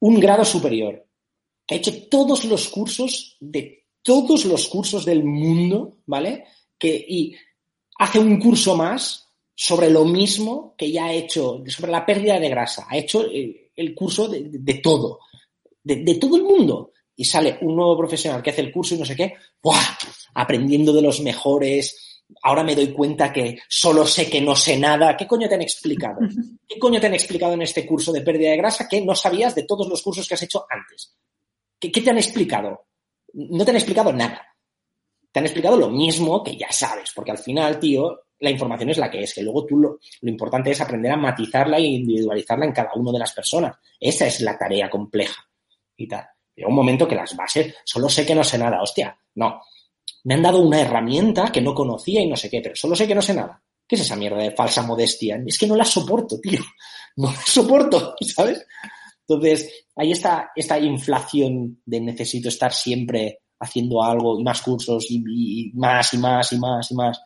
un 0.01 0.21
grado 0.21 0.45
superior, 0.45 1.07
que 1.67 1.77
ha 1.77 1.79
hecho 1.79 2.09
todos 2.11 2.45
los 2.45 2.69
cursos 2.69 3.39
de 3.41 3.87
todos 4.03 4.45
los 4.45 4.69
cursos 4.69 5.07
del 5.07 5.25
mundo, 5.25 5.97
¿vale? 6.05 6.45
Que, 6.77 6.95
y 7.09 7.35
hace 7.99 8.19
un 8.19 8.39
curso 8.39 8.77
más 8.77 9.29
sobre 9.55 9.91
lo 9.91 10.05
mismo 10.05 10.75
que 10.77 10.91
ya 10.91 11.07
ha 11.07 11.13
hecho, 11.13 11.63
sobre 11.67 11.93
la 11.93 12.05
pérdida 12.05 12.39
de 12.41 12.49
grasa. 12.49 12.87
Ha 12.89 12.97
hecho 12.97 13.27
eh, 13.27 13.71
el, 13.77 13.95
curso 13.95 14.29
de 14.29 14.75
todo 14.75 15.21
de, 15.85 16.15
todo 16.15 16.37
el 16.37 16.45
mundo. 16.45 16.93
Y 17.15 17.25
sale 17.25 17.59
un 17.61 17.77
nuevo 17.77 17.97
profesional 17.97 18.43
que 18.43 18.51
hace 18.51 18.63
el 18.63 18.73
curso 18.73 18.95
y 18.95 18.99
no 18.99 19.05
sé 19.05 19.15
qué, 19.15 19.35
¡buah! 19.63 19.99
aprendiendo 20.35 20.93
de 20.95 21.03
los 21.03 21.21
mejores, 21.21 22.23
ahora 22.43 22.65
me 22.65 22.75
doy 22.75 22.91
cuenta 22.91 23.33
que 23.33 23.59
solo 23.69 24.07
sé 24.07 24.31
que 24.31 24.41
no 24.41 24.57
sé 24.57 24.79
nada. 24.79 25.15
¿Qué 25.17 25.27
coño 25.27 25.47
te 25.49 25.55
han 25.55 25.63
explicado? 25.63 26.21
¿Qué 26.69 26.79
coño 26.79 27.01
te 27.01 27.07
han 27.07 27.15
explicado 27.15 27.53
en 27.53 27.63
este 27.63 27.87
curso 27.87 28.13
de 28.13 28.23
pérdida 28.23 28.51
de 28.51 28.57
grasa 28.57 28.89
que 28.89 29.03
no 29.03 29.15
sabías 29.15 29.55
de 29.55 29.65
todos 29.65 29.89
los 29.89 30.03
cursos 30.03 30.27
que 30.27 30.35
has 30.35 30.43
hecho 30.43 30.65
antes? 30.71 31.15
¿Qué, 31.79 31.91
te 31.91 32.11
han 32.11 32.19
explicado? 32.19 32.87
No 33.35 33.65
te 33.65 33.71
han 33.73 33.77
explicado 33.77 34.13
nada. 34.13 34.52
Te 35.33 35.41
han 35.41 35.47
explicado 35.47 35.77
lo 35.77 35.89
mismo 35.89 36.43
que 36.43 36.57
ya 36.57 36.71
sabes, 36.71 37.11
porque 37.15 37.31
al 37.31 37.39
final, 37.39 37.81
tío, 37.81 38.21
la 38.39 38.51
información 38.51 38.91
es 38.91 38.99
la 38.99 39.11
que 39.11 39.23
es, 39.23 39.33
que 39.35 39.43
luego 39.43 39.65
tú 39.65 39.79
lo, 39.79 39.99
lo 40.21 40.31
importante 40.31 40.71
es 40.71 40.81
aprender 40.81 41.11
a 41.13 41.17
matizarla 41.17 41.79
e 41.79 41.83
individualizarla 41.83 42.67
en 42.67 42.73
cada 42.73 42.93
una 42.95 43.13
de 43.13 43.19
las 43.19 43.33
personas. 43.33 43.77
Esa 43.99 44.27
es 44.27 44.41
la 44.41 44.59
tarea 44.59 44.91
compleja 44.91 45.43
y 45.97 46.07
tal. 46.07 46.27
Llega 46.55 46.69
un 46.69 46.75
momento 46.75 47.09
que 47.09 47.15
las 47.15 47.35
bases, 47.35 47.75
solo 47.85 48.09
sé 48.09 48.27
que 48.27 48.35
no 48.35 48.45
sé 48.45 48.59
nada, 48.59 48.83
hostia, 48.83 49.17
no. 49.37 49.63
Me 50.25 50.35
han 50.35 50.43
dado 50.43 50.61
una 50.61 50.81
herramienta 50.81 51.51
que 51.51 51.63
no 51.63 51.75
conocía 51.75 52.21
y 52.21 52.29
no 52.29 52.37
sé 52.37 52.51
qué, 52.51 52.61
pero 52.61 52.77
solo 52.77 52.95
sé 52.95 53.09
que 53.09 53.15
no 53.15 53.23
sé 53.23 53.33
nada. 53.33 53.63
¿Qué 53.87 53.97
es 53.97 54.03
esa 54.03 54.17
mierda 54.17 54.39
de 54.43 54.53
falsa 54.53 54.83
modestia? 54.83 55.43
Es 55.47 55.59
que 55.59 55.67
no 55.67 55.77
la 55.77 55.85
soporto, 55.85 56.41
tío. 56.41 56.61
No 57.17 57.31
la 57.31 57.43
soporto, 57.43 58.15
¿sabes? 58.21 58.67
Entonces, 59.27 59.87
hay 59.95 60.13
esta, 60.13 60.51
esta 60.57 60.79
inflación 60.79 61.81
de 61.85 62.01
necesito 62.01 62.49
estar 62.49 62.73
siempre 62.73 63.42
haciendo 63.63 64.03
algo 64.03 64.39
y 64.39 64.45
más 64.45 64.61
cursos 64.61 65.07
y, 65.09 65.73
más 65.75 66.13
y 66.13 66.19
más 66.19 66.53
y 66.53 66.59
más 66.59 66.91
y 66.91 66.95
más, 66.95 67.21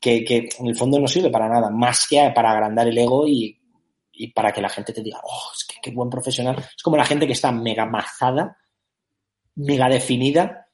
que, 0.00 0.24
en 0.58 0.66
el 0.66 0.76
fondo 0.76 0.98
no 0.98 1.08
sirve 1.08 1.30
para 1.30 1.48
nada, 1.48 1.70
más 1.70 2.06
que 2.08 2.32
para 2.34 2.52
agrandar 2.52 2.88
el 2.88 2.98
ego 2.98 3.26
y 3.26 3.58
y 4.16 4.28
para 4.28 4.52
que 4.52 4.62
la 4.62 4.68
gente 4.68 4.92
te 4.92 5.02
diga, 5.02 5.20
oh, 5.22 5.50
es 5.54 5.64
que 5.64 5.76
qué 5.82 5.90
buen 5.90 6.08
profesional. 6.08 6.56
Es 6.58 6.82
como 6.82 6.96
la 6.96 7.04
gente 7.04 7.26
que 7.26 7.32
está 7.32 7.50
mega 7.50 7.84
mazada, 7.84 8.56
mega 9.56 9.88
definida 9.88 10.68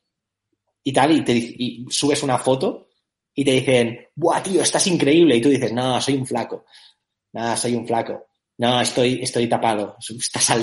y 0.82 0.92
tal, 0.92 1.12
y, 1.12 1.24
te, 1.24 1.32
y 1.32 1.86
subes 1.88 2.22
una 2.22 2.38
foto 2.38 2.88
y 3.34 3.44
te 3.44 3.52
dicen, 3.52 4.08
buah, 4.14 4.42
tío, 4.42 4.62
estás 4.62 4.86
increíble. 4.86 5.36
Y 5.36 5.40
tú 5.40 5.48
dices, 5.48 5.72
no, 5.72 6.00
soy 6.00 6.14
un 6.14 6.26
flaco. 6.26 6.64
No, 7.32 7.56
soy 7.56 7.74
un 7.74 7.86
flaco. 7.86 8.26
No, 8.60 8.78
estoy, 8.78 9.20
estoy 9.22 9.48
tapado. 9.48 9.96
Estás 10.06 10.50
al, 10.50 10.62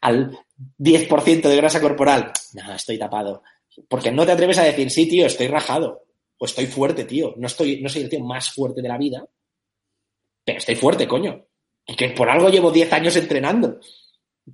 al 0.00 0.38
10% 0.78 1.42
de 1.42 1.56
grasa 1.56 1.78
corporal. 1.78 2.32
No, 2.54 2.72
estoy 2.72 2.96
tapado. 2.98 3.42
Porque 3.86 4.10
no 4.10 4.24
te 4.24 4.32
atreves 4.32 4.56
a 4.56 4.64
decir, 4.64 4.90
sí, 4.90 5.06
tío, 5.06 5.26
estoy 5.26 5.48
rajado. 5.48 6.04
O 6.38 6.46
estoy 6.46 6.64
fuerte, 6.64 7.04
tío. 7.04 7.34
No, 7.36 7.48
estoy, 7.48 7.82
no 7.82 7.90
soy 7.90 8.00
el 8.00 8.08
tío 8.08 8.20
más 8.20 8.50
fuerte 8.50 8.80
de 8.80 8.88
la 8.88 8.96
vida, 8.96 9.22
pero 10.42 10.56
estoy 10.56 10.74
fuerte, 10.76 11.06
coño. 11.06 11.44
Y 11.86 11.94
que 11.96 12.10
por 12.10 12.30
algo 12.30 12.48
llevo 12.48 12.70
10 12.70 12.90
años 12.94 13.14
entrenando. 13.16 13.78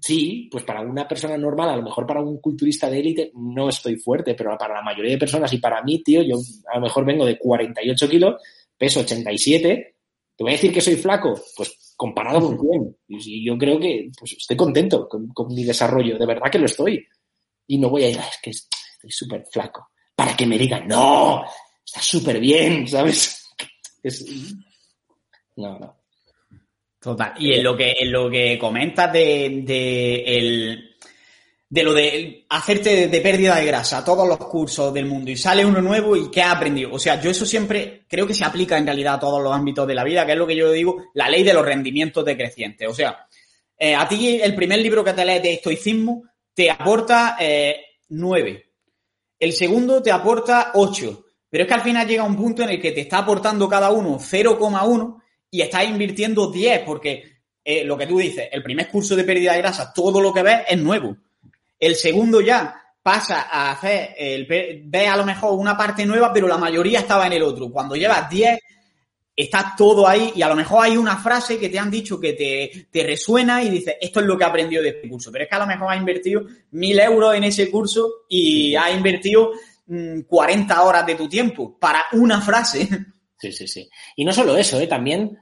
Sí, 0.00 0.48
pues 0.50 0.64
para 0.64 0.80
una 0.80 1.06
persona 1.06 1.36
normal, 1.38 1.68
a 1.68 1.76
lo 1.76 1.82
mejor 1.82 2.08
para 2.08 2.22
un 2.22 2.40
culturista 2.40 2.90
de 2.90 2.98
élite, 2.98 3.30
no 3.36 3.68
estoy 3.68 3.96
fuerte, 3.96 4.34
pero 4.34 4.58
para 4.58 4.74
la 4.74 4.82
mayoría 4.82 5.12
de 5.12 5.18
personas 5.18 5.52
y 5.52 5.58
para 5.58 5.80
mí, 5.84 6.02
tío, 6.02 6.22
yo 6.22 6.38
a 6.72 6.76
lo 6.78 6.82
mejor 6.82 7.04
vengo 7.04 7.24
de 7.24 7.38
48 7.38 8.08
kilos, 8.08 8.42
peso 8.76 9.00
87, 9.00 9.94
te 10.34 10.44
voy 10.44 10.50
a 10.50 10.56
decir 10.56 10.72
que 10.72 10.80
soy 10.80 10.96
flaco, 10.96 11.38
pues 11.56 11.91
comparado 12.02 12.40
con 12.40 12.58
quién. 12.58 12.96
Y 13.06 13.46
yo 13.46 13.56
creo 13.56 13.78
que 13.78 14.10
pues, 14.18 14.32
estoy 14.32 14.56
contento 14.56 15.08
con, 15.08 15.54
mi 15.54 15.62
desarrollo, 15.62 16.18
de 16.18 16.26
verdad 16.26 16.50
que 16.50 16.58
lo 16.58 16.66
estoy. 16.66 17.06
Y 17.68 17.78
no 17.78 17.90
voy 17.90 18.02
a 18.02 18.08
ir, 18.08 18.18
es 18.18 18.38
que 18.42 18.50
estoy 18.50 19.10
súper 19.10 19.44
flaco, 19.52 19.90
para 20.16 20.36
que 20.36 20.44
me 20.44 20.58
digan, 20.58 20.88
no, 20.88 21.44
está 21.86 22.00
súper 22.02 22.40
bien, 22.40 22.88
¿sabes? 22.88 23.38
No, 25.54 25.78
no. 25.78 25.96
Total. 26.98 27.34
Y 27.38 27.52
en 27.52 27.62
lo 27.62 27.76
que, 27.76 27.94
en 28.00 28.10
lo 28.10 28.30
que 28.30 28.58
comentas 28.58 29.12
de, 29.12 29.62
de, 29.66 30.24
de 31.72 31.82
lo 31.82 31.94
de 31.94 32.44
hacerte 32.50 33.08
de 33.08 33.20
pérdida 33.22 33.56
de 33.56 33.64
grasa, 33.64 34.04
todos 34.04 34.28
los 34.28 34.36
cursos 34.36 34.92
del 34.92 35.06
mundo, 35.06 35.30
y 35.30 35.38
sale 35.38 35.64
uno 35.64 35.80
nuevo 35.80 36.14
y 36.14 36.30
¿qué 36.30 36.42
has 36.42 36.56
aprendido? 36.56 36.92
O 36.92 36.98
sea, 36.98 37.18
yo 37.18 37.30
eso 37.30 37.46
siempre 37.46 38.02
creo 38.06 38.26
que 38.26 38.34
se 38.34 38.44
aplica 38.44 38.76
en 38.76 38.84
realidad 38.84 39.14
a 39.14 39.20
todos 39.20 39.42
los 39.42 39.54
ámbitos 39.54 39.88
de 39.88 39.94
la 39.94 40.04
vida, 40.04 40.26
que 40.26 40.32
es 40.32 40.38
lo 40.38 40.46
que 40.46 40.54
yo 40.54 40.70
digo, 40.70 41.04
la 41.14 41.30
ley 41.30 41.42
de 41.42 41.54
los 41.54 41.64
rendimientos 41.64 42.26
decrecientes. 42.26 42.86
O 42.86 42.92
sea, 42.92 43.26
eh, 43.78 43.94
a 43.94 44.06
ti 44.06 44.38
el 44.42 44.54
primer 44.54 44.80
libro 44.80 45.02
que 45.02 45.14
te 45.14 45.24
lees 45.24 45.42
de 45.42 45.54
estoicismo 45.54 46.24
te 46.52 46.70
aporta 46.70 47.38
eh, 47.40 47.80
9. 48.10 48.66
El 49.38 49.52
segundo 49.54 50.02
te 50.02 50.12
aporta 50.12 50.72
8. 50.74 51.24
Pero 51.48 51.64
es 51.64 51.68
que 51.68 51.74
al 51.74 51.80
final 51.80 52.06
llega 52.06 52.22
un 52.22 52.36
punto 52.36 52.62
en 52.64 52.68
el 52.68 52.82
que 52.82 52.92
te 52.92 53.00
está 53.00 53.16
aportando 53.16 53.66
cada 53.66 53.90
uno 53.90 54.18
0,1 54.18 55.22
y 55.50 55.62
estás 55.62 55.84
invirtiendo 55.86 56.50
10 56.50 56.80
porque 56.80 57.24
eh, 57.64 57.82
lo 57.82 57.96
que 57.96 58.06
tú 58.06 58.18
dices, 58.18 58.50
el 58.52 58.62
primer 58.62 58.88
curso 58.88 59.16
de 59.16 59.24
pérdida 59.24 59.52
de 59.54 59.58
grasa, 59.62 59.90
todo 59.94 60.20
lo 60.20 60.34
que 60.34 60.42
ves 60.42 60.60
es 60.68 60.78
nuevo. 60.78 61.16
El 61.82 61.96
segundo 61.96 62.40
ya 62.40 62.80
pasa 63.02 63.48
a 63.50 63.72
hacer, 63.72 64.14
el, 64.16 64.46
ves 64.46 65.08
a 65.08 65.16
lo 65.16 65.24
mejor 65.24 65.58
una 65.58 65.76
parte 65.76 66.06
nueva, 66.06 66.32
pero 66.32 66.46
la 66.46 66.56
mayoría 66.56 67.00
estaba 67.00 67.26
en 67.26 67.32
el 67.32 67.42
otro. 67.42 67.72
Cuando 67.72 67.96
llevas 67.96 68.30
10, 68.30 68.56
está 69.34 69.74
todo 69.76 70.06
ahí 70.06 70.32
y 70.36 70.42
a 70.42 70.48
lo 70.48 70.54
mejor 70.54 70.84
hay 70.84 70.96
una 70.96 71.16
frase 71.16 71.58
que 71.58 71.68
te 71.68 71.80
han 71.80 71.90
dicho 71.90 72.20
que 72.20 72.34
te, 72.34 72.86
te 72.88 73.02
resuena 73.02 73.64
y 73.64 73.68
dices, 73.68 73.96
esto 74.00 74.20
es 74.20 74.26
lo 74.26 74.38
que 74.38 74.44
he 74.44 74.46
aprendido 74.46 74.80
de 74.80 74.90
este 74.90 75.08
curso. 75.08 75.32
Pero 75.32 75.42
es 75.42 75.50
que 75.50 75.56
a 75.56 75.58
lo 75.58 75.66
mejor 75.66 75.90
has 75.90 75.98
invertido 75.98 76.42
mil 76.70 77.00
euros 77.00 77.34
en 77.34 77.42
ese 77.42 77.68
curso 77.68 78.26
y 78.28 78.76
has 78.76 78.94
invertido 78.94 79.50
40 80.28 80.74
mm, 80.76 80.86
horas 80.86 81.04
de 81.04 81.16
tu 81.16 81.28
tiempo 81.28 81.76
para 81.80 82.04
una 82.12 82.40
frase. 82.40 82.88
Sí, 83.38 83.50
sí, 83.50 83.66
sí. 83.66 83.90
Y 84.14 84.24
no 84.24 84.32
solo 84.32 84.56
eso, 84.56 84.78
¿eh? 84.78 84.86
también 84.86 85.36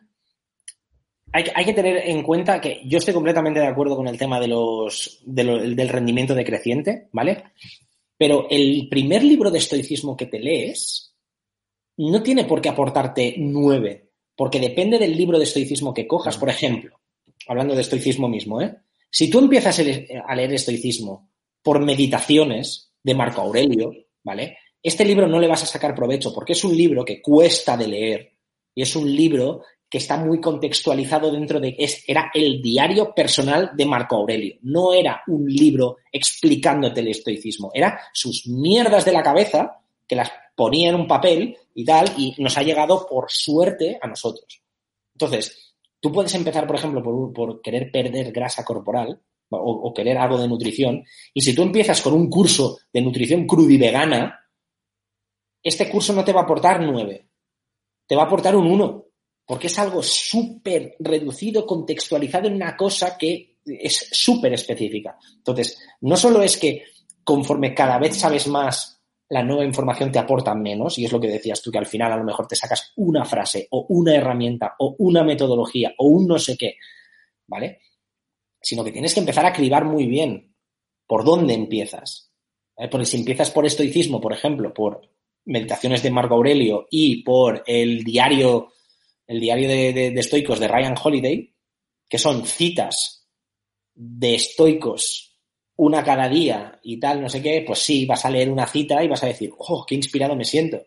hay, 1.33 1.64
que 1.64 1.72
tener 1.72 2.09
en 2.09 2.22
cuenta 2.22 2.61
que 2.61 2.83
yo 2.85 2.99
estoy 2.99 3.14
completamente 3.14 3.61
de 3.61 3.66
acuerdo 3.66 3.97
con 3.97 4.09
el 4.09 4.18
tema 4.18 4.41
de 4.41 4.49
los, 4.49 5.20
del 5.24 5.89
rendimiento 5.89 6.35
decreciente, 6.35 7.09
¿vale? 7.12 7.45
Pero 8.16 8.47
el 8.51 8.89
primer 8.89 9.22
libro 9.22 9.51
de 9.51 9.59
estoicismo 9.59 10.16
que 10.16 10.26
te 10.26 10.41
lees 10.41 11.14
no 11.97 12.22
tiene 12.22 12.45
por 12.45 12.61
qué 12.61 12.68
aportarte 12.68 13.35
nueve, 13.39 14.11
porque 14.35 14.61
depende 14.61 14.99
del 14.99 15.16
libro 15.16 15.39
de 15.39 15.45
estoicismo 15.45 15.95
que 15.95 16.07
cojas. 16.07 16.37
Por 16.37 16.49
ejemplo, 16.49 17.01
hablando 17.47 17.74
de 17.74 17.83
estoicismo 17.83 18.28
mismo, 18.28 18.61
¿eh? 18.61 18.76
Si 19.11 19.28
tú 19.28 19.41
empiezas 19.41 19.78
a 19.78 20.35
leer 20.35 20.53
estoicismo 20.53 21.31
por 21.62 21.85
meditaciones, 21.85 22.91
de 23.03 23.14
Marco 23.14 23.43
Aurelio, 23.43 23.93
¿vale? 24.22 24.59
Este 24.83 25.05
libro 25.05 25.26
no 25.26 25.41
le 25.41 25.49
vas 25.49 25.62
a 25.62 25.66
sacar 25.66 25.95
provecho 25.95 26.33
porque 26.33 26.53
es 26.53 26.64
un 26.64 26.76
libro 26.76 27.05
que 27.05 27.20
cuesta 27.20 27.76
de 27.76 27.89
leer 27.89 28.33
y 28.74 28.83
es 28.83 28.97
un 28.97 29.14
libro 29.14 29.62
que 29.91 29.99
está 29.99 30.16
muy 30.16 30.41
contextualizado 30.41 31.32
dentro 31.32 31.59
de 31.59 31.74
es 31.76 32.05
era 32.07 32.30
el 32.32 32.62
diario 32.62 33.12
personal 33.12 33.72
de 33.74 33.84
Marco 33.84 34.14
Aurelio. 34.16 34.57
No 34.62 34.95
era 34.95 35.22
un 35.26 35.45
libro 35.47 35.97
explicándote 36.12 37.01
el 37.01 37.09
estoicismo, 37.09 37.72
era 37.74 38.01
sus 38.12 38.47
mierdas 38.47 39.05
de 39.05 39.12
la 39.12 39.24
cabeza 39.24 39.82
que 40.07 40.14
las 40.14 40.30
ponía 40.55 40.91
en 40.91 40.95
un 40.95 41.09
papel 41.09 41.57
y 41.74 41.84
tal 41.84 42.09
y 42.16 42.34
nos 42.38 42.57
ha 42.57 42.62
llegado 42.62 43.05
por 43.09 43.26
suerte 43.30 43.99
a 44.01 44.07
nosotros. 44.07 44.62
Entonces, 45.12 45.74
tú 45.99 46.12
puedes 46.12 46.34
empezar, 46.36 46.68
por 46.68 46.76
ejemplo, 46.76 47.03
por, 47.32 47.61
querer 47.61 47.91
perder 47.91 48.30
grasa 48.30 48.64
corporal 48.64 49.20
o, 49.49 49.59
o, 49.59 49.93
querer 49.93 50.18
algo 50.18 50.38
de 50.38 50.47
nutrición 50.47 51.05
y 51.34 51.41
si 51.41 51.53
tú 51.53 51.62
empiezas 51.62 52.01
con 52.01 52.14
un 52.14 52.30
curso 52.30 52.78
de 52.93 53.01
nutrición 53.01 53.45
crudivegana, 53.45 54.38
este 55.61 55.91
curso 55.91 56.12
no 56.12 56.24
te 56.24 56.32
va 56.32 56.43
a 56.43 56.45
aportar 56.45 56.80
nueve, 56.80 57.26
te 58.07 58.14
va 58.14 58.22
a 58.22 58.26
aportar 58.26 58.55
un 58.55 58.66
uno 58.66 59.10
porque 59.51 59.67
es 59.67 59.77
algo 59.81 60.01
súper 60.01 60.95
reducido, 61.01 61.67
contextualizado 61.67 62.47
en 62.47 62.55
una 62.55 62.77
cosa 62.77 63.19
que 63.19 63.57
es 63.65 64.09
súper 64.13 64.53
específica. 64.53 65.19
Entonces, 65.39 65.77
no 66.03 66.17
solo 66.17 66.41
es 66.41 66.57
que 66.57 66.85
conforme 67.25 67.75
cada 67.75 67.99
vez 67.99 68.17
sabes 68.17 68.47
más, 68.47 69.03
la 69.29 69.43
nueva 69.43 69.65
información 69.65 70.13
te 70.13 70.21
aporta 70.21 70.55
menos, 70.55 70.97
y 71.01 71.05
es 71.05 71.11
lo 71.11 71.19
que 71.19 71.27
decías 71.27 71.61
tú, 71.61 71.73
que 71.73 71.79
al 71.79 71.87
final 71.87 72.13
a 72.13 72.17
lo 72.17 72.23
mejor 72.23 72.47
te 72.47 72.55
sacas 72.55 72.93
una 72.95 73.25
frase 73.25 73.67
o 73.73 73.87
una 73.89 74.15
herramienta 74.15 74.77
o 74.79 74.95
una 75.01 75.25
metodología 75.25 75.95
o 75.99 76.07
un 76.07 76.29
no 76.29 76.39
sé 76.39 76.57
qué, 76.57 76.77
¿vale? 77.49 77.81
Sino 78.63 78.85
que 78.85 78.93
tienes 78.93 79.15
que 79.15 79.19
empezar 79.19 79.47
a 79.47 79.53
cribar 79.53 79.85
muy 79.85 80.07
bien 80.07 80.55
por 81.09 81.25
dónde 81.25 81.55
empiezas. 81.55 82.31
Porque 82.89 83.05
si 83.05 83.17
empiezas 83.17 83.51
por 83.51 83.67
estoicismo, 83.67 84.21
por 84.21 84.33
ejemplo, 84.33 84.73
por 84.73 85.11
meditaciones 85.47 86.05
de 86.05 86.13
Marco 86.13 86.35
Aurelio 86.35 86.87
y 86.89 87.25
por 87.25 87.65
el 87.67 88.05
diario 88.05 88.75
el 89.31 89.39
diario 89.39 89.68
de, 89.68 90.09
estoicos 90.09 90.59
de 90.59 90.66
Ryan 90.66 90.97
Holiday, 91.01 91.55
que 92.09 92.18
son 92.18 92.45
citas 92.45 93.28
de 93.95 94.35
estoicos 94.35 95.39
una 95.76 96.03
cada 96.03 96.28
día 96.28 96.81
y 96.83 96.99
tal, 96.99 97.22
no 97.22 97.28
sé 97.28 97.41
qué, 97.41 97.62
pues 97.64 97.78
sí, 97.78 98.07
vas 98.07 98.24
a 98.24 98.31
leer 98.31 98.51
una 98.51 98.66
cita 98.66 99.05
y 99.05 99.09
vas 99.09 99.22
a 99.22 99.28
decir, 99.28 99.53
oh, 99.57 99.87
qué 99.87 99.95
inspirado 99.95 100.35
me 100.35 100.45
siento. 100.45 100.83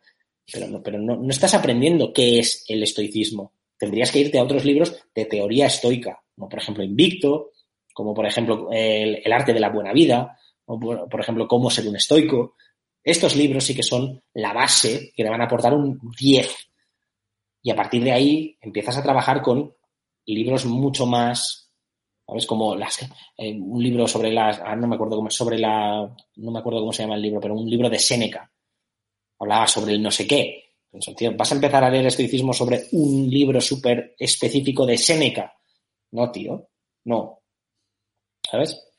Pero 0.51 0.67
no, 0.67 0.83
pero 0.83 0.99
no, 0.99 1.25
estás 1.29 1.53
aprendiendo 1.53 2.11
qué 2.11 2.39
es 2.39 2.65
el 2.67 2.83
estoicismo. 2.83 3.53
Tendrías 3.77 4.11
que 4.11 4.19
irte 4.19 4.37
a 4.37 4.43
otros 4.43 4.65
libros 4.65 4.93
de 5.15 5.23
teoría 5.23 5.67
estoica, 5.67 6.21
como 6.35 6.49
por 6.49 6.59
ejemplo 6.59 6.83
Invicto, 6.83 7.51
como 7.93 8.13
por 8.13 8.25
ejemplo 8.25 8.67
El, 8.73 9.31
arte 9.31 9.53
de 9.53 9.61
la 9.61 9.69
buena 9.69 9.93
vida, 9.93 10.37
o 10.65 10.77
por, 10.77 11.07
por, 11.07 11.21
ejemplo 11.21 11.47
Cómo 11.47 11.69
ser 11.69 11.87
un 11.87 11.95
estoico. 11.95 12.55
Estos 13.01 13.37
libros 13.37 13.63
sí 13.63 13.73
que 13.73 13.83
son 13.83 14.21
la 14.33 14.51
base 14.51 15.13
que 15.15 15.23
le 15.23 15.29
van 15.29 15.41
a 15.41 15.45
aportar 15.45 15.73
un 15.73 15.97
10 16.19 16.72
y 17.63 17.71
a 17.71 17.75
partir 17.75 18.03
de 18.03 18.11
ahí 18.11 18.57
empiezas 18.61 18.97
a 18.97 19.03
trabajar 19.03 19.41
con 19.41 19.73
libros 20.25 20.65
mucho 20.65 21.05
más, 21.05 21.71
¿sabes? 22.27 22.45
Como 22.45 22.75
las, 22.75 23.01
eh, 23.37 23.57
un 23.57 23.81
libro 23.81 24.05
sobre 24.05 24.31
las, 24.31 24.59
ah, 24.63 24.75
no 24.75 24.87
me 24.87 24.95
acuerdo 24.95 25.15
cómo, 25.15 25.29
sobre 25.29 25.57
la, 25.57 26.13
no 26.35 26.51
me 26.51 26.59
acuerdo 26.59 26.81
cómo 26.81 26.91
se 26.91 27.03
llama 27.03 27.15
el 27.15 27.21
libro, 27.21 27.39
pero 27.39 27.55
un 27.55 27.69
libro 27.69 27.89
de 27.89 27.97
Séneca. 27.97 28.51
Hablaba 29.39 29.65
sobre 29.65 29.93
el 29.93 30.03
no 30.03 30.11
sé 30.11 30.27
qué. 30.27 30.75
vas 31.35 31.51
a 31.51 31.55
empezar 31.55 31.83
a 31.83 31.89
leer 31.89 32.05
estoicismo 32.05 32.53
sobre 32.53 32.83
un 32.91 33.29
libro 33.29 33.61
súper 33.61 34.13
específico 34.19 34.85
de 34.85 34.97
Séneca. 34.97 35.53
No, 36.11 36.31
tío, 36.31 36.69
no. 37.05 37.39
¿Sabes? 38.49 38.92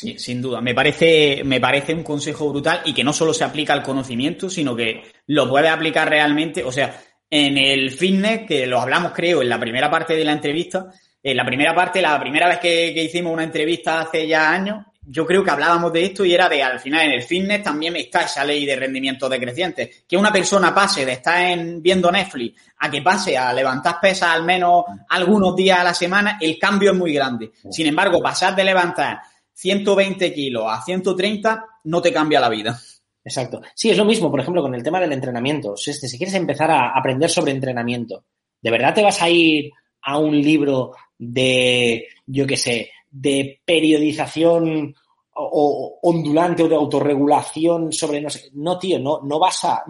Sí, 0.00 0.18
sin 0.18 0.40
duda. 0.40 0.62
Me 0.62 0.74
parece, 0.74 1.42
me 1.44 1.60
parece 1.60 1.92
un 1.92 2.02
consejo 2.02 2.48
brutal 2.48 2.80
y 2.86 2.94
que 2.94 3.04
no 3.04 3.12
solo 3.12 3.34
se 3.34 3.44
aplica 3.44 3.74
al 3.74 3.82
conocimiento, 3.82 4.48
sino 4.48 4.74
que 4.74 5.02
lo 5.26 5.46
puede 5.46 5.68
aplicar 5.68 6.08
realmente. 6.08 6.64
O 6.64 6.72
sea, 6.72 7.02
en 7.28 7.58
el 7.58 7.90
fitness, 7.90 8.46
que 8.48 8.66
lo 8.66 8.80
hablamos, 8.80 9.12
creo, 9.12 9.42
en 9.42 9.50
la 9.50 9.60
primera 9.60 9.90
parte 9.90 10.14
de 10.14 10.24
la 10.24 10.32
entrevista, 10.32 10.90
en 11.22 11.36
la 11.36 11.44
primera 11.44 11.74
parte, 11.74 12.00
la 12.00 12.18
primera 12.18 12.48
vez 12.48 12.60
que, 12.60 12.92
hicimos 12.92 13.30
una 13.30 13.44
entrevista 13.44 14.00
hace 14.00 14.26
ya 14.26 14.50
años, 14.50 14.86
yo 15.02 15.26
creo 15.26 15.44
que 15.44 15.50
hablábamos 15.50 15.92
de 15.92 16.06
esto 16.06 16.24
y 16.24 16.32
era 16.32 16.48
de 16.48 16.62
al 16.62 16.80
final 16.80 17.04
en 17.04 17.12
el 17.12 17.22
fitness 17.22 17.62
también 17.62 17.94
está 17.96 18.22
esa 18.22 18.42
ley 18.42 18.64
de 18.64 18.76
rendimiento 18.76 19.28
decreciente. 19.28 19.90
Que 20.08 20.16
una 20.16 20.32
persona 20.32 20.74
pase 20.74 21.04
de 21.04 21.12
estar 21.12 21.42
en, 21.42 21.82
viendo 21.82 22.10
Netflix 22.10 22.58
a 22.78 22.90
que 22.90 23.02
pase 23.02 23.36
a 23.36 23.52
levantar 23.52 24.00
pesas 24.00 24.30
al 24.34 24.44
menos 24.44 24.84
algunos 25.10 25.54
días 25.54 25.78
a 25.78 25.84
la 25.84 25.92
semana, 25.92 26.38
el 26.40 26.58
cambio 26.58 26.92
es 26.92 26.96
muy 26.96 27.12
grande. 27.12 27.50
Sin 27.70 27.86
embargo, 27.86 28.22
pasar 28.22 28.56
de 28.56 28.64
levantar 28.64 29.20
120 29.60 30.32
kilos 30.32 30.64
a 30.66 30.82
130 30.82 31.66
no 31.84 32.00
te 32.00 32.12
cambia 32.12 32.40
la 32.40 32.48
vida. 32.48 32.80
Exacto. 33.22 33.60
Sí, 33.74 33.90
es 33.90 33.98
lo 33.98 34.06
mismo, 34.06 34.30
por 34.30 34.40
ejemplo, 34.40 34.62
con 34.62 34.74
el 34.74 34.82
tema 34.82 35.00
del 35.00 35.12
entrenamiento. 35.12 35.76
Si, 35.76 35.92
si 35.92 36.16
quieres 36.16 36.34
empezar 36.34 36.70
a 36.70 36.98
aprender 36.98 37.28
sobre 37.28 37.52
entrenamiento, 37.52 38.24
¿de 38.62 38.70
verdad 38.70 38.94
te 38.94 39.02
vas 39.02 39.20
a 39.20 39.28
ir 39.28 39.70
a 40.00 40.16
un 40.16 40.40
libro 40.40 40.92
de, 41.18 42.08
yo 42.26 42.46
qué 42.46 42.56
sé, 42.56 42.90
de 43.10 43.60
periodización 43.62 44.94
o, 45.34 45.98
ondulante 46.02 46.62
o 46.62 46.68
de 46.68 46.76
autorregulación 46.76 47.92
sobre 47.92 48.22
no 48.22 48.30
sé, 48.30 48.50
no 48.54 48.78
tío, 48.78 48.98
no, 48.98 49.20
no 49.22 49.38
vas 49.38 49.62
a 49.64 49.84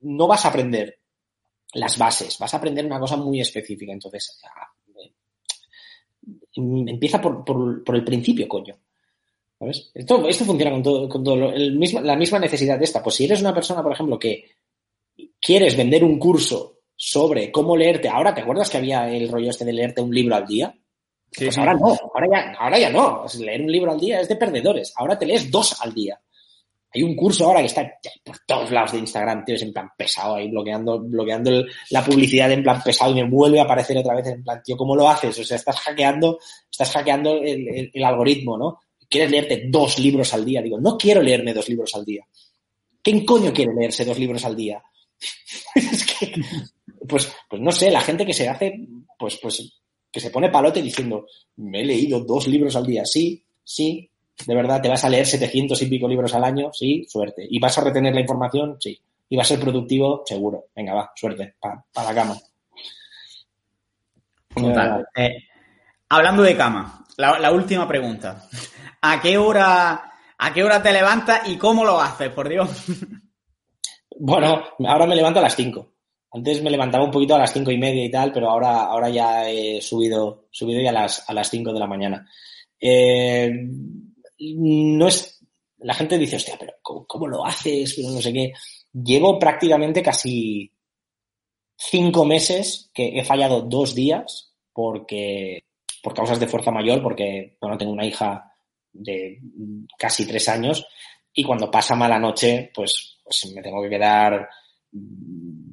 no 0.00 0.26
vas 0.26 0.44
a 0.44 0.48
aprender 0.48 0.98
las 1.74 1.96
bases, 1.96 2.36
vas 2.40 2.52
a 2.52 2.56
aprender 2.56 2.84
una 2.84 2.98
cosa 2.98 3.16
muy 3.16 3.40
específica. 3.40 3.92
Entonces, 3.92 4.40
eh, 4.96 5.12
empieza 6.56 7.20
por, 7.20 7.44
por 7.44 7.94
el 7.94 8.04
principio, 8.04 8.48
coño. 8.48 8.74
¿Sabes? 9.58 9.90
Esto, 9.94 10.28
esto 10.28 10.44
funciona 10.44 10.70
con 10.72 10.82
todo, 10.82 11.08
con 11.08 11.24
todo 11.24 11.50
el 11.50 11.76
mismo, 11.76 12.00
la 12.00 12.16
misma 12.16 12.38
necesidad 12.38 12.78
de 12.78 12.84
esta. 12.84 13.02
Pues 13.02 13.16
si 13.16 13.24
eres 13.24 13.40
una 13.40 13.54
persona, 13.54 13.82
por 13.82 13.92
ejemplo, 13.92 14.18
que 14.18 14.44
quieres 15.40 15.76
vender 15.76 16.04
un 16.04 16.18
curso 16.18 16.80
sobre 16.94 17.50
cómo 17.50 17.76
leerte, 17.76 18.08
ahora 18.08 18.34
te 18.34 18.42
acuerdas 18.42 18.68
que 18.68 18.78
había 18.78 19.08
el 19.08 19.28
rollo 19.28 19.50
este 19.50 19.64
de 19.64 19.72
leerte 19.72 20.02
un 20.02 20.14
libro 20.14 20.36
al 20.36 20.46
día. 20.46 20.74
pues 21.36 21.56
ahora 21.56 21.74
no, 21.74 21.88
ahora 21.88 22.26
ya, 22.30 22.52
ahora 22.58 22.78
ya 22.78 22.90
no. 22.90 23.24
leer 23.38 23.62
un 23.62 23.72
libro 23.72 23.92
al 23.92 24.00
día 24.00 24.20
es 24.20 24.28
de 24.28 24.36
perdedores. 24.36 24.92
Ahora 24.96 25.18
te 25.18 25.26
lees 25.26 25.50
dos 25.50 25.80
al 25.80 25.94
día. 25.94 26.20
Hay 26.94 27.02
un 27.02 27.16
curso 27.16 27.46
ahora 27.46 27.60
que 27.60 27.66
está 27.66 27.90
por 28.24 28.38
todos 28.46 28.70
lados 28.70 28.92
de 28.92 28.98
Instagram, 28.98 29.44
tío, 29.44 29.54
es 29.54 29.62
en 29.62 29.72
plan 29.72 29.90
pesado 29.96 30.36
ahí, 30.36 30.48
bloqueando, 30.50 31.00
bloqueando 31.00 31.64
la 31.90 32.02
publicidad 32.02 32.50
en 32.52 32.62
plan 32.62 32.82
pesado 32.82 33.10
y 33.12 33.22
me 33.22 33.28
vuelve 33.28 33.60
a 33.60 33.64
aparecer 33.64 33.98
otra 33.98 34.14
vez 34.14 34.26
en 34.28 34.42
plan, 34.42 34.62
tío, 34.62 34.76
¿cómo 34.76 34.96
lo 34.96 35.08
haces? 35.08 35.38
O 35.38 35.44
sea, 35.44 35.56
estás 35.56 35.78
hackeando, 35.80 36.38
estás 36.70 36.92
hackeando 36.92 37.38
el 37.42 38.04
algoritmo, 38.04 38.56
¿no? 38.56 38.80
Quieres 39.08 39.30
leerte 39.30 39.64
dos 39.68 39.98
libros 39.98 40.32
al 40.34 40.44
día. 40.44 40.62
Digo, 40.62 40.80
no 40.80 40.96
quiero 40.96 41.22
leerme 41.22 41.54
dos 41.54 41.68
libros 41.68 41.94
al 41.94 42.04
día. 42.04 42.26
¿Quién 43.02 43.24
coño 43.24 43.52
quiere 43.52 43.74
leerse 43.74 44.04
dos 44.04 44.18
libros 44.18 44.44
al 44.44 44.56
día? 44.56 44.82
es 45.74 46.06
que, 46.06 46.32
pues, 47.08 47.32
pues 47.48 47.62
no 47.62 47.72
sé, 47.72 47.90
la 47.90 48.00
gente 48.00 48.26
que 48.26 48.34
se 48.34 48.48
hace, 48.48 48.86
pues, 49.18 49.38
pues, 49.40 49.80
que 50.10 50.20
se 50.20 50.30
pone 50.30 50.50
palote 50.50 50.82
diciendo, 50.82 51.26
me 51.56 51.82
he 51.82 51.84
leído 51.84 52.20
dos 52.20 52.48
libros 52.48 52.74
al 52.76 52.86
día. 52.86 53.04
Sí, 53.04 53.44
sí, 53.62 54.10
de 54.44 54.54
verdad, 54.54 54.82
te 54.82 54.88
vas 54.88 55.04
a 55.04 55.08
leer 55.08 55.26
700 55.26 55.80
y 55.80 55.86
pico 55.86 56.08
libros 56.08 56.34
al 56.34 56.44
año, 56.44 56.72
sí, 56.72 57.04
suerte. 57.08 57.46
¿Y 57.48 57.58
vas 57.58 57.78
a 57.78 57.84
retener 57.84 58.14
la 58.14 58.20
información? 58.20 58.76
Sí. 58.80 59.00
¿Y 59.28 59.36
vas 59.36 59.46
a 59.46 59.54
ser 59.54 59.60
productivo? 59.60 60.22
Seguro. 60.24 60.66
Venga, 60.74 60.94
va, 60.94 61.12
suerte, 61.14 61.54
para 61.60 62.12
la 62.12 62.14
cama. 62.14 62.38
Eh, 65.16 65.36
hablando 66.08 66.42
de 66.42 66.56
cama, 66.56 67.04
la 67.16 67.50
última 67.52 67.86
pregunta. 67.86 68.48
¿A 69.00 69.20
qué 69.20 69.38
hora, 69.38 70.12
a 70.36 70.52
qué 70.52 70.64
hora 70.64 70.82
te 70.82 70.92
levantas 70.92 71.48
y 71.48 71.56
cómo 71.56 71.84
lo 71.84 72.00
haces, 72.00 72.30
por 72.30 72.48
Dios? 72.48 72.70
Bueno, 74.18 74.62
ahora 74.86 75.06
me 75.06 75.14
levanto 75.14 75.40
a 75.40 75.42
las 75.42 75.54
5. 75.56 75.92
Antes 76.32 76.62
me 76.62 76.70
levantaba 76.70 77.04
un 77.04 77.10
poquito 77.10 77.34
a 77.34 77.38
las 77.38 77.52
cinco 77.52 77.70
y 77.70 77.76
media 77.76 78.02
y 78.02 78.10
tal, 78.10 78.32
pero 78.32 78.48
ahora, 78.48 78.84
ahora 78.84 79.10
ya 79.10 79.46
he 79.46 79.82
subido, 79.82 80.46
subido 80.50 80.80
ya 80.80 80.88
a 80.88 80.94
las, 80.94 81.28
a 81.28 81.34
las 81.34 81.50
5 81.50 81.70
de 81.70 81.78
la 81.78 81.86
mañana. 81.86 82.26
Eh, 82.80 83.50
no 84.38 85.08
es, 85.08 85.44
la 85.78 85.92
gente 85.92 86.16
dice, 86.16 86.36
hostia, 86.36 86.56
pero 86.58 86.72
¿cómo, 86.82 87.28
lo 87.28 87.44
haces? 87.44 87.92
Pero 87.94 88.08
no 88.08 88.22
sé 88.22 88.32
qué. 88.32 88.52
Llevo 88.92 89.38
prácticamente 89.38 90.02
casi 90.02 90.72
cinco 91.76 92.24
meses 92.24 92.90
que 92.94 93.18
he 93.18 93.24
fallado 93.24 93.60
dos 93.60 93.94
días 93.94 94.54
porque, 94.72 95.65
por 96.06 96.14
causas 96.14 96.38
de 96.38 96.46
fuerza 96.46 96.70
mayor, 96.70 97.02
porque, 97.02 97.56
bueno, 97.60 97.76
tengo 97.76 97.90
una 97.90 98.06
hija 98.06 98.54
de 98.92 99.40
casi 99.98 100.24
tres 100.24 100.48
años 100.48 100.86
y 101.34 101.42
cuando 101.42 101.68
pasa 101.68 101.96
mala 101.96 102.16
noche, 102.16 102.70
pues, 102.72 103.18
pues, 103.24 103.52
me 103.52 103.60
tengo 103.60 103.82
que 103.82 103.88
quedar 103.88 104.48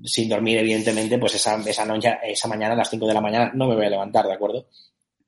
sin 0.03 0.27
dormir, 0.27 0.57
evidentemente, 0.57 1.19
pues 1.19 1.35
esa, 1.35 1.61
esa, 1.69 1.85
noche, 1.85 2.17
esa 2.23 2.47
mañana 2.47 2.73
a 2.73 2.77
las 2.77 2.89
5 2.89 3.05
de 3.05 3.13
la 3.13 3.21
mañana 3.21 3.51
no 3.53 3.67
me 3.67 3.75
voy 3.75 3.85
a 3.85 3.91
levantar, 3.91 4.25
¿de 4.25 4.33
acuerdo? 4.33 4.65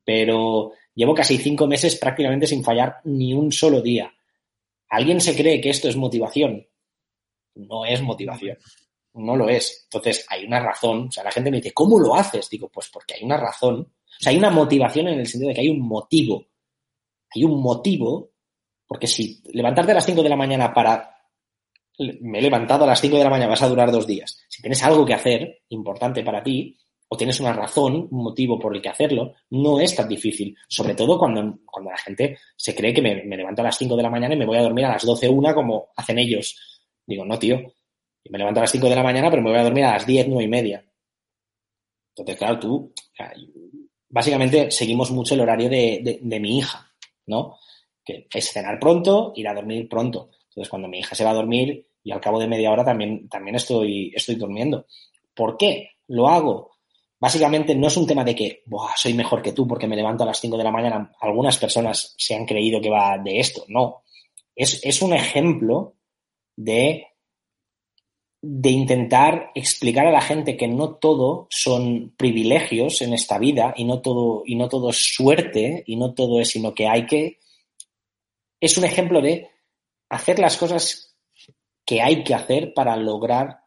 Pero 0.04 0.72
llevo 0.96 1.14
casi 1.14 1.38
cinco 1.38 1.68
meses 1.68 1.98
prácticamente 1.98 2.48
sin 2.48 2.64
fallar 2.64 2.96
ni 3.04 3.32
un 3.32 3.52
solo 3.52 3.84
día. 3.84 4.12
¿Alguien 4.90 5.22
se 5.22 5.36
cree 5.36 5.62
que 5.62 5.70
esto 5.70 5.88
es 5.88 5.96
motivación? 5.96 6.68
No 7.54 7.86
es 7.86 8.02
motivación. 8.02 8.58
No 9.14 9.36
lo 9.36 9.50
es. 9.50 9.84
Entonces, 9.84 10.26
hay 10.30 10.46
una 10.46 10.60
razón. 10.60 11.10
O 11.10 11.12
sea, 11.12 11.24
la 11.24 11.32
gente 11.32 11.52
me 11.52 11.58
dice, 11.58 11.74
¿cómo 11.74 12.00
lo 12.00 12.16
haces? 12.16 12.50
Digo, 12.50 12.70
pues 12.70 12.90
porque 12.92 13.14
hay 13.14 13.24
una 13.24 13.38
razón. 13.38 13.94
O 14.20 14.24
sea, 14.24 14.32
hay 14.32 14.38
una 14.38 14.50
motivación 14.50 15.08
en 15.08 15.20
el 15.20 15.28
sentido 15.28 15.50
de 15.50 15.56
que 15.56 15.62
hay 15.62 15.70
un 15.70 15.82
motivo 15.82 16.48
hay 17.36 17.44
un 17.44 17.62
motivo 17.62 18.32
Porque 18.88 19.08
si 19.08 19.42
levantarte 19.54 19.92
a 19.92 19.96
las 19.96 20.06
5 20.06 20.24
de 20.24 20.30
la 20.30 20.36
mañana 20.36 20.74
para 20.74 21.12
me 21.98 22.40
he 22.40 22.42
levantado 22.42 22.84
a 22.84 22.88
las 22.88 23.00
5 23.00 23.18
de 23.18 23.24
la 23.24 23.30
mañana, 23.30 23.52
vas 23.52 23.62
a 23.62 23.70
durar 23.70 23.90
dos 23.90 24.06
días. 24.06 24.38
Si 24.50 24.62
tienes 24.62 24.84
algo 24.84 25.06
que 25.06 25.14
hacer 25.14 25.62
importante 25.70 26.24
para 26.24 26.44
ti, 26.44 26.78
o 27.08 27.16
tienes 27.16 27.40
una 27.40 27.54
razón, 27.54 28.10
un 28.12 28.22
motivo 28.22 28.60
por 28.60 28.76
el 28.76 28.82
que 28.82 28.90
hacerlo, 28.90 29.34
no 29.52 29.80
es 29.80 29.96
tan 29.96 30.10
difícil. 30.10 30.54
Sobre 30.68 30.94
todo 30.94 31.18
cuando, 31.18 31.60
cuando 31.66 31.92
la 31.92 31.98
gente 31.98 32.38
se 32.54 32.76
cree 32.76 32.94
que 32.94 33.02
me, 33.02 33.24
levanto 33.38 33.62
a 33.62 33.66
las 33.66 33.78
5 33.78 33.96
de 33.96 34.04
la 34.04 34.10
mañana 34.10 34.36
y 34.36 34.38
me 34.38 34.46
voy 34.46 34.58
a 34.58 34.64
dormir 34.64 34.84
a 34.84 34.92
las 34.92 35.06
12, 35.06 35.30
una 35.30 35.54
como 35.54 35.88
hacen 35.96 36.20
ellos. 36.20 36.82
Digo, 37.06 37.24
no, 37.24 37.40
tío. 37.40 37.62
Me 38.26 38.38
levanto 38.38 38.60
a 38.60 38.64
las 38.64 38.72
5 38.72 38.90
de 38.90 38.96
la 38.96 39.04
mañana, 39.04 39.30
pero 39.30 39.42
me 39.42 39.52
voy 39.52 39.60
a 39.60 39.64
dormir 39.64 39.86
a 39.86 39.94
las 39.94 40.06
10, 40.06 40.28
9 40.28 40.44
y 40.44 40.48
media. 40.50 40.86
Entonces, 42.10 42.38
claro, 42.38 42.60
tú, 42.60 42.94
básicamente 44.16 44.72
seguimos 44.72 45.12
mucho 45.12 45.34
el 45.34 45.42
horario 45.42 45.68
de, 45.68 46.20
de 46.22 46.40
mi 46.40 46.60
hija, 46.60 46.90
¿no? 47.26 47.58
Que 48.06 48.28
es 48.34 48.50
cenar 48.50 48.80
pronto, 48.80 49.34
ir 49.36 49.46
a 49.50 49.54
dormir 49.54 49.90
pronto. 49.90 50.30
Entonces, 50.48 50.70
cuando 50.70 50.88
mi 50.88 51.00
hija 51.00 51.16
se 51.16 51.26
va 51.26 51.32
a 51.32 51.42
dormir 51.42 51.86
y 52.02 52.12
al 52.14 52.22
cabo 52.22 52.40
de 52.40 52.48
media 52.48 52.72
hora 52.72 52.86
también, 52.86 53.28
también 53.28 53.58
estoy, 53.58 54.14
estoy 54.16 54.36
durmiendo. 54.36 54.86
¿Por 55.34 55.58
qué 55.58 55.98
lo 56.08 56.30
hago? 56.30 56.78
Básicamente 57.20 57.76
no 57.76 57.88
es 57.88 57.98
un 57.98 58.08
tema 58.08 58.24
de 58.24 58.36
que 58.36 58.64
soy 58.96 59.14
mejor 59.16 59.42
que 59.42 59.52
tú 59.52 59.68
porque 59.68 59.86
me 59.86 59.98
levanto 59.98 60.24
a 60.24 60.28
las 60.28 60.40
5 60.40 60.58
de 60.58 60.64
la 60.64 60.72
mañana. 60.72 61.12
Algunas 61.20 61.58
personas 61.58 62.16
se 62.18 62.36
han 62.36 62.46
creído 62.46 62.80
que 62.80 62.90
va 62.90 63.18
de 63.18 63.42
esto. 63.42 63.66
No. 63.68 64.04
Es, 64.56 64.80
es 64.82 65.02
un 65.02 65.14
ejemplo 65.14 65.96
de, 66.56 67.06
de 68.48 68.70
intentar 68.70 69.50
explicar 69.56 70.06
a 70.06 70.12
la 70.12 70.22
gente 70.22 70.56
que 70.56 70.68
no 70.68 70.98
todo 70.98 71.48
son 71.50 72.14
privilegios 72.16 73.02
en 73.02 73.14
esta 73.14 73.40
vida 73.40 73.74
y 73.76 73.86
no 73.86 74.02
todo, 74.02 74.44
y 74.46 74.54
no 74.56 74.70
todo 74.70 74.92
es 74.92 74.98
suerte 75.16 75.84
y 75.88 75.96
no 75.96 76.14
todo 76.14 76.40
es, 76.40 76.50
sino 76.50 76.76
que 76.76 76.88
hay 76.88 77.08
que. 77.08 77.40
Es 78.60 78.78
un 78.78 78.84
ejemplo 78.84 79.20
de 79.20 79.50
hacer 80.10 80.38
las 80.38 80.58
cosas 80.58 81.16
que 81.84 82.04
hay 82.04 82.24
que 82.24 82.36
hacer 82.36 82.72
para 82.76 82.96
lograr 82.98 83.62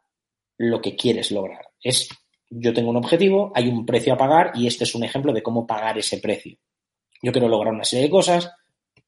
lo 0.58 0.80
que 0.80 0.94
quieres 0.94 1.32
lograr. 1.32 1.66
Es, 1.82 2.08
yo 2.48 2.72
tengo 2.72 2.90
un 2.90 2.98
objetivo, 2.98 3.50
hay 3.56 3.66
un 3.66 3.84
precio 3.84 4.14
a 4.14 4.18
pagar 4.18 4.52
y 4.54 4.68
este 4.68 4.84
es 4.84 4.94
un 4.94 5.02
ejemplo 5.02 5.32
de 5.32 5.42
cómo 5.42 5.66
pagar 5.66 5.98
ese 5.98 6.18
precio. 6.18 6.56
Yo 7.20 7.32
quiero 7.32 7.48
lograr 7.48 7.74
una 7.74 7.84
serie 7.84 8.04
de 8.04 8.10
cosas, 8.10 8.52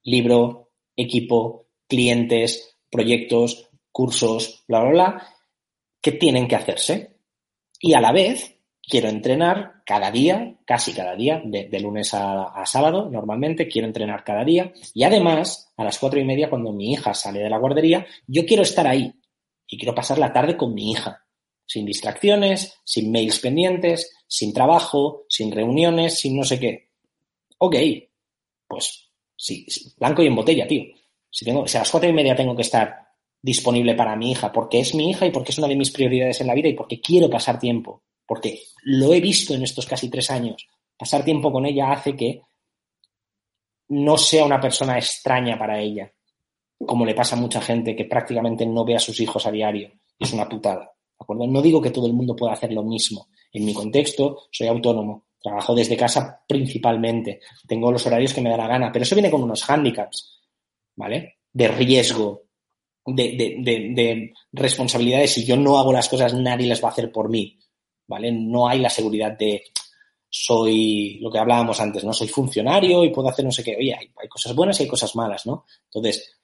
libro, 0.02 0.70
equipo, 0.96 1.68
clientes, 1.86 2.76
proyectos, 2.90 3.70
cursos, 3.92 4.64
bla, 4.66 4.80
bla, 4.80 4.90
bla, 4.90 5.34
que 6.00 6.12
tienen 6.12 6.48
que 6.48 6.56
hacerse. 6.56 7.16
Y 7.80 7.94
a 7.94 8.00
la 8.00 8.12
vez 8.12 8.60
quiero 8.82 9.08
entrenar 9.08 9.82
cada 9.86 10.10
día, 10.10 10.56
casi 10.66 10.92
cada 10.92 11.14
día, 11.14 11.40
de, 11.44 11.80
lunes 11.80 12.12
a, 12.12 12.64
sábado, 12.66 13.08
normalmente, 13.10 13.68
quiero 13.68 13.86
entrenar 13.86 14.24
cada 14.24 14.44
día. 14.44 14.72
Y 14.94 15.04
además, 15.04 15.72
a 15.76 15.84
las 15.84 15.98
cuatro 15.98 16.20
y 16.20 16.24
media, 16.24 16.50
cuando 16.50 16.72
mi 16.72 16.92
hija 16.92 17.14
sale 17.14 17.40
de 17.40 17.50
la 17.50 17.58
guardería, 17.58 18.06
yo 18.26 18.44
quiero 18.44 18.62
estar 18.62 18.86
ahí 18.86 19.12
y 19.66 19.78
quiero 19.78 19.94
pasar 19.94 20.18
la 20.18 20.32
tarde 20.32 20.56
con 20.56 20.74
mi 20.74 20.90
hija, 20.90 21.24
sin 21.64 21.86
distracciones, 21.86 22.80
sin 22.84 23.12
mails 23.12 23.38
pendientes, 23.38 24.12
sin 24.26 24.52
trabajo, 24.52 25.24
sin 25.28 25.52
reuniones, 25.52 26.18
sin 26.18 26.36
no 26.36 26.44
sé 26.44 26.58
qué. 26.58 26.90
Ok, 27.58 27.76
pues 28.66 29.10
sí, 29.36 29.66
blanco 29.98 30.22
y 30.22 30.26
en 30.26 30.36
botella, 30.36 30.66
tío. 30.66 30.84
Si, 31.30 31.44
tengo, 31.44 31.66
si 31.66 31.76
a 31.76 31.80
las 31.80 31.90
cuatro 31.90 32.10
y 32.10 32.12
media 32.12 32.34
tengo 32.34 32.56
que 32.56 32.62
estar 32.62 33.09
disponible 33.42 33.94
para 33.94 34.16
mi 34.16 34.32
hija, 34.32 34.52
porque 34.52 34.80
es 34.80 34.94
mi 34.94 35.10
hija 35.10 35.26
y 35.26 35.30
porque 35.30 35.52
es 35.52 35.58
una 35.58 35.68
de 35.68 35.76
mis 35.76 35.90
prioridades 35.90 36.40
en 36.40 36.46
la 36.46 36.54
vida 36.54 36.68
y 36.68 36.74
porque 36.74 37.00
quiero 37.00 37.30
pasar 37.30 37.58
tiempo 37.58 38.02
porque 38.30 38.62
lo 38.84 39.12
he 39.12 39.20
visto 39.20 39.54
en 39.54 39.64
estos 39.64 39.86
casi 39.86 40.08
tres 40.08 40.30
años. 40.30 40.64
Pasar 40.96 41.24
tiempo 41.24 41.50
con 41.50 41.66
ella 41.66 41.90
hace 41.90 42.14
que 42.14 42.42
no 43.88 44.16
sea 44.16 44.44
una 44.44 44.60
persona 44.60 44.96
extraña 44.96 45.58
para 45.58 45.80
ella, 45.80 46.12
como 46.78 47.04
le 47.04 47.12
pasa 47.12 47.34
a 47.34 47.40
mucha 47.40 47.60
gente 47.60 47.96
que 47.96 48.04
prácticamente 48.04 48.64
no 48.64 48.84
ve 48.84 48.94
a 48.94 49.00
sus 49.00 49.18
hijos 49.18 49.44
a 49.48 49.50
diario. 49.50 49.90
Es 50.16 50.32
una 50.32 50.48
putada. 50.48 50.92
No 51.28 51.60
digo 51.60 51.82
que 51.82 51.90
todo 51.90 52.06
el 52.06 52.12
mundo 52.12 52.36
pueda 52.36 52.52
hacer 52.52 52.72
lo 52.72 52.84
mismo. 52.84 53.26
En 53.52 53.64
mi 53.64 53.74
contexto, 53.74 54.42
soy 54.52 54.68
autónomo, 54.68 55.24
trabajo 55.42 55.74
desde 55.74 55.96
casa 55.96 56.40
principalmente, 56.46 57.40
tengo 57.66 57.90
los 57.90 58.06
horarios 58.06 58.32
que 58.32 58.42
me 58.42 58.50
da 58.50 58.58
la 58.58 58.68
gana, 58.68 58.92
pero 58.92 59.02
eso 59.02 59.16
viene 59.16 59.32
con 59.32 59.42
unos 59.42 59.64
hándicaps, 59.64 60.40
¿vale? 60.94 61.38
De 61.52 61.66
riesgo, 61.66 62.42
de, 63.06 63.56
de, 63.62 63.92
de 63.94 64.32
responsabilidades. 64.52 65.32
Si 65.32 65.44
yo 65.44 65.56
no 65.56 65.78
hago 65.78 65.92
las 65.92 66.08
cosas, 66.08 66.34
nadie 66.34 66.66
las 66.66 66.82
va 66.82 66.88
a 66.88 66.92
hacer 66.92 67.10
por 67.10 67.28
mí. 67.28 67.58
¿vale? 68.10 68.32
No 68.32 68.68
hay 68.68 68.80
la 68.80 68.90
seguridad 68.90 69.38
de 69.38 69.62
soy 70.28 71.18
lo 71.20 71.30
que 71.30 71.38
hablábamos 71.38 71.80
antes, 71.80 72.04
¿no? 72.04 72.12
Soy 72.12 72.26
funcionario 72.26 73.04
y 73.04 73.10
puedo 73.10 73.28
hacer 73.28 73.44
no 73.44 73.52
sé 73.52 73.62
qué. 73.62 73.76
Oye, 73.76 73.94
hay, 73.94 74.28
cosas 74.28 74.54
buenas 74.54 74.78
y 74.78 74.82
hay 74.82 74.88
cosas 74.88 75.14
malas, 75.14 75.46
¿no? 75.46 75.64
Entonces, 75.84 76.36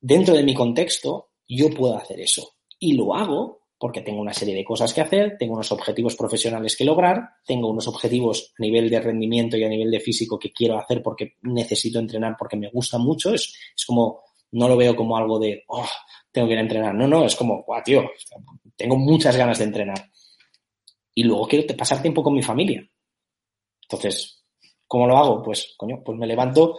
dentro 0.00 0.34
de 0.34 0.42
mi 0.42 0.54
contexto, 0.54 1.30
yo 1.48 1.70
puedo 1.70 1.96
hacer 1.96 2.20
eso. 2.20 2.56
Y 2.78 2.92
lo 2.92 3.14
hago 3.14 3.60
porque 3.78 4.02
tengo 4.02 4.20
una 4.20 4.34
serie 4.34 4.54
de 4.54 4.64
cosas 4.64 4.92
que 4.92 5.00
hacer, 5.00 5.36
tengo 5.38 5.54
unos 5.54 5.72
objetivos 5.72 6.14
profesionales 6.16 6.76
que 6.76 6.84
lograr, 6.84 7.22
tengo 7.46 7.70
unos 7.70 7.86
objetivos 7.86 8.52
a 8.58 8.62
nivel 8.62 8.90
de 8.90 9.00
rendimiento 9.00 9.56
y 9.56 9.64
a 9.64 9.68
nivel 9.68 9.90
de 9.90 10.00
físico 10.00 10.38
que 10.38 10.50
quiero 10.50 10.78
hacer 10.78 11.02
porque 11.02 11.36
necesito 11.42 11.98
entrenar, 11.98 12.34
porque 12.38 12.56
me 12.56 12.70
gusta 12.70 12.98
mucho. 12.98 13.32
Es, 13.32 13.54
es 13.74 13.86
como, 13.86 14.20
no 14.52 14.68
lo 14.68 14.76
veo 14.76 14.96
como 14.96 15.16
algo 15.16 15.38
de, 15.38 15.64
oh, 15.68 15.86
tengo 16.32 16.46
que 16.48 16.54
ir 16.54 16.58
a 16.58 16.62
entrenar. 16.62 16.94
No, 16.94 17.06
no, 17.06 17.24
es 17.24 17.36
como, 17.36 17.62
guau, 17.62 17.82
tío, 17.82 18.04
tengo 18.76 18.96
muchas 18.96 19.36
ganas 19.36 19.58
de 19.58 19.64
entrenar 19.64 20.10
y 21.18 21.24
luego 21.24 21.48
quiero 21.48 21.76
pasar 21.76 22.00
tiempo 22.00 22.22
con 22.22 22.32
mi 22.32 22.42
familia. 22.42 22.88
Entonces, 23.82 24.44
¿cómo 24.86 25.08
lo 25.08 25.18
hago? 25.18 25.42
Pues, 25.42 25.74
coño, 25.76 26.00
pues 26.04 26.16
me 26.16 26.28
levanto 26.28 26.76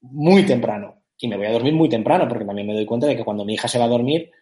muy 0.00 0.44
temprano 0.44 1.04
y 1.16 1.28
me 1.28 1.36
voy 1.36 1.46
a 1.46 1.52
dormir 1.52 1.72
muy 1.72 1.88
temprano 1.88 2.26
porque 2.28 2.44
también 2.44 2.66
me 2.66 2.74
doy 2.74 2.84
cuenta 2.84 3.06
de 3.06 3.16
que 3.16 3.24
cuando 3.24 3.44
mi 3.44 3.54
hija 3.54 3.68
se 3.68 3.78
va 3.78 3.84
a 3.84 3.88
dormir, 3.88 4.32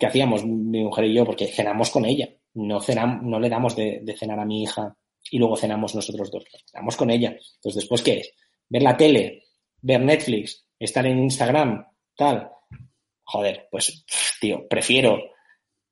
¿qué 0.00 0.06
hacíamos 0.06 0.44
mi 0.44 0.82
mujer 0.82 1.04
y 1.04 1.14
yo? 1.14 1.24
Porque 1.24 1.46
cenamos 1.46 1.90
con 1.90 2.04
ella. 2.06 2.28
No, 2.54 2.80
cenamos, 2.80 3.22
no 3.22 3.38
le 3.38 3.48
damos 3.48 3.76
de, 3.76 4.02
cenar 4.18 4.40
a 4.40 4.44
mi 4.44 4.64
hija 4.64 4.96
y 5.30 5.38
luego 5.38 5.56
cenamos 5.56 5.94
nosotros 5.94 6.28
dos. 6.32 6.44
Cenamos 6.68 6.96
con 6.96 7.10
ella. 7.10 7.28
Entonces, 7.28 7.82
¿después 7.82 8.02
qué 8.02 8.18
es? 8.18 8.32
Ver 8.68 8.82
la 8.82 8.96
tele, 8.96 9.44
ver 9.80 10.00
Netflix, 10.00 10.65
estar 10.78 11.06
en 11.06 11.18
Instagram, 11.18 11.86
tal. 12.16 12.50
Joder, 13.24 13.68
pues, 13.70 14.04
tío, 14.40 14.66
prefiero 14.68 15.18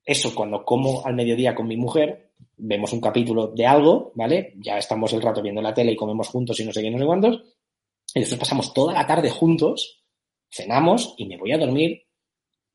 eso 0.05 0.35
cuando 0.35 0.65
como 0.65 1.05
al 1.05 1.15
mediodía 1.15 1.55
con 1.55 1.67
mi 1.67 1.77
mujer 1.77 2.33
vemos 2.57 2.93
un 2.93 3.01
capítulo 3.01 3.49
de 3.49 3.67
algo, 3.67 4.13
¿vale? 4.15 4.53
Ya 4.57 4.79
estamos 4.79 5.13
el 5.13 5.23
rato 5.23 5.43
viendo 5.43 5.63
la 5.63 5.75
tele 5.75 5.93
y 5.93 5.97
comemos 5.97 6.29
juntos 6.29 6.59
y 6.61 6.65
no 6.65 6.73
sé 6.73 6.83
qué, 6.83 6.91
no 6.91 6.99
sé 6.99 7.07
cuántos. 7.07 7.43
Y 8.15 8.21
después 8.21 8.39
pasamos 8.39 8.73
toda 8.73 8.93
la 8.93 9.07
tarde 9.07 9.31
juntos, 9.31 10.05
cenamos 10.51 11.15
y 11.17 11.27
me 11.27 11.37
voy 11.37 11.53
a 11.53 11.59
dormir. 11.59 12.03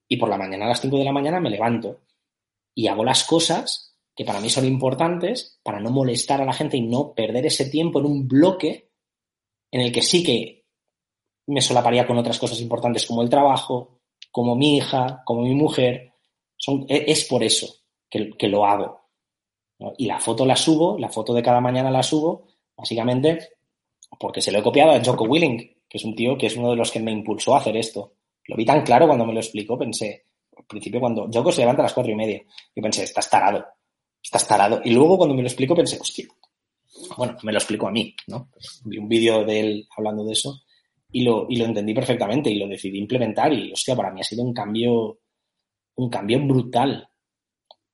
Y 0.08 0.18
por 0.18 0.30
la 0.30 0.38
mañana 0.38 0.66
a 0.66 0.70
las 0.70 0.82
5 0.82 0.98
de 0.98 1.04
la 1.04 1.12
mañana 1.12 1.40
me 1.40 1.52
levanto 1.52 2.02
y 2.74 2.88
hago 2.88 3.04
las 3.04 3.24
cosas 3.24 3.96
que 4.16 4.26
para 4.26 4.42
mí 4.42 4.50
son 4.50 4.66
importantes 4.66 5.60
para 5.64 5.80
no 5.80 5.92
molestar 5.92 6.42
a 6.42 6.46
la 6.46 6.54
gente 6.54 6.78
y 6.78 6.82
no 6.82 7.14
perder 7.14 7.46
ese 7.46 7.70
tiempo 7.70 8.00
en 8.00 8.06
un 8.06 8.28
bloque 8.28 8.90
en 9.72 9.82
el 9.82 9.92
que 9.92 10.02
sí 10.02 10.24
que 10.24 10.59
me 11.50 11.62
solaparía 11.62 12.06
con 12.06 12.18
otras 12.18 12.38
cosas 12.38 12.62
importantes 12.62 13.06
como 13.06 13.22
el 13.22 13.30
trabajo, 13.30 14.00
como 14.32 14.56
mi 14.56 14.78
hija, 14.78 15.24
como 15.26 15.42
mi 15.42 15.56
mujer. 15.56 16.14
E, 16.88 17.06
es 17.08 17.26
por 17.26 17.44
eso 17.44 17.68
que, 18.10 18.32
que 18.38 18.48
lo 18.48 18.66
hago. 18.66 19.02
Y 19.98 20.06
la 20.06 20.20
foto 20.20 20.46
la 20.46 20.56
subo, 20.56 20.98
la 21.00 21.10
foto 21.10 21.34
de 21.34 21.42
cada 21.42 21.62
mañana 21.62 21.90
la 21.90 22.04
subo, 22.04 22.48
básicamente 22.76 23.50
porque 24.20 24.42
se 24.42 24.52
lo 24.52 24.60
he 24.60 24.64
copiado 24.64 24.92
a 24.92 25.04
Joko 25.04 25.26
Willing, 25.26 25.58
que 25.88 25.98
es 25.98 26.04
un 26.04 26.16
tío 26.16 26.38
que 26.38 26.48
es 26.48 26.58
uno 26.58 26.72
de 26.72 26.76
los 26.76 26.92
que 26.92 27.00
me 27.00 27.12
impulsó 27.12 27.56
a 27.56 27.60
hacer 27.60 27.76
esto. 27.78 28.14
Lo 28.46 28.56
vi 28.56 28.66
tan 28.66 28.82
claro 28.84 29.08
cuando 29.08 29.26
me 29.26 29.34
lo 29.34 29.40
explicó, 29.40 29.78
pensé, 29.78 30.26
al 30.58 30.66
principio 30.66 31.00
cuando 31.00 31.30
Joko 31.32 31.52
se 31.52 31.62
levanta 31.62 31.82
a 31.82 31.86
las 31.86 31.94
cuatro 31.94 32.12
y 32.12 32.16
media, 32.16 32.42
yo 32.76 32.82
pensé, 32.82 33.04
estás 33.04 33.30
tarado, 33.30 33.66
estás 34.22 34.48
tarado. 34.48 34.82
Y 34.84 34.92
luego 34.92 35.18
cuando 35.18 35.36
me 35.36 35.42
lo 35.42 35.48
explicó 35.48 35.76
pensé, 35.76 36.00
hostia, 36.00 36.28
bueno, 37.18 37.38
me 37.44 37.52
lo 37.52 37.58
explicó 37.60 37.88
a 37.88 37.92
mí, 37.92 38.16
¿no? 38.28 38.50
Vi 38.86 38.98
un 38.98 39.08
vídeo 39.08 39.46
de 39.46 39.60
él 39.60 39.88
hablando 39.96 40.24
de 40.26 40.34
eso 40.34 40.62
y 41.12 41.24
lo, 41.24 41.48
y 41.50 41.58
lo 41.58 41.66
entendí 41.66 41.94
perfectamente 41.94 42.50
y 42.50 42.60
lo 42.60 42.68
decidí 42.68 43.00
implementar 43.00 43.52
y, 43.54 43.72
hostia, 43.72 43.96
para 43.96 44.12
mí 44.12 44.22
ha 44.22 44.24
sido 44.24 44.44
un 44.44 44.54
cambio, 44.54 45.20
un 45.96 46.10
cambio 46.10 46.40
brutal, 46.46 47.08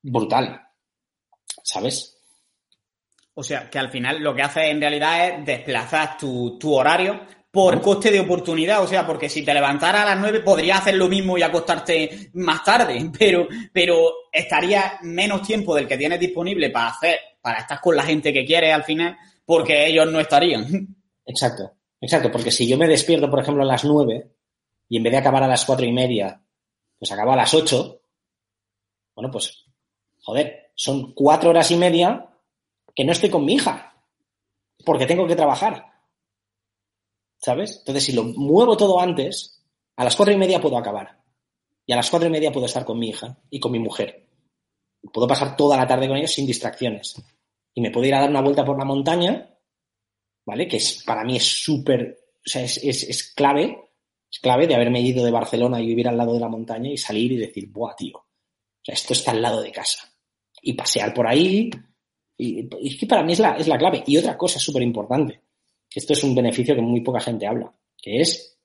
brutal. 0.02 0.66
¿sabes? 1.66 2.18
O 3.34 3.44
sea, 3.44 3.70
que 3.70 3.80
al 3.80 3.90
final 3.90 4.22
lo 4.22 4.34
que 4.34 4.44
hace 4.44 4.70
en 4.70 4.80
realidad 4.80 5.28
es 5.28 5.46
desplazar 5.46 6.18
tu, 6.18 6.58
horario 6.74 7.22
por 7.52 7.82
coste 7.82 8.12
de 8.12 8.20
oportunidad. 8.20 8.82
O 8.82 8.88
sea, 8.88 9.06
porque 9.06 9.28
si 9.28 9.44
te 9.44 9.54
levantara 9.54 10.04
a 10.04 10.06
las 10.06 10.20
9 10.20 10.40
podrías 10.42 10.80
hacer 10.80 10.96
lo 10.96 11.10
mismo 11.10 11.38
y 11.38 11.42
acostarte 11.42 12.30
más 12.34 12.64
tarde, 12.64 13.12
pero, 13.20 13.48
pero 13.74 14.12
estaría 14.32 15.00
menos 15.02 15.42
tiempo 15.42 15.76
del 15.76 15.88
que 15.88 15.98
tienes 15.98 16.20
disponible 16.20 16.70
para 16.70 16.90
hacer, 16.90 17.20
para 17.42 17.60
estar 17.60 17.82
con 17.82 17.96
la 17.96 18.04
gente 18.04 18.32
que 18.32 18.46
quieres 18.46 18.74
al 18.74 18.84
final, 18.84 19.18
porque 19.44 19.88
ellos 19.88 20.10
no 20.10 20.20
estarían. 20.20 20.66
Exacto, 21.26 21.74
exacto, 22.06 22.32
porque 22.32 22.52
si 22.52 22.68
yo 22.68 22.78
me 22.78 22.88
despierto, 22.88 23.30
por 23.30 23.40
ejemplo, 23.40 23.64
a 23.64 23.68
las 23.68 23.84
9 23.84 24.32
y 24.90 24.98
en 24.98 25.04
vez 25.04 25.12
de 25.12 25.18
acabar 25.18 25.44
a 25.44 25.48
las 25.48 25.66
cuatro 25.66 25.86
y 25.86 25.92
media, 25.92 26.42
pues 26.98 27.12
acabo 27.12 27.34
a 27.34 27.36
las 27.36 27.54
8, 27.54 28.02
bueno, 29.16 29.32
pues, 29.32 29.66
joder, 30.22 30.72
son 30.76 31.14
cuatro 31.14 31.50
horas 31.50 31.72
y 31.72 31.78
media 31.78 32.30
que 32.94 33.04
no 33.04 33.12
estoy 33.12 33.30
con 33.30 33.46
mi 33.46 33.54
hija, 33.54 34.04
porque 34.86 35.06
tengo 35.06 35.28
que 35.28 35.36
trabajar. 35.36 35.86
¿Sabes? 37.38 37.80
Entonces, 37.80 38.06
si 38.06 38.14
lo 38.14 38.24
muevo 38.24 38.78
todo 38.78 39.00
antes, 39.00 39.52
A 39.98 40.04
las 40.04 40.16
cuatro 40.16 40.34
y 40.34 40.38
media 40.38 40.60
puedo 40.60 40.78
acabar. 40.78 41.24
Y 41.86 41.94
a 41.94 41.96
las 41.96 42.10
cuatro 42.10 42.28
y 42.28 42.32
media 42.32 42.52
puedo 42.52 42.66
estar 42.66 42.84
con 42.84 43.00
mi 43.00 43.10
hija 43.10 43.38
y 43.50 43.62
con 43.62 43.72
mi 43.72 43.80
mujer. 43.80 44.28
Puedo 45.14 45.28
pasar 45.28 45.56
toda 45.56 45.78
la 45.78 45.88
tarde 45.88 46.08
con 46.08 46.18
ellos 46.18 46.34
sin 46.34 46.46
distracciones. 46.46 47.16
Y 47.74 47.80
me 47.80 47.92
puedo 47.92 48.06
ir 48.06 48.16
a 48.16 48.22
dar 48.22 48.30
una 48.30 48.42
vuelta 48.42 48.66
por 48.66 48.78
la 48.78 48.84
montaña, 48.84 49.55
¿vale? 50.46 50.68
Que 50.68 50.78
es, 50.78 51.04
para 51.04 51.24
mí 51.24 51.38
es 51.38 51.44
súper, 51.44 52.18
o 52.46 52.50
sea, 52.50 52.64
es, 52.64 52.78
es, 52.84 53.34
clave, 53.34 53.78
es 54.32 54.40
clave 54.40 54.68
de 54.68 54.76
haberme 54.76 55.02
ido 55.02 55.26
de 55.26 55.32
Barcelona 55.32 55.82
y 55.82 55.88
vivir 55.88 56.08
al 56.08 56.18
lado 56.18 56.34
de 56.34 56.40
la 56.40 56.50
montaña 56.50 56.90
y 56.90 56.98
salir 56.98 57.32
y 57.32 57.38
decir, 57.38 57.70
buah, 57.70 57.96
tío, 57.96 58.18
o 58.18 58.84
sea, 58.84 58.94
esto 58.94 59.14
está 59.14 59.32
al 59.32 59.42
lado 59.42 59.62
de 59.62 59.72
casa. 59.72 60.12
Y 60.62 60.74
pasear 60.74 61.14
por 61.14 61.28
ahí, 61.28 61.70
y, 62.38 62.70
es 62.84 62.98
que 62.98 63.08
para 63.08 63.24
mí 63.24 63.34
es 63.34 63.40
la, 63.40 63.58
es 63.58 63.68
la 63.68 63.78
clave. 63.78 64.04
Y 64.06 64.18
otra 64.18 64.38
cosa 64.38 64.60
súper 64.60 64.84
importante, 64.84 65.42
que 65.90 66.00
esto 66.00 66.14
es 66.14 66.24
un 66.24 66.36
beneficio 66.36 66.76
que 66.76 66.82
muy 66.82 67.02
poca 67.02 67.20
gente 67.20 67.48
habla, 67.48 67.74
que 67.98 68.22
es, 68.22 68.58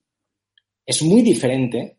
es 0.85 1.03
muy 1.03 1.23
diferente 1.23 1.99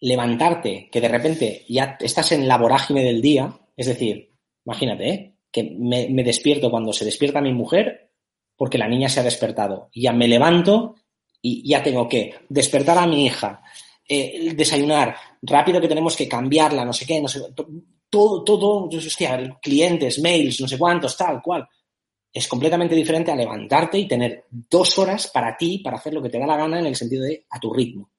levantarte, 0.00 0.88
que 0.90 1.00
de 1.00 1.08
repente 1.08 1.64
ya 1.68 1.96
estás 2.00 2.32
en 2.32 2.48
la 2.48 2.58
vorágine 2.58 3.04
del 3.04 3.22
día, 3.22 3.56
es 3.76 3.86
decir, 3.86 4.32
imagínate, 4.64 5.08
¿eh? 5.08 5.34
que 5.52 5.62
me, 5.78 6.24
despierto 6.24 6.70
cuando 6.70 6.92
se 6.92 7.04
despierta 7.04 7.40
mi 7.40 7.52
mujer 7.52 8.01
porque 8.62 8.78
la 8.78 8.86
niña 8.86 9.08
se 9.08 9.18
ha 9.18 9.24
despertado. 9.24 9.90
Ya 9.92 10.12
me 10.12 10.28
levanto 10.28 10.94
y 11.40 11.68
ya 11.68 11.82
tengo 11.82 12.08
que 12.08 12.32
despertar 12.48 12.96
a 12.96 13.08
mi 13.08 13.26
hija, 13.26 13.60
eh, 14.08 14.54
desayunar, 14.54 15.16
rápido 15.42 15.80
que 15.80 15.88
tenemos 15.88 16.14
que 16.14 16.28
cambiarla, 16.28 16.84
no 16.84 16.92
sé 16.92 17.04
qué, 17.04 17.20
no 17.20 17.26
sé, 17.26 17.40
todo, 18.08 18.44
todo, 18.44 18.84
hostia, 18.84 19.58
clientes, 19.60 20.20
mails, 20.20 20.60
no 20.60 20.68
sé 20.68 20.78
cuántos, 20.78 21.16
tal, 21.16 21.42
cual. 21.42 21.66
Es 22.32 22.46
completamente 22.46 22.94
diferente 22.94 23.32
a 23.32 23.34
levantarte 23.34 23.98
y 23.98 24.06
tener 24.06 24.44
dos 24.48 24.96
horas 24.96 25.26
para 25.26 25.56
ti, 25.56 25.78
para 25.78 25.96
hacer 25.96 26.14
lo 26.14 26.22
que 26.22 26.30
te 26.30 26.38
da 26.38 26.46
la 26.46 26.56
gana 26.56 26.78
en 26.78 26.86
el 26.86 26.94
sentido 26.94 27.24
de 27.24 27.44
a 27.50 27.58
tu 27.58 27.72
ritmo. 27.72 28.12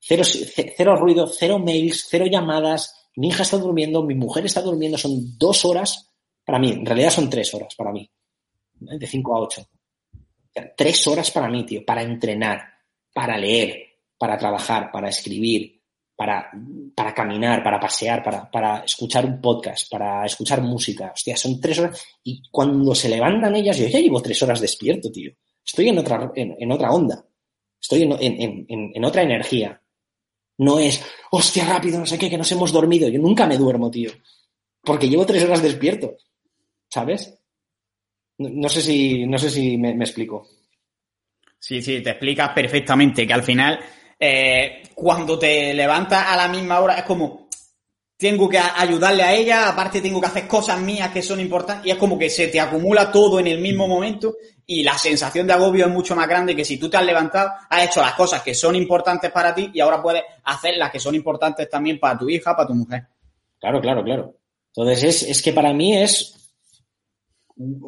Cero 0.00 0.96
ruido, 0.96 1.28
cero 1.28 1.60
mails, 1.60 2.08
cero 2.10 2.26
llamadas. 2.26 3.06
Mi 3.14 3.28
hija 3.28 3.44
está 3.44 3.56
durmiendo, 3.56 4.02
mi 4.02 4.16
mujer 4.16 4.46
está 4.46 4.62
durmiendo. 4.62 4.98
Son 4.98 5.38
dos 5.38 5.64
horas 5.64 6.10
para 6.44 6.58
mí. 6.58 6.72
En 6.72 6.84
realidad 6.84 7.10
son 7.10 7.30
tres 7.30 7.54
horas 7.54 7.72
para 7.76 7.92
mí. 7.92 8.10
De 8.80 9.06
cinco 9.06 9.36
a 9.36 9.40
ocho. 9.40 9.66
Tres 10.76 11.06
horas 11.06 11.30
para 11.30 11.48
mí, 11.48 11.64
tío. 11.64 11.84
Para 11.84 12.02
entrenar, 12.02 12.62
para 13.12 13.36
leer, 13.38 13.82
para 14.18 14.36
trabajar, 14.36 14.90
para 14.90 15.08
escribir, 15.08 15.80
para, 16.16 16.50
para 16.94 17.14
caminar, 17.14 17.62
para 17.62 17.78
pasear, 17.78 18.22
para, 18.22 18.50
para 18.50 18.84
escuchar 18.84 19.24
un 19.24 19.40
podcast, 19.40 19.90
para 19.90 20.26
escuchar 20.26 20.60
música. 20.60 21.12
Hostia, 21.14 21.36
son 21.36 21.60
tres 21.60 21.78
horas. 21.78 22.04
Y 22.24 22.42
cuando 22.50 22.94
se 22.94 23.08
levantan 23.08 23.56
ellas, 23.56 23.78
yo 23.78 23.86
ya 23.86 24.00
llevo 24.00 24.20
tres 24.20 24.42
horas 24.42 24.60
despierto, 24.60 25.10
tío. 25.10 25.32
Estoy 25.64 25.88
en 25.88 25.98
otra, 25.98 26.32
en, 26.34 26.72
otra 26.72 26.90
onda. 26.90 27.24
Estoy 27.80 28.02
en, 28.02 28.12
en, 28.20 28.66
en 28.94 29.04
otra 29.04 29.22
energía. 29.22 29.80
No 30.58 30.78
es, 30.78 31.02
hostia, 31.30 31.64
rápido, 31.64 31.98
no 31.98 32.06
sé 32.06 32.18
qué, 32.18 32.28
que 32.28 32.36
nos 32.36 32.52
hemos 32.52 32.70
dormido. 32.70 33.08
Yo 33.08 33.18
nunca 33.18 33.46
me 33.46 33.56
duermo, 33.56 33.90
tío. 33.90 34.10
Porque 34.82 35.08
llevo 35.08 35.24
tres 35.24 35.44
horas 35.44 35.62
despierto. 35.62 36.16
¿Sabes? 36.86 37.39
No, 38.40 38.68
sé 38.68 38.82
si, 38.82 39.26
no 39.26 39.38
sé 39.38 39.50
si 39.50 39.76
me, 39.76 39.90
explico. 39.92 40.48
Sí, 41.58 41.82
sí, 41.82 42.02
te 42.02 42.10
explicas 42.10 42.50
perfectamente 42.50 43.26
que 43.26 43.32
al 43.32 43.42
final, 43.42 43.78
eh, 44.18 44.82
cuando 44.94 45.38
te 45.38 45.74
levantas 45.74 46.26
a 46.26 46.36
la 46.36 46.48
misma 46.48 46.80
hora, 46.80 46.94
es 46.94 47.04
como, 47.04 47.48
tengo 48.16 48.48
que 48.48 48.58
ayudarle 48.58 49.22
a 49.22 49.34
ella, 49.34 49.68
aparte 49.68 50.00
tengo 50.00 50.20
que 50.20 50.26
hacer 50.26 50.46
cosas 50.46 50.80
mías 50.80 51.10
que 51.10 51.22
son 51.22 51.40
importantes, 51.40 51.86
y 51.86 51.90
es 51.90 51.96
como 51.96 52.18
que 52.18 52.28
se 52.28 52.48
te 52.48 52.60
acumula 52.60 53.10
todo 53.10 53.40
en 53.40 53.46
el 53.46 53.60
mismo 53.60 53.88
momento 53.88 54.34
y 54.66 54.84
la 54.84 54.96
sensación 54.96 55.48
de 55.48 55.52
agobio 55.52 55.86
es 55.86 55.90
mucho 55.90 56.14
más 56.14 56.28
grande 56.28 56.54
que 56.54 56.64
si 56.64 56.78
tú 56.78 56.88
te 56.88 56.96
has 56.96 57.04
levantado, 57.04 57.50
has 57.68 57.86
hecho 57.86 58.00
las 58.00 58.14
cosas 58.14 58.40
que 58.40 58.54
son 58.54 58.76
importantes 58.76 59.32
para 59.32 59.52
ti 59.52 59.68
y 59.74 59.80
ahora 59.80 60.00
puedes 60.00 60.22
hacer 60.44 60.76
las 60.76 60.92
que 60.92 61.00
son 61.00 61.16
importantes 61.16 61.68
también 61.68 61.98
para 61.98 62.16
tu 62.16 62.28
hija, 62.28 62.54
para 62.54 62.68
tu 62.68 62.74
mujer. 62.74 63.04
Claro, 63.58 63.80
claro, 63.80 64.04
claro. 64.04 64.34
Entonces 64.76 65.24
es, 65.24 65.42
que 65.42 65.52
para 65.52 65.72
mí 65.72 65.96
es 65.96 66.39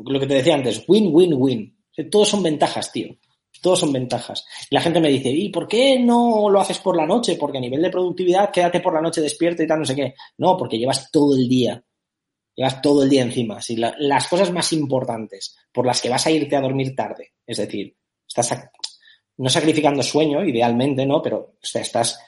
lo 0.04 0.20
que 0.20 0.26
te 0.26 0.34
decía 0.34 0.54
antes, 0.54 0.84
win, 0.86 1.10
win, 1.12 1.34
win. 1.34 1.78
Todos 2.10 2.28
son 2.28 2.42
ventajas, 2.42 2.92
tío. 2.92 3.08
Todos 3.60 3.80
son 3.80 3.92
ventajas. 3.92 4.44
Y 4.70 4.74
la 4.74 4.80
gente 4.80 5.00
me 5.00 5.08
dice, 5.08 5.30
¿y 5.30 5.50
por 5.50 5.68
qué 5.68 5.98
no 5.98 6.48
lo 6.50 6.60
haces 6.60 6.78
por 6.78 6.96
la 6.96 7.06
noche? 7.06 7.36
Porque 7.38 7.58
a 7.58 7.60
nivel 7.60 7.82
de 7.82 7.90
productividad, 7.90 8.50
quédate 8.50 8.80
por 8.80 8.94
la 8.94 9.00
noche 9.00 9.20
despierto 9.20 9.62
y 9.62 9.66
tal, 9.66 9.80
no 9.80 9.84
sé 9.84 9.94
qué. 9.94 10.14
No, 10.38 10.56
porque 10.56 10.78
llevas 10.78 11.10
todo 11.10 11.34
el 11.36 11.48
día 11.48 11.82
Llevas 12.54 12.82
todo 12.82 13.02
el 13.02 13.08
día 13.08 13.22
encima. 13.22 13.60
Si 13.62 13.76
las 13.76 14.28
cosas 14.28 14.52
más 14.52 14.72
importantes 14.72 15.56
por 15.72 15.86
las 15.86 16.00
que 16.00 16.10
vas 16.10 16.26
a 16.26 16.30
irte 16.30 16.54
a 16.56 16.60
dormir 16.60 16.94
tarde, 16.94 17.32
es 17.46 17.56
decir, 17.56 17.96
estás 18.28 18.68
no 19.38 19.48
sacrificando 19.48 20.02
sueño, 20.02 20.44
idealmente, 20.44 21.06
¿no? 21.06 21.22
Pero 21.22 21.54
estás 21.62 22.18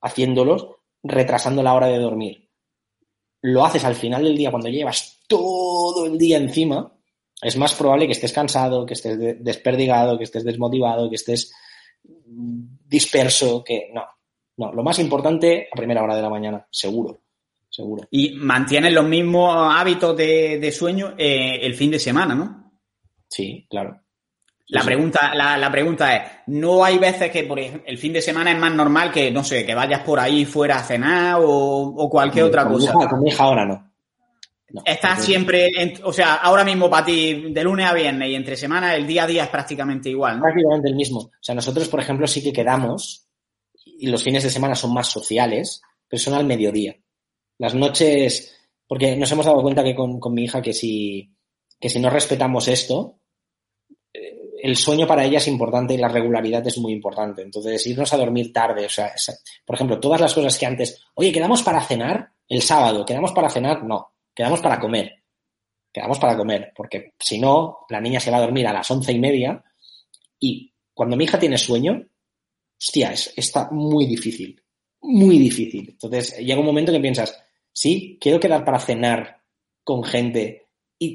haciéndolos 0.00 0.68
retrasando 1.02 1.62
la 1.62 1.74
hora 1.74 1.88
de 1.88 1.98
dormir. 1.98 2.48
Lo 3.42 3.64
haces 3.64 3.84
al 3.84 3.96
final 3.96 4.22
del 4.22 4.36
día 4.36 4.50
cuando 4.50 4.68
llevas 4.68 5.20
todo 5.36 6.06
el 6.06 6.18
día 6.18 6.38
encima, 6.38 6.92
es 7.42 7.56
más 7.56 7.74
probable 7.74 8.06
que 8.06 8.12
estés 8.12 8.32
cansado, 8.32 8.86
que 8.86 8.94
estés 8.94 9.18
desperdigado, 9.42 10.16
que 10.18 10.24
estés 10.24 10.44
desmotivado, 10.44 11.08
que 11.08 11.16
estés 11.16 11.52
disperso, 12.02 13.62
que 13.64 13.90
no. 13.92 14.04
No, 14.56 14.72
lo 14.72 14.84
más 14.84 15.00
importante 15.00 15.66
a 15.72 15.76
primera 15.76 16.04
hora 16.04 16.14
de 16.14 16.22
la 16.22 16.30
mañana, 16.30 16.64
seguro 16.70 17.24
seguro. 17.74 18.06
Y 18.10 18.34
mantienes 18.36 18.92
los 18.92 19.06
mismos 19.06 19.52
hábitos 19.74 20.16
de, 20.16 20.72
sueño 20.72 21.14
eh, 21.18 21.58
el 21.62 21.74
fin 21.74 21.90
de 21.90 21.98
semana, 21.98 22.34
¿no? 22.34 22.72
Sí, 23.28 23.66
claro. 23.68 24.00
La, 24.68 24.82
pregunta, 24.82 25.34
la, 25.34 25.70
pregunta 25.70 26.16
es, 26.16 26.22
¿no 26.46 26.84
hay 26.84 26.98
veces 26.98 27.30
que 27.30 27.44
por 27.44 27.58
ejemplo, 27.58 27.82
el 27.86 27.98
fin 27.98 28.12
de 28.12 28.22
semana 28.22 28.52
es 28.52 28.58
más 28.58 28.72
normal 28.72 29.10
que, 29.10 29.30
no 29.30 29.44
sé, 29.44 29.66
que 29.66 29.74
vayas 29.74 30.00
por 30.00 30.18
ahí 30.20 30.44
fuera 30.44 30.76
a 30.76 30.84
cenar 30.84 31.40
o, 31.42 32.08
cualquier 32.10 32.44
otra 32.44 32.66
cosa? 32.66 32.92
con 32.92 33.22
mi 33.22 33.30
hija 33.30 33.42
ahora 33.42 33.66
no. 33.66 33.93
Estás 34.84 35.24
siempre, 35.24 35.70
o 36.02 36.12
sea, 36.12 36.34
ahora 36.34 36.64
mismo 36.64 36.90
para 36.90 37.06
ti, 37.06 37.52
de 37.52 37.62
lunes 37.62 37.86
a 37.86 37.94
viernes 37.94 38.28
y 38.28 38.34
entre 38.34 38.56
semanas, 38.56 38.96
el 38.96 39.06
día 39.06 39.24
a 39.24 39.26
día 39.26 39.44
es 39.44 39.50
prácticamente 39.50 40.10
igual, 40.10 40.36
¿no? 40.36 40.42
Prácticamente 40.42 40.88
el 40.88 40.96
mismo. 40.96 41.20
O 41.20 41.32
sea, 41.40 41.54
nosotros, 41.54 41.88
por 41.88 42.00
ejemplo, 42.00 42.26
sí 42.26 42.42
que 42.42 42.52
quedamos 42.52 43.28
y 43.84 44.06
los 44.08 44.22
fines 44.22 44.42
de 44.42 44.50
semana 44.50 44.74
son 44.74 44.92
más 44.92 45.08
sociales, 45.08 45.80
pero 46.08 46.20
son 46.20 46.34
al 46.34 46.44
mediodía. 46.44 46.96
Las 47.58 47.74
noches, 47.74 48.56
porque 48.88 49.16
nos 49.16 49.30
hemos 49.30 49.46
dado 49.46 49.62
cuenta 49.62 49.84
que 49.84 49.94
con, 49.94 50.20
mi 50.32 50.44
hija 50.44 50.60
que 50.60 50.72
si, 50.72 51.30
que 51.78 51.88
si 51.88 52.00
no 52.00 52.10
respetamos 52.10 52.66
esto, 52.66 53.20
eh, 54.12 54.40
el 54.60 54.76
sueño 54.76 55.06
para 55.06 55.24
ella 55.24 55.38
es 55.38 55.46
importante 55.46 55.94
y 55.94 55.98
la 55.98 56.08
regularidad 56.08 56.66
es 56.66 56.78
muy 56.78 56.92
importante. 56.92 57.42
Entonces, 57.42 57.86
irnos 57.86 58.12
a 58.12 58.16
dormir 58.16 58.52
tarde, 58.52 58.86
o 58.86 58.90
sea, 58.90 59.12
por 59.64 59.76
ejemplo, 59.76 60.00
todas 60.00 60.20
las 60.20 60.34
cosas 60.34 60.58
que 60.58 60.66
antes, 60.66 61.00
oye, 61.14 61.30
quedamos 61.30 61.62
para 61.62 61.80
cenar 61.80 62.30
el 62.48 62.62
sábado, 62.62 63.04
quedamos 63.04 63.32
para 63.32 63.48
cenar, 63.48 63.84
no, 63.84 64.13
quedamos 64.34 64.60
para 64.60 64.80
comer. 64.80 65.22
Quedamos 65.92 66.18
para 66.18 66.36
comer, 66.36 66.72
porque 66.74 67.12
si 67.18 67.38
no, 67.38 67.86
la 67.88 68.00
niña 68.00 68.18
se 68.18 68.30
va 68.30 68.38
a 68.38 68.42
dormir 68.42 68.66
a 68.66 68.72
las 68.72 68.90
once 68.90 69.12
y 69.12 69.18
media 69.18 69.62
y 70.40 70.72
cuando 70.92 71.16
mi 71.16 71.24
hija 71.24 71.38
tiene 71.38 71.56
sueño, 71.56 72.04
hostia, 72.78 73.12
es, 73.12 73.32
está 73.36 73.70
muy 73.70 74.06
difícil, 74.06 74.60
muy 75.02 75.38
difícil. 75.38 75.90
Entonces, 75.90 76.36
llega 76.38 76.60
un 76.60 76.66
momento 76.66 76.92
que 76.92 77.00
piensas, 77.00 77.40
sí, 77.72 78.18
quiero 78.20 78.40
quedar 78.40 78.64
para 78.64 78.80
cenar 78.80 79.40
con 79.84 80.02
gente 80.02 80.66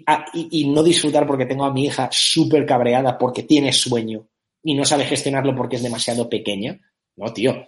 ah, 0.08 0.26
y, 0.34 0.70
no 0.70 0.82
disfrutar 0.84 1.28
porque 1.28 1.46
tengo 1.46 1.66
a 1.66 1.74
mi 1.74 1.86
hija 1.86 2.10
súper 2.12 2.66
cabreada 2.66 3.18
porque 3.18 3.44
tiene 3.44 3.74
sueño 3.74 4.30
y 4.64 4.76
no 4.76 4.86
sabe 4.86 5.06
gestionarlo 5.06 5.56
porque 5.56 5.78
es 5.78 5.84
demasiado 5.84 6.30
pequeña. 6.30 6.80
No, 7.16 7.34
tío, 7.34 7.68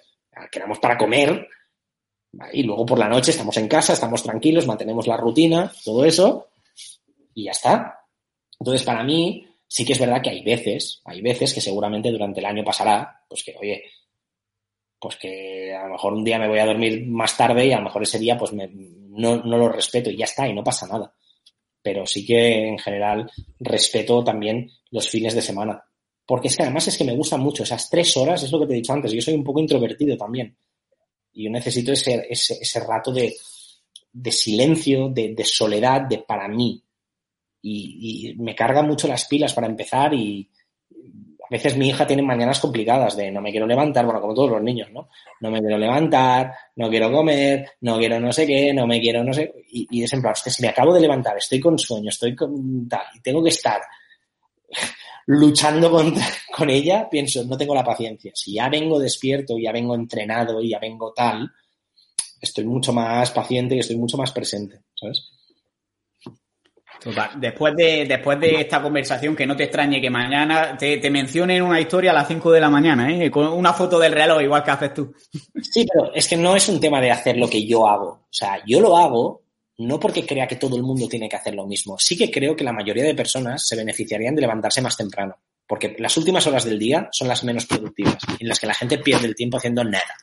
quedamos 0.52 0.80
para 0.80 0.98
comer 0.98 1.48
y 2.54 2.64
luego 2.64 2.86
por 2.86 3.00
la 3.00 3.10
noche 3.10 3.32
estamos 3.32 3.58
en 3.58 3.68
casa, 3.68 3.94
estamos 3.94 4.24
tranquilos, 4.24 4.68
mantenemos 4.68 5.08
la 5.08 5.18
rutina, 5.18 5.72
todo 5.84 6.06
eso 6.06 6.48
y 7.34 7.46
ya 7.46 7.52
está. 7.52 8.06
Entonces, 8.60 8.84
para 8.84 9.04
mí, 9.04 9.46
sí 9.68 9.86
que 9.86 9.94
es 9.94 10.00
verdad 10.00 10.22
que 10.22 10.30
hay 10.30 10.44
veces, 10.44 11.02
hay 11.06 11.22
veces 11.22 11.54
que 11.54 11.62
seguramente 11.62 12.12
durante 12.12 12.40
el 12.40 12.46
año 12.46 12.64
pasará, 12.64 13.24
pues 13.28 13.44
que, 13.44 13.56
oye, 13.60 13.84
pues 15.00 15.16
que 15.16 15.74
a 15.74 15.88
lo 15.88 15.94
mejor 15.94 16.14
un 16.14 16.24
día 16.24 16.38
me 16.38 16.48
voy 16.48 16.60
a 16.60 16.66
dormir 16.66 17.08
más 17.08 17.36
tarde 17.36 17.66
y 17.66 17.72
a 17.72 17.78
lo 17.78 17.86
mejor 17.86 18.04
ese 18.04 18.20
día 18.20 18.38
pues 18.38 18.54
no, 18.54 19.38
lo 19.38 19.70
respeto 19.70 20.12
y 20.12 20.18
ya 20.18 20.26
está 20.26 20.48
y 20.48 20.54
no 20.54 20.64
pasa 20.64 20.88
nada. 20.88 21.14
Pero 21.82 22.06
sí 22.06 22.24
que 22.24 22.68
en 22.68 22.78
general 22.78 23.30
respeto 23.60 24.24
también 24.24 24.70
los 24.92 25.10
fines 25.10 25.34
de 25.34 25.42
semana. 25.42 25.84
Porque 26.24 26.50
es 26.50 26.56
que 26.56 26.64
además 26.64 26.88
es 26.88 26.98
que 26.98 27.04
me 27.04 27.16
gustan 27.16 27.42
mucho 27.42 27.64
esas 27.64 27.90
tres 27.90 28.16
horas, 28.16 28.44
es 28.44 28.52
lo 28.52 28.60
que 28.60 28.68
te 28.68 28.74
he 28.74 28.76
dicho 28.76 28.94
antes, 28.94 29.12
yo 29.12 29.22
soy 29.22 29.34
un 29.34 29.44
poco 29.44 29.60
introvertido 29.60 30.16
también. 30.16 30.56
Y 31.34 31.46
yo 31.46 31.50
necesito 31.50 31.92
ese, 31.92 32.28
ese, 32.30 32.80
rato 32.80 33.12
de, 33.12 33.34
silencio, 34.32 35.10
de, 35.10 35.44
soledad, 35.46 36.02
de 36.02 36.20
para 36.20 36.48
mí. 36.48 36.84
Y, 37.62 38.32
y 38.32 38.36
me 38.36 38.56
carga 38.56 38.82
mucho 38.82 39.08
las 39.08 39.26
pilas 39.26 39.54
para 39.54 39.68
empezar 39.68 40.14
y, 40.14 40.50
a 41.52 41.56
veces 41.56 41.76
mi 41.76 41.90
hija 41.90 42.08
tiene 42.08 42.22
mañanas 42.22 42.62
complicadas 42.62 43.18
de 43.18 43.30
no 43.30 43.42
me 43.42 43.52
quiero 43.52 43.68
levantar, 43.68 44.06
bueno, 44.06 44.22
como 44.22 44.34
todos 44.34 44.52
los 44.52 44.64
niños, 44.64 44.90
¿no? 44.94 45.10
No 45.42 45.52
me 45.52 45.60
quiero 45.60 45.78
levantar, 45.78 46.54
no 46.78 46.90
quiero 46.90 47.12
comer, 47.12 47.72
no 47.82 47.98
quiero 47.98 48.22
no 48.22 48.32
sé 48.32 48.48
qué, 48.48 48.74
no 48.74 48.88
me 48.88 49.02
quiero 49.02 49.22
no 49.22 49.34
sé. 49.34 49.54
Y, 49.70 49.86
y 49.92 50.04
es 50.04 50.14
en 50.14 50.22
plan, 50.22 50.34
si 50.34 50.62
me 50.62 50.70
acabo 50.70 50.94
de 50.94 51.02
levantar, 51.02 51.38
estoy 51.38 51.60
con 51.60 51.78
sueño, 51.78 52.08
estoy 52.08 52.38
con 52.38 52.88
tal, 52.88 53.06
y 53.16 53.20
tengo 53.20 53.44
que 53.44 53.50
estar 53.50 53.82
luchando 55.28 55.92
con 56.56 56.70
ella, 56.70 57.08
pienso, 57.10 57.44
no 57.46 57.58
tengo 57.58 57.76
la 57.76 57.84
paciencia. 57.84 58.32
Si 58.36 58.54
ya 58.54 58.70
vengo 58.70 59.00
despierto, 59.00 59.58
ya 59.58 59.72
vengo 59.72 59.96
entrenado 59.96 60.62
y 60.62 60.70
ya 60.70 60.80
vengo 60.80 61.14
tal, 61.14 61.52
estoy 62.40 62.66
mucho 62.66 62.94
más 62.94 63.32
paciente 63.32 63.76
y 63.76 63.80
estoy 63.80 63.98
mucho 63.98 64.18
más 64.18 64.32
presente, 64.32 64.82
¿sabes? 64.94 65.30
Después 67.38 67.76
de, 67.76 68.06
después 68.06 68.40
de 68.40 68.62
esta 68.62 68.80
conversación, 68.80 69.36
que 69.36 69.48
no 69.48 69.56
te 69.56 69.64
extrañe 69.64 70.00
que 70.00 70.12
mañana 70.12 70.78
te, 70.78 70.98
te 70.98 71.10
mencionen 71.10 71.64
una 71.64 71.80
historia 71.80 72.12
a 72.12 72.14
las 72.14 72.28
5 72.28 72.52
de 72.52 72.60
la 72.60 72.70
mañana, 72.70 73.12
¿eh? 73.12 73.32
con 73.32 73.48
una 73.48 73.74
foto 73.74 73.98
del 73.98 74.14
reloj, 74.14 74.42
igual 74.44 74.64
que 74.64 74.72
haces 74.72 74.94
tú. 74.94 75.12
Sí, 75.64 75.88
pero 75.92 76.14
es 76.14 76.28
que 76.28 76.38
no 76.38 76.56
es 76.56 76.70
un 76.70 76.80
tema 76.80 77.02
de 77.02 77.10
hacer 77.10 77.38
lo 77.38 77.50
que 77.50 77.66
yo 77.66 77.88
hago. 77.88 78.10
O 78.10 78.28
sea, 78.30 78.62
yo 78.68 78.80
lo 78.80 78.96
hago 78.96 79.42
no 79.78 80.00
porque 80.00 80.26
crea 80.26 80.48
que 80.48 80.56
todo 80.56 80.76
el 80.76 80.84
mundo 80.84 81.08
tiene 81.08 81.28
que 81.28 81.36
hacer 81.36 81.56
lo 81.56 81.66
mismo. 81.66 81.98
Sí 81.98 82.18
que 82.18 82.30
creo 82.30 82.56
que 82.56 82.64
la 82.64 82.74
mayoría 82.74 83.04
de 83.04 83.16
personas 83.16 83.68
se 83.68 83.76
beneficiarían 83.76 84.36
de 84.36 84.42
levantarse 84.42 84.82
más 84.82 84.98
temprano, 84.98 85.36
porque 85.68 85.96
las 85.98 86.16
últimas 86.18 86.46
horas 86.48 86.66
del 86.66 86.78
día 86.78 87.10
son 87.12 87.28
las 87.28 87.44
menos 87.44 87.66
productivas, 87.66 88.18
en 88.40 88.48
las 88.48 88.60
que 88.60 88.68
la 88.68 88.74
gente 88.74 88.98
pierde 89.00 89.28
el 89.28 89.36
tiempo 89.36 89.58
haciendo 89.58 89.84
nada. 89.84 90.16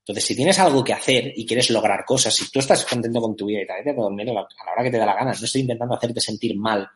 Entonces, 0.00 0.24
si 0.24 0.36
tienes 0.36 0.58
algo 0.60 0.84
que 0.84 0.92
hacer 0.92 1.32
y 1.34 1.44
quieres 1.44 1.68
lograr 1.70 2.04
cosas, 2.04 2.32
si 2.32 2.50
tú 2.50 2.60
estás 2.60 2.84
contento 2.84 3.20
con 3.20 3.34
tu 3.34 3.46
vida 3.46 3.62
y 3.62 3.84
te 3.84 3.92
dormir 3.92 4.30
a 4.30 4.34
la 4.34 4.40
hora 4.40 4.84
que 4.84 4.90
te 4.90 4.98
da 4.98 5.06
la 5.06 5.14
gana. 5.14 5.32
No 5.32 5.44
estoy 5.44 5.62
intentando 5.62 5.94
hacerte 5.96 6.20
sentir 6.20 6.56
mal 6.56 6.88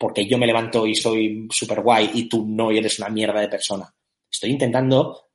porque 0.00 0.26
yo 0.26 0.38
me 0.38 0.46
levanto 0.46 0.86
y 0.86 0.94
soy 0.94 1.46
súper 1.50 1.82
guay 1.82 2.10
y 2.14 2.26
tú 2.26 2.46
no 2.46 2.72
y 2.72 2.78
eres 2.78 2.98
una 2.98 3.10
mierda 3.10 3.38
de 3.38 3.48
persona. 3.48 3.94
Estoy 4.30 4.50
intentando 4.50 5.28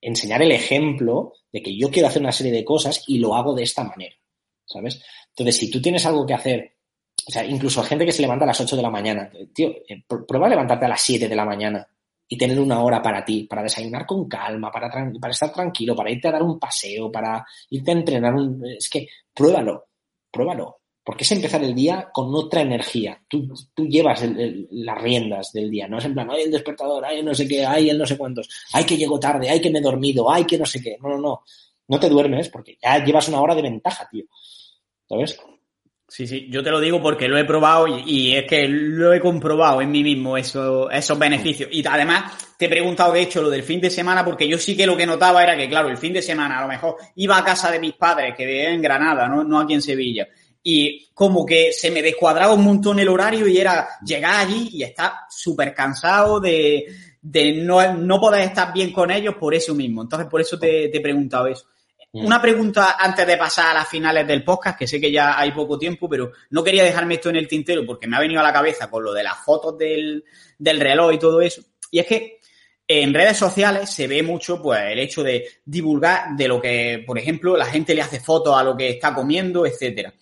enseñar 0.00 0.40
el 0.42 0.52
ejemplo 0.52 1.32
de 1.52 1.60
que 1.60 1.76
yo 1.76 1.90
quiero 1.90 2.06
hacer 2.06 2.22
una 2.22 2.30
serie 2.30 2.52
de 2.52 2.64
cosas 2.64 3.02
y 3.08 3.18
lo 3.18 3.34
hago 3.34 3.52
de 3.52 3.64
esta 3.64 3.82
manera. 3.82 4.14
¿Sabes? 4.64 5.02
Entonces, 5.28 5.56
si 5.56 5.70
tú 5.70 5.80
tienes 5.80 6.04
algo 6.06 6.26
que 6.26 6.34
hacer, 6.34 6.76
o 7.26 7.30
sea, 7.30 7.44
incluso 7.44 7.82
gente 7.82 8.04
que 8.04 8.12
se 8.12 8.22
levanta 8.22 8.44
a 8.44 8.48
las 8.48 8.60
8 8.60 8.76
de 8.76 8.82
la 8.82 8.90
mañana, 8.90 9.30
tío, 9.54 9.68
eh, 9.88 10.04
prueba 10.06 10.46
a 10.46 10.50
levantarte 10.50 10.86
a 10.86 10.88
las 10.88 11.00
7 11.00 11.28
de 11.28 11.36
la 11.36 11.44
mañana 11.44 11.86
y 12.28 12.36
tener 12.36 12.58
una 12.58 12.82
hora 12.82 13.02
para 13.02 13.24
ti, 13.24 13.44
para 13.44 13.62
desayunar 13.62 14.06
con 14.06 14.26
calma, 14.26 14.70
para, 14.70 14.88
para 15.20 15.32
estar 15.32 15.52
tranquilo, 15.52 15.94
para 15.94 16.10
irte 16.10 16.28
a 16.28 16.32
dar 16.32 16.42
un 16.42 16.58
paseo, 16.58 17.12
para 17.12 17.44
irte 17.68 17.90
a 17.90 17.94
entrenar. 17.94 18.34
Un, 18.34 18.64
es 18.66 18.88
que 18.88 19.06
pruébalo, 19.34 19.88
pruébalo. 20.30 20.78
Porque 21.04 21.24
es 21.24 21.32
empezar 21.32 21.62
el 21.64 21.74
día 21.74 22.08
con 22.12 22.32
otra 22.34 22.62
energía. 22.62 23.20
Tú, 23.28 23.52
tú 23.74 23.86
llevas 23.86 24.24
las 24.24 25.02
riendas 25.02 25.52
del 25.52 25.68
día. 25.68 25.88
No 25.88 25.98
es 25.98 26.04
en 26.04 26.14
plan, 26.14 26.30
ay, 26.30 26.44
el 26.44 26.50
despertador, 26.50 27.04
ay, 27.04 27.22
no 27.22 27.34
sé 27.34 27.46
qué, 27.46 27.66
ay, 27.66 27.90
el 27.90 27.98
no 27.98 28.06
sé 28.06 28.16
cuántos, 28.16 28.48
ay, 28.72 28.84
que 28.84 28.96
llego 28.96 29.18
tarde, 29.18 29.50
ay, 29.50 29.60
que 29.60 29.70
me 29.70 29.80
he 29.80 29.82
dormido, 29.82 30.30
ay, 30.30 30.44
que 30.44 30.56
no 30.56 30.64
sé 30.64 30.80
qué. 30.80 30.96
No, 31.02 31.08
no, 31.08 31.18
no. 31.18 31.42
No 31.88 32.00
te 32.00 32.08
duermes 32.08 32.48
porque 32.48 32.78
ya 32.80 33.04
llevas 33.04 33.28
una 33.28 33.42
hora 33.42 33.54
de 33.54 33.62
ventaja, 33.62 34.08
tío. 34.10 34.24
¿Sabes? 35.12 35.38
Sí, 36.08 36.26
sí, 36.26 36.46
yo 36.50 36.62
te 36.62 36.70
lo 36.70 36.78
digo 36.78 37.00
porque 37.00 37.26
lo 37.26 37.38
he 37.38 37.44
probado 37.44 37.86
y, 37.88 38.36
es 38.36 38.44
que 38.46 38.68
lo 38.68 39.14
he 39.14 39.20
comprobado 39.20 39.80
en 39.80 39.90
mí 39.90 40.02
mismo, 40.02 40.36
eso, 40.36 40.90
esos 40.90 41.18
beneficios. 41.18 41.70
Y 41.72 41.86
además 41.86 42.34
te 42.58 42.66
he 42.66 42.68
preguntado, 42.68 43.14
de 43.14 43.22
hecho, 43.22 43.40
lo 43.40 43.48
del 43.48 43.62
fin 43.62 43.80
de 43.80 43.88
semana, 43.88 44.22
porque 44.22 44.46
yo 44.46 44.58
sí 44.58 44.76
que 44.76 44.86
lo 44.86 44.94
que 44.94 45.06
notaba 45.06 45.42
era 45.42 45.56
que, 45.56 45.70
claro, 45.70 45.88
el 45.88 45.96
fin 45.96 46.12
de 46.12 46.20
semana 46.20 46.58
a 46.58 46.62
lo 46.62 46.68
mejor 46.68 46.96
iba 47.16 47.38
a 47.38 47.44
casa 47.44 47.70
de 47.70 47.78
mis 47.78 47.94
padres, 47.94 48.34
que 48.36 48.44
vivían 48.44 48.74
en 48.74 48.82
Granada, 48.82 49.26
no, 49.26 49.42
no 49.42 49.60
aquí 49.60 49.72
en 49.72 49.80
Sevilla. 49.80 50.28
Y 50.62 51.08
como 51.14 51.46
que 51.46 51.72
se 51.72 51.90
me 51.90 52.02
descuadraba 52.02 52.52
un 52.52 52.64
montón 52.64 52.98
el 52.98 53.08
horario 53.08 53.48
y 53.48 53.56
era 53.56 53.88
llegar 54.04 54.34
allí 54.34 54.68
y 54.70 54.82
estar 54.82 55.12
súper 55.30 55.72
cansado 55.72 56.40
de, 56.40 56.86
de 57.22 57.52
no, 57.52 57.94
no, 57.94 58.20
poder 58.20 58.42
estar 58.42 58.70
bien 58.72 58.92
con 58.92 59.10
ellos 59.10 59.36
por 59.36 59.54
eso 59.54 59.74
mismo. 59.74 60.02
Entonces, 60.02 60.28
por 60.28 60.42
eso 60.42 60.58
te, 60.58 60.88
te 60.88 60.98
he 60.98 61.00
preguntado 61.00 61.46
eso. 61.46 61.64
Mm. 62.12 62.26
Una 62.26 62.42
pregunta 62.42 62.96
antes 62.98 63.26
de 63.26 63.38
pasar 63.38 63.68
a 63.68 63.74
las 63.74 63.88
finales 63.88 64.26
del 64.26 64.44
podcast, 64.44 64.78
que 64.78 64.86
sé 64.86 65.00
que 65.00 65.10
ya 65.10 65.38
hay 65.38 65.52
poco 65.52 65.78
tiempo, 65.78 66.08
pero 66.08 66.32
no 66.50 66.62
quería 66.62 66.84
dejarme 66.84 67.14
esto 67.14 67.30
en 67.30 67.36
el 67.36 67.48
tintero 67.48 67.86
porque 67.86 68.06
me 68.06 68.16
ha 68.16 68.20
venido 68.20 68.40
a 68.40 68.44
la 68.44 68.52
cabeza 68.52 68.90
con 68.90 69.02
lo 69.02 69.14
de 69.14 69.22
las 69.22 69.38
fotos 69.38 69.78
del, 69.78 70.22
reloj 70.58 71.14
y 71.14 71.18
todo 71.18 71.40
eso. 71.40 71.62
Y 71.90 72.00
es 72.00 72.06
que 72.06 72.40
en 72.86 73.14
redes 73.14 73.38
sociales 73.38 73.88
se 73.88 74.06
ve 74.06 74.22
mucho 74.22 74.60
pues 74.60 74.80
el 74.82 74.98
hecho 74.98 75.22
de 75.22 75.48
divulgar 75.64 76.36
de 76.36 76.48
lo 76.48 76.60
que, 76.60 77.02
por 77.06 77.18
ejemplo, 77.18 77.56
la 77.56 77.64
gente 77.64 77.94
le 77.94 78.02
hace 78.02 78.20
fotos 78.20 78.54
a 78.58 78.62
lo 78.62 78.76
que 78.76 78.90
está 78.90 79.14
comiendo, 79.14 79.64
etcétera. 79.64 80.12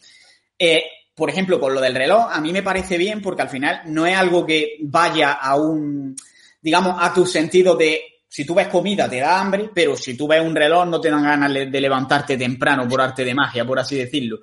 Eh, 0.57 0.85
por 1.13 1.29
ejemplo, 1.29 1.59
con 1.59 1.75
lo 1.75 1.81
del 1.81 1.97
reloj, 1.97 2.29
a 2.31 2.41
mí 2.41 2.53
me 2.53 2.63
parece 2.63 2.99
bien 2.99 3.21
porque 3.21 3.43
al 3.43 3.49
final 3.49 3.83
no 3.87 4.07
es 4.07 4.17
algo 4.17 4.47
que 4.47 4.77
vaya 4.83 5.33
a 5.33 5.57
un, 5.57 6.15
digamos, 6.63 6.97
a 7.01 7.13
tu 7.13 7.27
sentido 7.27 7.75
de 7.75 8.20
si 8.31 8.45
tú 8.45 8.55
ves 8.55 8.69
comida 8.69 9.11
te 9.11 9.19
da 9.19 9.41
hambre, 9.41 9.71
pero 9.75 9.97
si 9.97 10.17
tú 10.17 10.29
ves 10.29 10.41
un 10.41 10.55
reloj 10.55 10.87
no 10.87 11.01
te 11.01 11.11
dan 11.11 11.25
ganas 11.25 11.53
de 11.53 11.81
levantarte 11.81 12.39
temprano 12.39 12.87
por 12.89 13.01
arte 13.01 13.25
de 13.25 13.35
magia, 13.35 13.67
por 13.67 13.81
así 13.81 13.97
decirlo. 13.97 14.39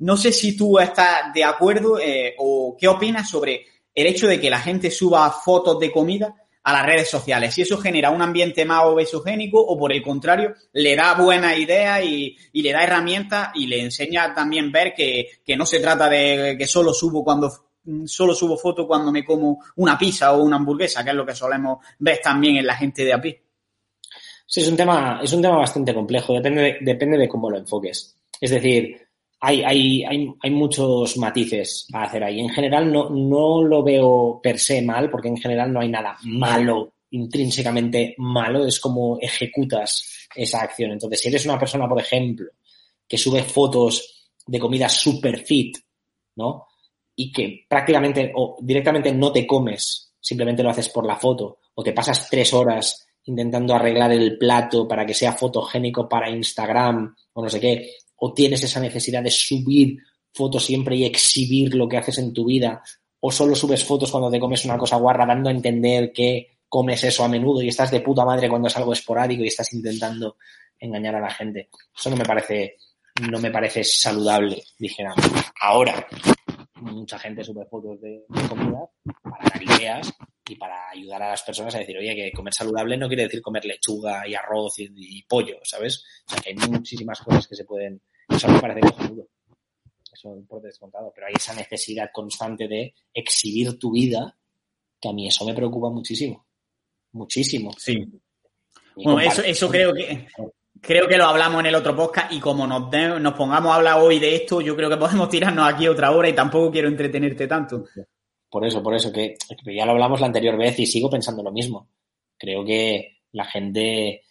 No 0.00 0.18
sé 0.18 0.32
si 0.32 0.54
tú 0.54 0.78
estás 0.78 1.32
de 1.32 1.42
acuerdo 1.42 1.98
eh, 1.98 2.34
o 2.36 2.76
qué 2.78 2.88
opinas 2.88 3.30
sobre 3.30 3.64
el 3.94 4.06
hecho 4.06 4.26
de 4.26 4.38
que 4.38 4.50
la 4.50 4.60
gente 4.60 4.90
suba 4.90 5.30
fotos 5.30 5.80
de 5.80 5.90
comida 5.90 6.34
a 6.62 6.72
las 6.74 6.84
redes 6.84 7.08
sociales. 7.08 7.54
Si 7.54 7.62
eso 7.62 7.78
genera 7.78 8.10
un 8.10 8.20
ambiente 8.20 8.66
más 8.66 8.82
obesogénico 8.84 9.58
o 9.62 9.78
por 9.78 9.94
el 9.94 10.02
contrario, 10.02 10.54
le 10.74 10.94
da 10.94 11.14
buena 11.14 11.56
idea 11.56 12.04
y, 12.04 12.36
y 12.52 12.60
le 12.60 12.72
da 12.72 12.84
herramientas 12.84 13.48
y 13.54 13.66
le 13.66 13.80
enseña 13.80 14.34
también 14.34 14.70
ver 14.70 14.92
que, 14.92 15.40
que 15.42 15.56
no 15.56 15.64
se 15.64 15.80
trata 15.80 16.06
de 16.10 16.54
que 16.58 16.66
solo 16.66 16.92
subo 16.92 17.24
cuando 17.24 17.50
solo 18.04 18.34
subo 18.34 18.56
fotos 18.56 18.86
cuando 18.86 19.10
me 19.10 19.24
como 19.24 19.58
una 19.76 19.98
pizza 19.98 20.32
o 20.34 20.42
una 20.42 20.56
hamburguesa, 20.56 21.02
que 21.02 21.10
es 21.10 21.16
lo 21.16 21.26
que 21.26 21.34
solemos 21.34 21.78
ver 21.98 22.20
también 22.22 22.56
en 22.56 22.66
la 22.66 22.76
gente 22.76 23.04
de 23.04 23.12
a 23.12 23.20
pie. 23.20 23.42
Sí, 24.46 24.60
es 24.60 24.68
un 24.68 24.76
tema, 24.76 25.20
es 25.22 25.32
un 25.32 25.42
tema 25.42 25.56
bastante 25.56 25.94
complejo, 25.94 26.34
depende 26.34 26.62
de, 26.62 26.78
depende 26.82 27.16
de 27.16 27.28
cómo 27.28 27.50
lo 27.50 27.58
enfoques. 27.58 28.16
Es 28.40 28.50
decir, 28.50 28.96
hay, 29.40 29.62
hay, 29.62 30.04
hay, 30.04 30.34
hay, 30.40 30.50
muchos 30.50 31.16
matices 31.16 31.86
a 31.92 32.04
hacer 32.04 32.22
ahí. 32.22 32.38
En 32.38 32.50
general 32.50 32.92
no, 32.92 33.10
no 33.10 33.64
lo 33.64 33.82
veo 33.82 34.40
per 34.42 34.58
se 34.58 34.82
mal, 34.82 35.10
porque 35.10 35.28
en 35.28 35.36
general 35.36 35.72
no 35.72 35.80
hay 35.80 35.88
nada 35.88 36.16
malo, 36.24 36.94
intrínsecamente 37.10 38.14
malo, 38.18 38.66
es 38.66 38.78
como 38.78 39.18
ejecutas 39.20 40.28
esa 40.34 40.60
acción. 40.60 40.92
Entonces, 40.92 41.20
si 41.20 41.28
eres 41.28 41.44
una 41.44 41.58
persona, 41.58 41.88
por 41.88 42.00
ejemplo, 42.00 42.50
que 43.08 43.18
sube 43.18 43.42
fotos 43.42 44.30
de 44.46 44.58
comida 44.58 44.88
super 44.88 45.38
fit, 45.44 45.76
¿no? 46.36 46.66
Y 47.14 47.32
que 47.32 47.66
prácticamente 47.68 48.32
o 48.34 48.56
directamente 48.60 49.12
no 49.12 49.32
te 49.32 49.46
comes, 49.46 50.12
simplemente 50.20 50.62
lo 50.62 50.70
haces 50.70 50.88
por 50.88 51.06
la 51.06 51.16
foto, 51.16 51.58
o 51.74 51.82
te 51.82 51.92
pasas 51.92 52.28
tres 52.30 52.52
horas 52.52 53.06
intentando 53.24 53.74
arreglar 53.74 54.12
el 54.12 54.36
plato 54.36 54.88
para 54.88 55.06
que 55.06 55.14
sea 55.14 55.32
fotogénico 55.32 56.08
para 56.08 56.30
Instagram 56.30 57.14
o 57.34 57.42
no 57.42 57.48
sé 57.48 57.60
qué, 57.60 57.90
o 58.16 58.32
tienes 58.32 58.62
esa 58.62 58.80
necesidad 58.80 59.22
de 59.22 59.30
subir 59.30 59.96
fotos 60.32 60.64
siempre 60.64 60.96
y 60.96 61.04
exhibir 61.04 61.74
lo 61.74 61.88
que 61.88 61.98
haces 61.98 62.18
en 62.18 62.32
tu 62.32 62.44
vida, 62.46 62.82
o 63.20 63.30
solo 63.30 63.54
subes 63.54 63.84
fotos 63.84 64.10
cuando 64.10 64.30
te 64.30 64.40
comes 64.40 64.64
una 64.64 64.78
cosa 64.78 64.96
guarra 64.96 65.26
dando 65.26 65.48
a 65.48 65.52
entender 65.52 66.12
que 66.12 66.58
comes 66.68 67.04
eso 67.04 67.24
a 67.24 67.28
menudo 67.28 67.62
y 67.62 67.68
estás 67.68 67.90
de 67.90 68.00
puta 68.00 68.24
madre 68.24 68.48
cuando 68.48 68.68
es 68.68 68.76
algo 68.76 68.92
esporádico 68.92 69.44
y 69.44 69.48
estás 69.48 69.72
intentando 69.74 70.36
engañar 70.78 71.14
a 71.16 71.20
la 71.20 71.30
gente. 71.30 71.68
Eso 71.96 72.10
no 72.10 72.16
me 72.16 72.24
parece, 72.24 72.76
no 73.30 73.38
me 73.38 73.50
parece 73.50 73.84
saludable, 73.84 74.62
dijera. 74.78 75.14
Ahora, 75.60 76.06
mucha 76.82 77.18
gente 77.18 77.44
sube 77.44 77.64
fotos 77.66 78.00
de, 78.00 78.24
comida 78.48 78.88
para 79.22 79.48
dar 79.48 79.62
ideas 79.62 80.12
y 80.46 80.56
para 80.56 80.90
ayudar 80.90 81.22
a 81.22 81.30
las 81.30 81.42
personas 81.42 81.74
a 81.74 81.78
decir, 81.78 81.96
oye, 81.96 82.14
que 82.14 82.32
comer 82.32 82.52
saludable 82.52 82.96
no 82.96 83.08
quiere 83.08 83.24
decir 83.24 83.40
comer 83.40 83.64
lechuga 83.64 84.26
y 84.26 84.34
arroz 84.34 84.74
y, 84.78 85.22
pollo, 85.24 85.58
¿sabes? 85.62 86.04
O 86.26 86.30
sea, 86.30 86.42
que 86.42 86.50
hay 86.50 86.70
muchísimas 86.70 87.20
cosas 87.20 87.46
que 87.46 87.56
se 87.56 87.64
pueden... 87.64 88.00
Eso 88.28 88.48
me 88.48 88.60
parece 88.60 88.80
cojonudo. 88.80 89.28
Eso 90.12 90.44
por 90.48 90.62
descontado. 90.62 91.12
Pero 91.14 91.26
hay 91.26 91.34
esa 91.36 91.54
necesidad 91.54 92.10
constante 92.12 92.68
de 92.68 92.94
exhibir 93.14 93.78
tu 93.78 93.92
vida 93.92 94.36
que 95.00 95.08
a 95.08 95.12
mí 95.12 95.26
eso 95.26 95.44
me 95.44 95.54
preocupa 95.54 95.90
muchísimo. 95.90 96.46
Muchísimo. 97.12 97.72
Sí. 97.78 98.04
Bueno, 98.94 99.20
eso, 99.20 99.42
eso 99.42 99.68
creo 99.68 99.92
que 99.92 100.26
creo 100.82 101.08
que 101.08 101.16
lo 101.16 101.26
hablamos 101.26 101.60
en 101.60 101.66
el 101.66 101.74
otro 101.76 101.94
podcast 101.94 102.32
y 102.32 102.40
como 102.40 102.66
nos, 102.66 102.90
nos 103.20 103.34
pongamos 103.34 103.72
a 103.72 103.76
hablar 103.76 104.00
hoy 104.00 104.18
de 104.18 104.34
esto, 104.34 104.60
yo 104.60 104.76
creo 104.76 104.90
que 104.90 104.96
podemos 104.96 105.28
tirarnos 105.30 105.72
aquí 105.72 105.86
otra 105.88 106.10
hora 106.10 106.28
y 106.28 106.34
tampoco 106.34 106.70
quiero 106.70 106.88
entretenerte 106.88 107.46
tanto. 107.46 107.84
Por 108.50 108.66
eso, 108.66 108.82
por 108.82 108.94
eso, 108.94 109.10
que, 109.12 109.36
ya 109.74 109.86
lo 109.86 109.92
hablamos 109.92 110.20
la 110.20 110.26
anterior 110.26 110.58
vez 110.58 110.78
y 110.80 110.86
sigo 110.86 111.08
pensando 111.08 111.42
lo 111.42 111.52
mismo. 111.52 111.88
Creo 112.36 112.64
que 112.64 113.20
la 113.32 113.44
gente... 113.44 114.22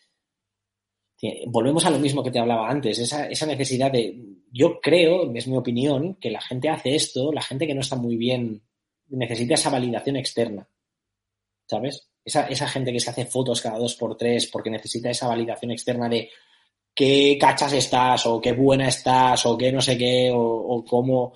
Volvemos 1.48 1.86
a 1.86 1.92
lo 1.92 2.00
mismo 2.00 2.24
que 2.24 2.32
te 2.32 2.40
hablaba 2.40 2.70
antes, 2.70 3.00
esa, 3.00 3.28
esa 3.28 3.46
necesidad 3.46 3.92
de... 3.92 4.20
Yo 4.52 4.82
creo, 4.82 5.34
es 5.34 5.48
mi 5.48 5.56
opinión, 5.56 6.16
que 6.16 6.30
la 6.30 6.42
gente 6.42 6.68
hace 6.68 6.96
esto, 6.96 7.32
la 7.32 7.42
gente 7.42 7.66
que 7.66 7.74
no 7.74 7.82
está 7.82 7.96
muy 7.96 8.18
bien, 8.18 8.62
necesita 9.08 9.54
esa 9.54 9.70
validación 9.70 10.18
externa. 10.18 10.68
¿Sabes? 11.68 12.11
Esa, 12.24 12.48
esa 12.48 12.68
gente 12.68 12.94
que 12.94 13.00
se 13.00 13.10
hace 13.10 13.26
fotos 13.26 13.62
cada 13.62 13.80
dos 13.80 13.96
por 13.96 14.16
tres 14.16 14.48
porque 14.48 14.70
necesita 14.70 15.10
esa 15.10 15.28
validación 15.28 15.72
externa 15.72 16.08
de 16.08 16.30
qué 16.94 17.38
cachas 17.40 17.74
estás 17.74 18.26
o 18.28 18.40
qué 18.40 18.52
buena 18.52 18.88
estás 18.88 19.46
o 19.46 19.58
qué 19.58 19.72
no 19.72 19.82
sé 19.82 19.98
qué 19.98 20.30
o, 20.32 20.40
o 20.40 20.86
cómo, 20.86 21.34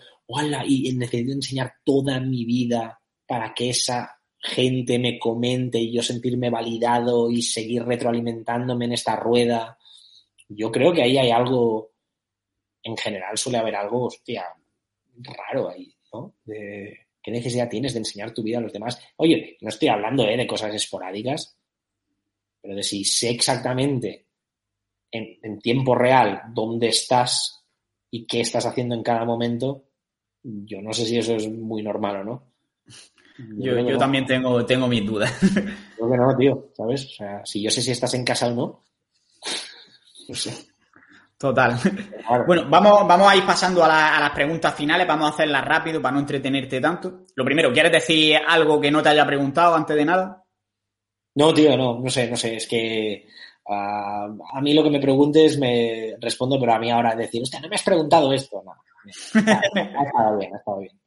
y 0.66 0.94
necesito 0.94 1.32
enseñar 1.32 1.74
toda 1.84 2.20
mi 2.20 2.46
vida 2.46 3.00
para 3.26 3.54
que 3.54 3.70
esa 3.70 4.20
gente 4.40 5.00
me 5.00 5.18
comente 5.18 5.80
y 5.80 5.92
yo 5.92 6.02
sentirme 6.02 6.50
validado 6.50 7.32
y 7.32 7.42
seguir 7.42 7.84
retroalimentándome 7.84 8.86
en 8.86 8.94
esta 8.94 9.16
rueda. 9.16 9.78
Yo 10.48 10.72
creo 10.72 10.94
que 10.94 11.04
ahí 11.04 11.18
hay 11.18 11.32
algo, 11.32 11.92
en 12.84 12.96
general 12.98 13.38
suele 13.38 13.58
haber 13.58 13.76
algo, 13.76 14.06
hostia, 14.06 14.46
raro 15.18 15.70
ahí, 15.70 15.96
¿no? 16.14 16.36
De, 16.44 17.05
¿Qué 17.26 17.32
necesidad 17.32 17.68
tienes 17.68 17.94
de 17.94 18.00
enseñar 18.00 18.36
tu 18.36 18.44
vida 18.44 18.60
a 18.60 18.62
los 18.62 18.72
demás? 18.72 19.02
Oye, 19.16 19.58
no 19.62 19.70
estoy 19.70 19.88
hablando 19.88 20.28
¿eh? 20.28 20.38
de 20.38 20.46
cosas 20.46 20.76
esporádicas, 20.76 21.58
pero 22.62 22.76
de 22.76 22.84
si 22.84 23.04
sé 23.04 23.32
exactamente 23.32 24.28
en, 25.10 25.40
en 25.42 25.58
tiempo 25.58 25.96
real 25.96 26.44
dónde 26.54 26.90
estás 26.90 27.66
y 28.12 28.28
qué 28.28 28.42
estás 28.42 28.68
haciendo 28.68 28.94
en 28.94 29.02
cada 29.02 29.26
momento, 29.26 29.86
yo 30.44 30.84
no 30.84 30.94
sé 30.94 31.08
si 31.08 31.18
eso 31.18 31.36
es 31.36 31.50
muy 31.50 31.82
normal 31.82 32.18
o 32.18 32.24
no. 32.24 32.44
Yo, 33.58 33.78
yo, 33.78 33.98
también 33.98 34.26
tengo, 34.26 34.66
tengo 34.66 34.88
mis 34.88 35.06
dudas. 35.06 35.30
Creo 35.98 36.10
que 36.10 36.18
no, 36.18 36.38
tío, 36.38 36.70
¿sabes? 36.72 37.04
O 37.04 37.10
sea, 37.10 37.46
si 37.46 37.62
yo 37.62 37.70
sé 37.70 37.82
si 37.82 37.92
estás 37.92 38.14
en 38.14 38.24
casa 38.24 38.48
o 38.48 38.56
no, 38.56 38.86
no 40.30 40.36
sé. 40.36 40.54
Total. 41.38 41.76
Bueno, 42.48 42.66
vamos, 42.70 43.08
vamos 43.08 43.32
a 43.32 43.36
ir 43.36 43.46
pasando 43.46 43.84
a, 43.84 44.18
a, 44.18 44.20
las 44.20 44.32
preguntas 44.32 44.74
finales, 44.74 45.06
vamos 45.06 45.28
a 45.28 45.34
hacerlas 45.34 45.64
rápido 45.64 46.02
para 46.02 46.14
no 46.14 46.22
entretenerte 46.22 46.82
tanto. 46.82 47.26
Lo 47.36 47.46
primero, 47.46 47.72
¿quieres 47.72 47.92
decir 47.92 48.38
algo 48.48 48.82
que 48.82 48.90
no 48.90 49.04
te 49.04 49.10
haya 49.10 49.26
preguntado 49.28 49.76
antes 49.76 49.96
de 49.96 50.06
nada? 50.06 50.44
No, 51.36 51.54
tío, 51.54 51.78
no, 51.78 52.00
no 52.00 52.10
sé, 52.10 52.30
no 52.30 52.38
sé, 52.38 52.56
es 52.56 52.68
que 52.68 53.28
uh, 53.66 53.74
a 53.74 54.62
mí 54.62 54.74
lo 54.74 54.84
que 54.84 54.90
me 54.90 55.02
preguntes 55.02 55.60
me 55.60 56.16
respondo, 56.20 56.58
pero 56.60 56.74
a 56.74 56.80
mí 56.80 56.90
ahora 56.90 57.14
decir, 57.14 57.44
hostia, 57.44 57.60
no 57.60 57.68
me 57.68 57.76
has 57.76 57.84
preguntado 57.84 58.32
esto. 58.32 58.64
No, 58.64 58.72
ha 58.72 60.04
estado 60.06 60.38
bien, 60.38 60.54
ha 60.56 60.58
estado 60.58 60.80
bien. 60.80 61.00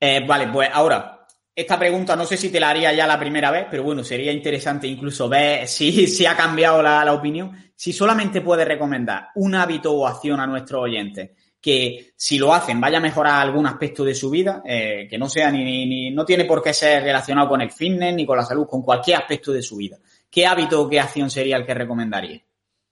Eh, 0.00 0.26
vale, 0.26 0.48
pues 0.48 0.70
ahora, 0.72 1.19
esta 1.54 1.78
pregunta 1.78 2.16
no 2.16 2.24
sé 2.24 2.36
si 2.36 2.48
te 2.50 2.60
la 2.60 2.70
haría 2.70 2.92
ya 2.92 3.06
la 3.06 3.18
primera 3.18 3.50
vez, 3.50 3.66
pero 3.70 3.82
bueno, 3.82 4.04
sería 4.04 4.32
interesante 4.32 4.86
incluso 4.86 5.28
ver 5.28 5.66
si, 5.66 6.06
si 6.06 6.26
ha 6.26 6.36
cambiado 6.36 6.82
la, 6.82 7.04
la 7.04 7.12
opinión. 7.12 7.72
Si 7.74 7.92
solamente 7.92 8.40
puedes 8.40 8.66
recomendar 8.66 9.28
un 9.34 9.54
hábito 9.54 9.92
o 9.92 10.06
acción 10.06 10.40
a 10.40 10.46
nuestros 10.46 10.82
oyentes 10.82 11.30
que 11.60 12.12
si 12.16 12.38
lo 12.38 12.54
hacen 12.54 12.80
vaya 12.80 12.98
a 12.98 13.02
mejorar 13.02 13.42
algún 13.42 13.66
aspecto 13.66 14.02
de 14.02 14.14
su 14.14 14.30
vida, 14.30 14.62
eh, 14.64 15.06
que 15.08 15.18
no 15.18 15.28
sea 15.28 15.50
ni, 15.50 15.62
ni, 15.62 15.86
ni, 15.86 16.10
no 16.10 16.24
tiene 16.24 16.46
por 16.46 16.62
qué 16.62 16.72
ser 16.72 17.02
relacionado 17.02 17.48
con 17.48 17.60
el 17.60 17.70
fitness 17.70 18.14
ni 18.14 18.24
con 18.24 18.38
la 18.38 18.44
salud, 18.44 18.66
con 18.66 18.82
cualquier 18.82 19.18
aspecto 19.18 19.52
de 19.52 19.62
su 19.62 19.76
vida. 19.76 19.98
¿Qué 20.30 20.46
hábito 20.46 20.80
o 20.80 20.88
qué 20.88 21.00
acción 21.00 21.28
sería 21.28 21.56
el 21.56 21.66
que 21.66 21.74
recomendaría? 21.74 22.40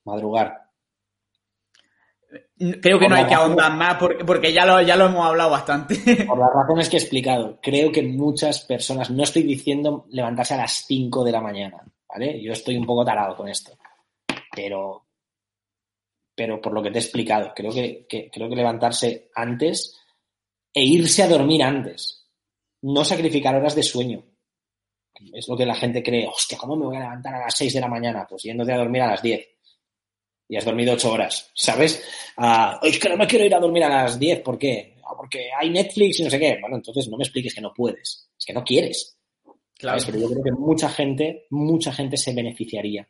Madrugar. 0.05 0.68
Creo 2.59 2.99
que 2.99 3.05
por 3.05 3.11
no 3.11 3.17
hay 3.17 3.27
que 3.27 3.35
ahondar 3.35 3.73
más 3.77 3.97
porque, 3.99 4.25
porque 4.25 4.53
ya, 4.53 4.67
lo, 4.67 4.83
ya 4.83 4.97
lo 4.97 5.07
hemos 5.07 5.25
hablado 5.25 5.51
bastante. 5.51 5.95
Por 6.27 6.39
las 6.39 6.53
razones 6.53 6.89
que 6.89 6.97
he 6.97 7.01
explicado, 7.01 7.59
creo 7.63 7.93
que 7.93 8.03
muchas 8.03 8.61
personas, 8.65 9.11
no 9.11 9.23
estoy 9.23 9.45
diciendo 9.45 10.07
levantarse 10.11 10.55
a 10.55 10.59
las 10.59 10.85
5 10.87 11.25
de 11.25 11.33
la 11.33 11.41
mañana, 11.41 11.85
¿vale? 12.09 12.43
Yo 12.43 12.53
estoy 12.53 12.77
un 12.77 12.87
poco 12.87 13.05
tarado 13.05 13.37
con 13.37 13.49
esto, 13.49 13.79
pero, 14.51 15.07
pero 16.35 16.61
por 16.61 16.73
lo 16.73 16.83
que 16.83 16.91
te 16.91 16.99
he 16.99 17.03
explicado, 17.03 17.53
creo 17.55 17.73
que, 17.73 18.07
que, 18.09 18.29
creo 18.29 18.49
que 18.49 18.57
levantarse 18.57 19.31
antes 19.37 19.97
e 20.75 20.83
irse 20.83 21.23
a 21.23 21.29
dormir 21.29 21.63
antes, 21.63 22.29
no 22.83 23.05
sacrificar 23.05 23.55
horas 23.55 23.77
de 23.77 23.85
sueño. 23.85 24.25
Es 25.33 25.49
lo 25.49 25.57
que 25.57 25.67
la 25.67 25.75
gente 25.75 26.03
cree, 26.03 26.27
hostia, 26.27 26.59
¿cómo 26.59 26.77
me 26.77 26.87
voy 26.87 26.97
a 26.97 27.01
levantar 27.01 27.37
a 27.37 27.41
las 27.41 27.55
6 27.57 27.75
de 27.75 27.81
la 27.81 27.89
mañana? 27.89 28.27
Pues 28.29 28.43
yéndote 28.43 28.73
a 28.73 28.79
dormir 28.79 29.03
a 29.03 29.11
las 29.11 29.23
10 29.23 29.58
y 30.49 30.57
has 30.57 30.65
dormido 30.65 30.95
ocho 30.95 31.13
horas, 31.13 31.51
¿sabes? 31.55 32.03
Uh, 32.37 32.85
es 32.87 32.99
que 32.99 33.09
no 33.09 33.17
me 33.17 33.27
quiero 33.27 33.45
ir 33.45 33.55
a 33.55 33.61
dormir 33.61 33.85
a 33.85 33.89
las 33.89 34.19
10, 34.19 34.41
¿por 34.41 34.59
qué? 34.59 34.97
Porque 35.17 35.51
hay 35.59 35.71
Netflix 35.71 36.21
y 36.21 36.25
no 36.25 36.31
sé 36.31 36.39
qué. 36.39 36.59
Bueno, 36.61 36.77
entonces 36.77 37.09
no 37.09 37.17
me 37.17 37.25
expliques 37.25 37.55
que 37.55 37.61
no 37.61 37.73
puedes, 37.75 38.31
es 38.39 38.45
que 38.45 38.53
no 38.53 38.65
quieres. 38.65 39.19
Claro. 39.77 40.01
¿sabes? 40.01 40.07
Pero 40.07 40.27
yo 40.27 40.33
creo 40.33 40.45
que 40.45 40.53
mucha 40.53 40.89
gente, 40.89 41.47
mucha 41.51 41.93
gente 41.93 42.17
se 42.17 42.35
beneficiaría 42.35 43.07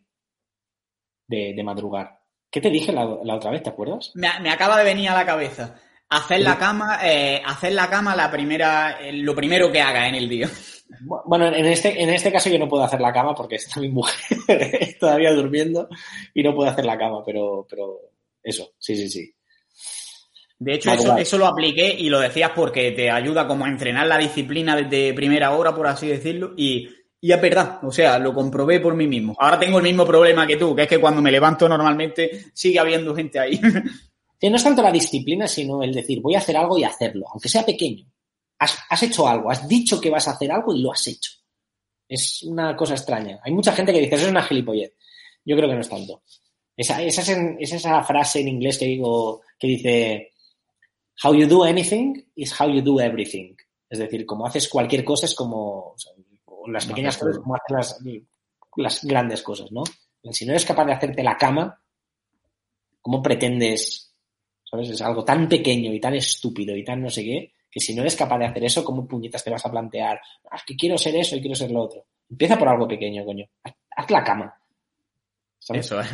de, 1.26 1.55
de 1.55 1.62
madrugar. 1.62 2.18
¿Qué 2.51 2.61
te 2.61 2.70
dije 2.70 2.93
la, 2.93 3.05
la, 3.22 3.36
otra 3.36 3.51
vez, 3.51 3.62
te 3.62 3.70
acuerdas? 3.70 4.11
Me, 4.14 4.28
me, 4.41 4.51
acaba 4.51 4.78
de 4.78 4.84
venir 4.84 5.11
a 5.11 5.14
la 5.14 5.26
cabeza. 5.26 5.78
Hacer 6.09 6.41
la 6.41 6.57
cama, 6.57 7.01
eh, 7.05 7.43
hacer 7.45 7.72
la 7.72 7.91
cama 7.91 8.16
la 8.16 8.30
primera, 8.30 8.99
eh, 9.01 9.12
lo 9.12 9.34
primero 9.34 9.70
que 9.70 9.80
haga 9.80 10.09
en 10.09 10.14
el 10.14 10.28
día. 10.28 10.49
Bueno, 11.01 11.47
en 11.47 11.66
este, 11.66 12.03
en 12.03 12.09
este 12.11 12.32
caso 12.32 12.49
yo 12.49 12.59
no 12.59 12.68
puedo 12.68 12.82
hacer 12.82 13.01
la 13.01 13.12
cama 13.12 13.34
porque 13.34 13.57
está 13.57 13.80
mi 13.80 13.89
mujer 13.91 14.16
todavía 15.01 15.32
durmiendo 15.32 15.89
y 16.34 16.43
no 16.43 16.55
puedo 16.55 16.70
hacer 16.70 16.84
la 16.84 16.99
cama, 16.99 17.22
pero, 17.24 17.66
pero 17.68 18.01
eso, 18.43 18.72
sí, 18.78 18.97
sí, 18.97 19.09
sí. 19.09 19.34
De 20.59 20.74
hecho, 20.74 20.91
eso, 20.91 21.16
eso, 21.16 21.39
lo 21.39 21.47
apliqué 21.47 21.95
y 21.97 22.09
lo 22.09 22.18
decías 22.18 22.51
porque 22.55 22.91
te 22.91 23.11
ayuda 23.11 23.47
como 23.47 23.64
a 23.64 23.68
entrenar 23.68 24.09
la 24.09 24.18
disciplina 24.18 24.74
desde 24.74 25.14
primera 25.14 25.53
hora, 25.57 25.72
por 25.72 25.86
así 25.86 26.09
decirlo, 26.09 26.55
y, 26.57 26.89
y 27.20 27.32
es 27.32 27.41
verdad, 27.41 27.78
o 27.84 27.93
sea, 27.93 28.18
lo 28.18 28.34
comprobé 28.34 28.80
por 28.80 28.95
mí 28.95 29.07
mismo. 29.07 29.36
Ahora 29.39 29.59
tengo 29.59 29.78
el 29.78 29.84
mismo 29.84 30.05
problema 30.05 30.49
que 30.49 30.57
tú, 30.57 30.74
que 30.74 30.82
es 30.82 30.89
que 30.89 30.99
cuando 30.99 31.22
me 31.22 31.30
levanto 31.30 31.68
normalmente 31.68 32.47
sigue 32.55 32.78
habiendo 32.78 33.14
gente 33.14 33.39
ahí. 33.39 33.61
Sí, 34.41 34.49
no 34.49 34.55
es 34.55 34.62
tanto 34.62 34.82
la 34.82 34.93
disciplina, 34.93 35.49
sino 35.49 35.82
el 35.82 35.93
decir, 35.93 36.20
voy 36.20 36.36
a 36.36 36.39
hacer 36.39 36.57
algo 36.57 36.78
y 36.78 36.84
hacerlo, 36.84 37.26
aunque 37.32 37.49
sea 37.49 37.66
pequeño. 37.66 38.07
Has, 38.59 38.78
has, 38.88 39.02
hecho 39.02 39.28
algo, 39.28 39.50
has 39.50 39.68
dicho 39.68 40.00
que 40.00 40.11
vas 40.11 40.26
a 40.28 40.32
hacer 40.32 40.50
algo 40.50 40.74
y 40.74 40.82
lo 40.82 40.92
has 40.92 41.06
hecho. 41.06 41.32
Es 42.09 42.42
una 42.42 42.76
cosa 42.76 42.94
extraña. 42.94 43.40
Hay 43.42 43.52
mucha 43.52 43.72
gente 43.72 43.92
que 43.92 44.00
dice, 44.00 44.16
eso 44.16 44.24
es 44.24 44.30
una 44.30 44.42
gilipollez. 44.42 44.94
Yo 45.44 45.56
creo 45.56 45.68
que 45.68 45.74
no 45.74 45.80
es 45.80 45.88
tanto. 45.88 46.22
Esa, 46.76 47.02
esa, 47.02 47.22
es, 47.22 47.28
en, 47.28 47.56
es 47.61 47.72
esa 47.72 48.02
frase 48.02 48.40
en 48.40 48.48
inglés 48.48 48.78
que 48.78 48.86
digo, 48.86 49.42
que 49.59 49.68
dice, 49.68 50.32
how 51.22 51.34
you 51.34 51.46
do 51.46 51.64
anything 51.64 52.14
is 52.34 52.59
how 52.59 52.68
you 52.68 52.82
do 52.82 53.00
everything. 53.00 53.54
Es 53.88 53.98
decir, 53.98 54.26
como 54.26 54.46
haces 54.46 54.68
cualquier 54.68 55.04
cosa 55.04 55.26
es 55.26 55.34
como, 55.34 55.92
o 55.92 55.98
sea, 55.98 56.12
las 56.66 56.86
pequeñas 56.86 57.16
cosas 57.16 57.38
como 57.38 57.54
haces 57.54 57.76
las, 57.76 58.00
las 58.76 59.04
grandes 59.04 59.42
cosas, 59.42 59.70
¿no? 59.72 59.82
Si 60.30 60.44
no 60.44 60.52
eres 60.52 60.64
capaz 60.64 60.84
de 60.84 60.92
hacerte 60.92 61.22
la 61.22 61.36
cama, 61.36 61.80
¿cómo 63.00 63.22
pretendes 63.22 64.09
¿sabes? 64.70 64.90
Es 64.90 65.02
algo 65.02 65.24
tan 65.24 65.48
pequeño 65.48 65.92
y 65.92 66.00
tan 66.00 66.14
estúpido 66.14 66.76
y 66.76 66.84
tan 66.84 67.02
no 67.02 67.11
sé 67.11 67.24
qué, 67.24 67.52
que 67.70 67.80
si 67.80 67.94
no 67.94 68.02
eres 68.02 68.16
capaz 68.16 68.38
de 68.38 68.46
hacer 68.46 68.64
eso, 68.64 68.84
¿cómo 68.84 69.06
puñetas 69.06 69.44
te 69.44 69.50
vas 69.50 69.64
a 69.64 69.70
plantear? 69.70 70.20
Ah, 70.50 70.56
es 70.56 70.62
que 70.64 70.76
quiero 70.76 70.96
ser 70.96 71.16
eso 71.16 71.36
y 71.36 71.40
quiero 71.40 71.54
ser 71.54 71.70
lo 71.70 71.82
otro. 71.82 72.04
Empieza 72.30 72.58
por 72.58 72.68
algo 72.68 72.86
pequeño, 72.86 73.24
coño. 73.24 73.46
Haz 73.96 74.10
la 74.10 74.24
cama. 74.24 74.54
¿sabes? 75.58 75.86
Eso, 75.86 76.00
¿eh? 76.00 76.06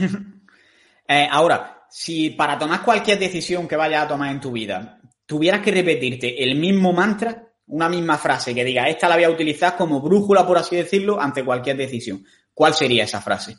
eh, 1.09 1.29
Ahora, 1.31 1.87
si 1.89 2.31
para 2.31 2.59
tomar 2.59 2.83
cualquier 2.85 3.19
decisión 3.19 3.69
que 3.69 3.77
vayas 3.77 4.05
a 4.05 4.09
tomar 4.09 4.31
en 4.31 4.41
tu 4.41 4.53
vida, 4.53 5.01
tuvieras 5.27 5.61
que 5.61 5.71
repetirte 5.71 6.43
el 6.43 6.57
mismo 6.57 6.93
mantra, 6.93 7.53
una 7.67 7.89
misma 7.89 8.19
frase 8.19 8.55
que 8.55 8.65
diga, 8.65 8.89
esta 8.89 9.09
la 9.09 9.17
voy 9.17 9.25
a 9.25 9.31
utilizar 9.31 9.77
como 9.77 10.01
brújula, 10.01 10.47
por 10.47 10.59
así 10.59 10.77
decirlo, 10.77 11.21
ante 11.21 11.45
cualquier 11.45 11.77
decisión, 11.77 12.25
¿cuál 12.53 12.75
sería 12.75 13.05
esa 13.05 13.21
frase? 13.21 13.57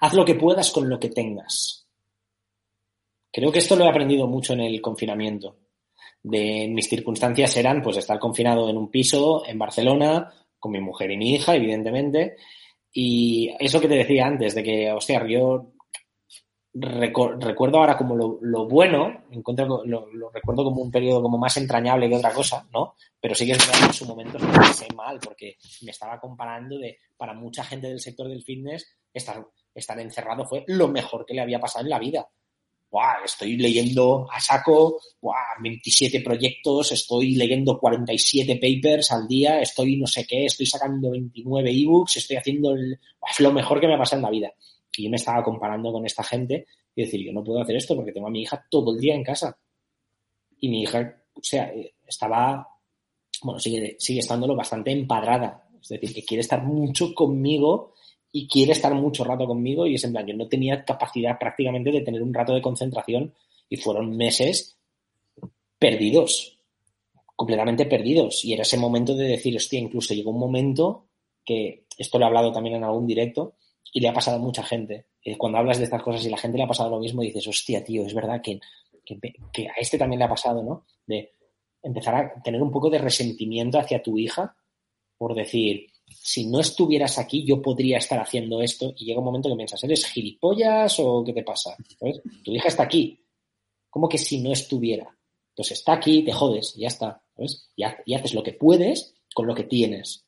Haz 0.00 0.12
lo 0.14 0.24
que 0.24 0.34
puedas 0.34 0.70
con 0.70 0.88
lo 0.88 0.98
que 0.98 1.10
tengas. 1.10 1.86
Creo 3.32 3.52
que 3.52 3.58
esto 3.58 3.76
lo 3.76 3.84
he 3.84 3.88
aprendido 3.88 4.26
mucho 4.26 4.54
en 4.54 4.60
el 4.60 4.80
confinamiento. 4.80 5.58
De 6.28 6.66
mis 6.68 6.88
circunstancias 6.88 7.56
eran 7.56 7.80
pues 7.82 7.98
estar 7.98 8.18
confinado 8.18 8.68
en 8.68 8.76
un 8.76 8.90
piso 8.90 9.46
en 9.46 9.60
Barcelona 9.60 10.28
con 10.58 10.72
mi 10.72 10.80
mujer 10.80 11.12
y 11.12 11.16
mi 11.16 11.34
hija, 11.34 11.54
evidentemente. 11.54 12.34
Y 12.92 13.54
eso 13.60 13.80
que 13.80 13.86
te 13.86 13.94
decía 13.94 14.26
antes, 14.26 14.54
de 14.56 14.64
que, 14.64 14.90
hostia, 14.90 15.24
yo 15.28 15.72
recuerdo 16.74 17.78
ahora 17.78 17.96
como 17.96 18.16
lo, 18.16 18.38
lo 18.42 18.66
bueno, 18.66 19.24
encuentro, 19.30 19.84
lo, 19.84 20.30
recuerdo 20.30 20.64
como 20.64 20.82
un 20.82 20.90
periodo 20.90 21.22
como 21.22 21.38
más 21.38 21.56
entrañable 21.58 22.08
que 22.08 22.16
otra 22.16 22.32
cosa, 22.32 22.66
¿no? 22.72 22.94
Pero 23.20 23.34
sí 23.36 23.46
que 23.46 23.52
es 23.52 23.58
verdad 23.58 23.86
en 23.86 23.92
su 23.94 24.04
momento 24.04 24.38
me 24.38 24.52
pasé 24.52 24.88
mal 24.94 25.18
porque 25.22 25.56
me 25.82 25.92
estaba 25.92 26.18
comparando 26.18 26.76
de, 26.78 26.98
para 27.16 27.34
mucha 27.34 27.62
gente 27.62 27.86
del 27.86 28.00
sector 28.00 28.28
del 28.28 28.42
fitness, 28.42 28.98
estar, 29.12 29.46
estar 29.74 30.00
encerrado 30.00 30.44
fue 30.44 30.64
lo 30.66 30.88
mejor 30.88 31.24
que 31.24 31.34
le 31.34 31.42
había 31.42 31.60
pasado 31.60 31.84
en 31.84 31.90
la 31.90 31.98
vida. 32.00 32.28
Buah, 32.90 33.24
estoy 33.24 33.56
leyendo 33.56 34.28
a 34.30 34.40
saco, 34.40 35.00
buah, 35.20 35.60
27 35.60 36.20
proyectos, 36.20 36.92
estoy 36.92 37.34
leyendo 37.34 37.78
47 37.78 38.56
papers 38.56 39.10
al 39.12 39.26
día, 39.26 39.60
estoy 39.60 39.96
no 39.96 40.06
sé 40.06 40.26
qué, 40.26 40.46
estoy 40.46 40.66
sacando 40.66 41.10
29 41.10 41.70
ebooks, 41.70 42.18
estoy 42.18 42.36
haciendo 42.36 42.72
el, 42.72 42.98
buah, 43.20 43.30
lo 43.40 43.52
mejor 43.52 43.80
que 43.80 43.88
me 43.88 43.94
ha 43.94 43.98
pasado 43.98 44.20
en 44.20 44.24
la 44.24 44.30
vida. 44.30 44.52
Y 44.96 45.04
yo 45.04 45.10
me 45.10 45.16
estaba 45.16 45.42
comparando 45.42 45.92
con 45.92 46.06
esta 46.06 46.22
gente 46.22 46.66
y 46.94 47.02
decir, 47.02 47.20
yo 47.24 47.32
no 47.32 47.44
puedo 47.44 47.60
hacer 47.60 47.76
esto 47.76 47.94
porque 47.94 48.12
tengo 48.12 48.28
a 48.28 48.30
mi 48.30 48.42
hija 48.42 48.64
todo 48.70 48.94
el 48.94 49.00
día 49.00 49.14
en 49.14 49.22
casa. 49.22 49.58
Y 50.58 50.68
mi 50.68 50.82
hija, 50.82 51.22
o 51.34 51.42
sea, 51.42 51.70
estaba, 52.06 52.66
bueno, 53.42 53.60
sigue, 53.60 53.96
sigue 53.98 54.20
estándolo 54.20 54.56
bastante 54.56 54.90
empadrada. 54.90 55.68
Es 55.80 55.88
decir, 55.88 56.14
que 56.14 56.24
quiere 56.24 56.40
estar 56.40 56.62
mucho 56.64 57.14
conmigo 57.14 57.94
y 58.32 58.48
quiere 58.48 58.72
estar 58.72 58.94
mucho 58.94 59.24
rato 59.24 59.46
conmigo 59.46 59.86
y 59.86 59.94
es 59.94 60.04
en 60.04 60.12
plan, 60.12 60.26
yo 60.26 60.34
no 60.34 60.48
tenía 60.48 60.84
capacidad 60.84 61.38
prácticamente 61.38 61.90
de 61.90 62.02
tener 62.02 62.22
un 62.22 62.34
rato 62.34 62.54
de 62.54 62.62
concentración 62.62 63.34
y 63.68 63.76
fueron 63.76 64.16
meses 64.16 64.76
perdidos, 65.78 66.58
completamente 67.34 67.86
perdidos. 67.86 68.44
Y 68.44 68.52
era 68.52 68.62
ese 68.62 68.76
momento 68.76 69.14
de 69.14 69.28
decir, 69.28 69.56
hostia, 69.56 69.80
incluso 69.80 70.14
llegó 70.14 70.30
un 70.30 70.40
momento 70.40 71.06
que, 71.44 71.84
esto 71.98 72.18
lo 72.18 72.24
he 72.24 72.28
hablado 72.28 72.52
también 72.52 72.76
en 72.76 72.84
algún 72.84 73.06
directo, 73.06 73.54
y 73.92 74.00
le 74.00 74.08
ha 74.08 74.12
pasado 74.12 74.36
a 74.36 74.40
mucha 74.40 74.62
gente. 74.62 75.06
Cuando 75.38 75.58
hablas 75.58 75.78
de 75.78 75.84
estas 75.84 76.02
cosas 76.02 76.24
y 76.26 76.28
la 76.28 76.36
gente 76.36 76.58
le 76.58 76.64
ha 76.64 76.68
pasado 76.68 76.90
lo 76.90 77.00
mismo, 77.00 77.22
dices, 77.22 77.46
hostia, 77.48 77.82
tío, 77.82 78.04
es 78.04 78.12
verdad 78.12 78.42
que, 78.42 78.60
que, 79.04 79.18
que 79.52 79.68
a 79.68 79.72
este 79.78 79.96
también 79.96 80.18
le 80.18 80.26
ha 80.26 80.28
pasado, 80.28 80.62
¿no? 80.62 80.84
De 81.06 81.32
empezar 81.82 82.14
a 82.14 82.42
tener 82.42 82.60
un 82.60 82.70
poco 82.70 82.90
de 82.90 82.98
resentimiento 82.98 83.78
hacia 83.78 84.02
tu 84.02 84.18
hija 84.18 84.54
por 85.18 85.34
decir, 85.34 85.86
si 86.08 86.46
no 86.46 86.60
estuvieras 86.60 87.18
aquí, 87.18 87.44
yo 87.44 87.60
podría 87.60 87.98
estar 87.98 88.18
haciendo 88.18 88.62
esto. 88.62 88.92
Y 88.96 89.06
llega 89.06 89.18
un 89.20 89.24
momento 89.26 89.48
que 89.48 89.56
piensas, 89.56 89.82
¿eres 89.84 90.06
gilipollas 90.06 90.98
o 91.00 91.22
qué 91.24 91.32
te 91.32 91.42
pasa? 91.42 91.76
¿Sabes? 91.98 92.20
Tu 92.44 92.52
hija 92.54 92.68
está 92.68 92.84
aquí. 92.84 93.20
¿Cómo 93.90 94.08
que 94.08 94.18
si 94.18 94.40
no 94.40 94.52
estuviera? 94.52 95.06
Entonces 95.50 95.78
está 95.78 95.94
aquí, 95.94 96.22
te 96.22 96.32
jodes, 96.32 96.74
ya 96.76 96.88
está. 96.88 97.22
Y, 97.76 97.82
ha- 97.82 97.96
y 98.04 98.14
haces 98.14 98.34
lo 98.34 98.42
que 98.42 98.52
puedes 98.52 99.14
con 99.34 99.46
lo 99.46 99.54
que 99.54 99.64
tienes. 99.64 100.24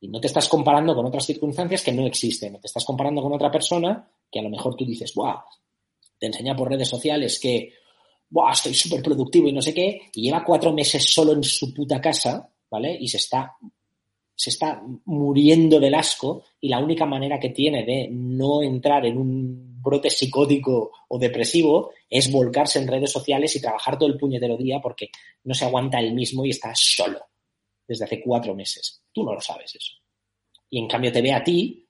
Y 0.00 0.08
no 0.08 0.20
te 0.20 0.26
estás 0.28 0.48
comparando 0.48 0.94
con 0.94 1.06
otras 1.06 1.26
circunstancias 1.26 1.82
que 1.82 1.92
no 1.92 2.06
existen. 2.06 2.60
Te 2.60 2.66
estás 2.66 2.84
comparando 2.84 3.22
con 3.22 3.32
otra 3.32 3.50
persona 3.50 4.10
que 4.30 4.38
a 4.38 4.42
lo 4.42 4.50
mejor 4.50 4.76
tú 4.76 4.84
dices, 4.84 5.12
¡buah! 5.14 5.42
Te 6.18 6.26
enseña 6.26 6.54
por 6.54 6.68
redes 6.70 6.88
sociales 6.88 7.38
que, 7.40 7.72
¡buah! 8.30 8.52
Estoy 8.52 8.74
súper 8.74 9.02
productivo 9.02 9.48
y 9.48 9.52
no 9.52 9.62
sé 9.62 9.72
qué. 9.74 10.02
Y 10.14 10.22
lleva 10.22 10.44
cuatro 10.44 10.72
meses 10.72 11.04
solo 11.12 11.32
en 11.32 11.42
su 11.42 11.72
puta 11.74 12.00
casa, 12.00 12.48
¿vale? 12.70 12.96
Y 13.00 13.08
se 13.08 13.16
está, 13.16 13.56
se 14.38 14.50
está 14.50 14.80
muriendo 15.06 15.80
del 15.80 15.94
asco. 15.94 16.44
Y 16.60 16.68
la 16.68 16.78
única 16.78 17.04
manera 17.04 17.40
que 17.40 17.50
tiene 17.50 17.84
de 17.84 18.08
no 18.08 18.62
entrar 18.62 19.04
en 19.04 19.18
un 19.18 19.82
brote 19.82 20.10
psicótico 20.10 20.92
o 21.08 21.18
depresivo 21.18 21.90
es 22.08 22.30
volcarse 22.30 22.78
en 22.78 22.86
redes 22.86 23.10
sociales 23.10 23.54
y 23.56 23.60
trabajar 23.60 23.98
todo 23.98 24.08
el 24.08 24.16
puñetero 24.16 24.56
día 24.56 24.80
porque 24.80 25.10
no 25.42 25.54
se 25.54 25.64
aguanta 25.64 25.98
él 25.98 26.14
mismo 26.14 26.44
y 26.44 26.50
está 26.50 26.72
solo 26.74 27.18
desde 27.86 28.04
hace 28.04 28.20
cuatro 28.20 28.54
meses. 28.54 29.02
Tú 29.12 29.24
no 29.24 29.34
lo 29.34 29.40
sabes 29.40 29.74
eso. 29.74 29.94
Y 30.70 30.78
en 30.78 30.86
cambio 30.86 31.10
te 31.10 31.20
ve 31.20 31.32
a 31.32 31.42
ti 31.42 31.88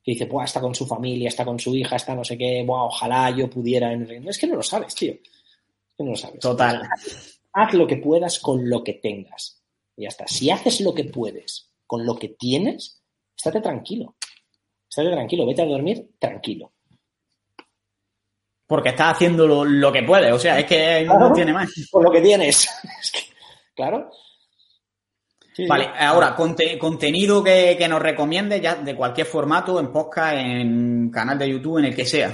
que 0.00 0.12
dice, 0.12 0.26
Buah, 0.26 0.44
está 0.44 0.60
con 0.60 0.76
su 0.76 0.86
familia, 0.86 1.28
está 1.28 1.44
con 1.44 1.58
su 1.58 1.74
hija, 1.74 1.96
está 1.96 2.14
no 2.14 2.22
sé 2.22 2.38
qué, 2.38 2.62
Buah, 2.62 2.84
ojalá 2.84 3.36
yo 3.36 3.50
pudiera. 3.50 3.92
en-". 3.92 4.28
Es 4.28 4.38
que 4.38 4.46
no 4.46 4.54
lo 4.54 4.62
sabes, 4.62 4.94
tío. 4.94 5.14
Es 5.14 5.94
que 5.96 6.04
no 6.04 6.10
lo 6.10 6.16
sabes. 6.16 6.38
Total. 6.38 6.80
Haz 7.52 7.74
lo 7.74 7.88
que 7.88 7.96
puedas 7.96 8.38
con 8.38 8.70
lo 8.70 8.84
que 8.84 8.94
tengas. 8.94 9.60
Y 9.96 10.02
ya 10.02 10.08
está. 10.08 10.28
Si 10.28 10.48
haces 10.48 10.80
lo 10.80 10.94
que 10.94 11.04
puedes 11.04 11.67
con 11.88 12.06
lo 12.06 12.14
que 12.14 12.28
tienes, 12.38 13.02
estate 13.36 13.60
tranquilo. 13.60 14.14
Estate 14.88 15.10
tranquilo, 15.10 15.44
vete 15.46 15.62
a 15.62 15.66
dormir 15.66 16.10
tranquilo. 16.20 16.72
Porque 18.66 18.90
estás 18.90 19.14
haciendo 19.16 19.46
lo, 19.46 19.64
lo 19.64 19.90
que 19.90 20.02
puedes, 20.02 20.30
o 20.32 20.38
sea, 20.38 20.58
es 20.60 20.66
que 20.66 21.04
Claro. 21.06 21.28
no 21.28 21.32
tiene 21.34 21.52
más. 21.52 21.70
Con 21.90 22.04
lo 22.04 22.10
que 22.12 22.20
tienes. 22.20 22.68
Es 23.02 23.10
que, 23.10 23.20
claro. 23.74 24.10
Sí, 25.54 25.64
sí. 25.64 25.66
Vale, 25.66 25.88
ahora, 25.98 26.36
conte- 26.36 26.78
contenido 26.78 27.42
que, 27.42 27.74
que 27.78 27.88
nos 27.88 28.00
recomiende 28.00 28.60
ya 28.60 28.76
de 28.76 28.94
cualquier 28.94 29.26
formato, 29.26 29.80
en 29.80 29.90
podcast, 29.90 30.36
en 30.36 31.10
canal 31.10 31.38
de 31.38 31.48
YouTube, 31.50 31.78
en 31.78 31.86
el 31.86 31.96
que 31.96 32.04
sea. 32.06 32.32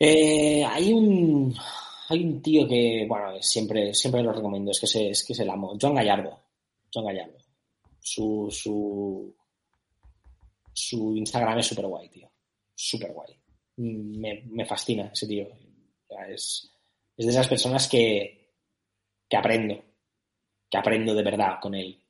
Eh, 0.00 0.64
hay 0.64 0.92
un 0.92 1.54
hay 2.08 2.24
un 2.24 2.40
tío 2.42 2.66
que, 2.66 3.04
bueno, 3.08 3.40
siempre, 3.42 3.92
siempre 3.94 4.22
lo 4.22 4.32
recomiendo, 4.32 4.70
es 4.70 4.80
que 4.80 4.86
se, 4.86 5.10
es 5.10 5.24
que 5.24 5.34
se 5.34 5.42
el 5.42 5.50
amo, 5.50 5.76
John 5.80 5.94
Gallardo. 5.94 6.40
John 6.92 7.04
Gallardo. 7.06 7.36
Su, 8.00 8.48
su, 8.50 9.34
su 10.72 11.16
Instagram 11.16 11.58
es 11.58 11.66
súper 11.66 11.86
guay, 11.86 12.08
tío. 12.08 12.30
Súper 12.74 13.12
guay. 13.12 13.34
Me, 13.76 14.42
me 14.46 14.64
fascina 14.64 15.10
ese 15.12 15.26
tío. 15.26 15.48
Es, 16.28 16.70
es 17.16 17.26
de 17.26 17.30
esas 17.32 17.48
personas 17.48 17.88
que, 17.88 18.52
que 19.28 19.36
aprendo, 19.36 19.82
que 20.70 20.78
aprendo 20.78 21.14
de 21.14 21.22
verdad 21.22 21.58
con 21.60 21.74
él. 21.74 22.02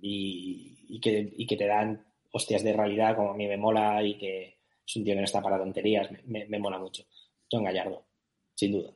Y, 0.00 0.86
y 0.88 1.00
que, 1.00 1.32
y 1.36 1.46
que 1.46 1.56
te 1.56 1.66
dan 1.66 2.04
hostias 2.32 2.62
de 2.62 2.72
realidad 2.72 3.16
como 3.16 3.30
a 3.30 3.36
mí 3.36 3.46
me 3.46 3.56
mola 3.56 4.02
y 4.02 4.16
que 4.16 4.58
es 4.86 4.96
un 4.96 5.04
tío 5.04 5.14
que 5.14 5.20
no 5.20 5.24
está 5.24 5.42
para 5.42 5.58
tonterías, 5.58 6.08
me- 6.26 6.46
me 6.46 6.58
mola 6.58 6.78
mucho. 6.78 7.04
John 7.50 7.64
Gallardo, 7.64 8.04
sin 8.54 8.72
duda. 8.72 8.92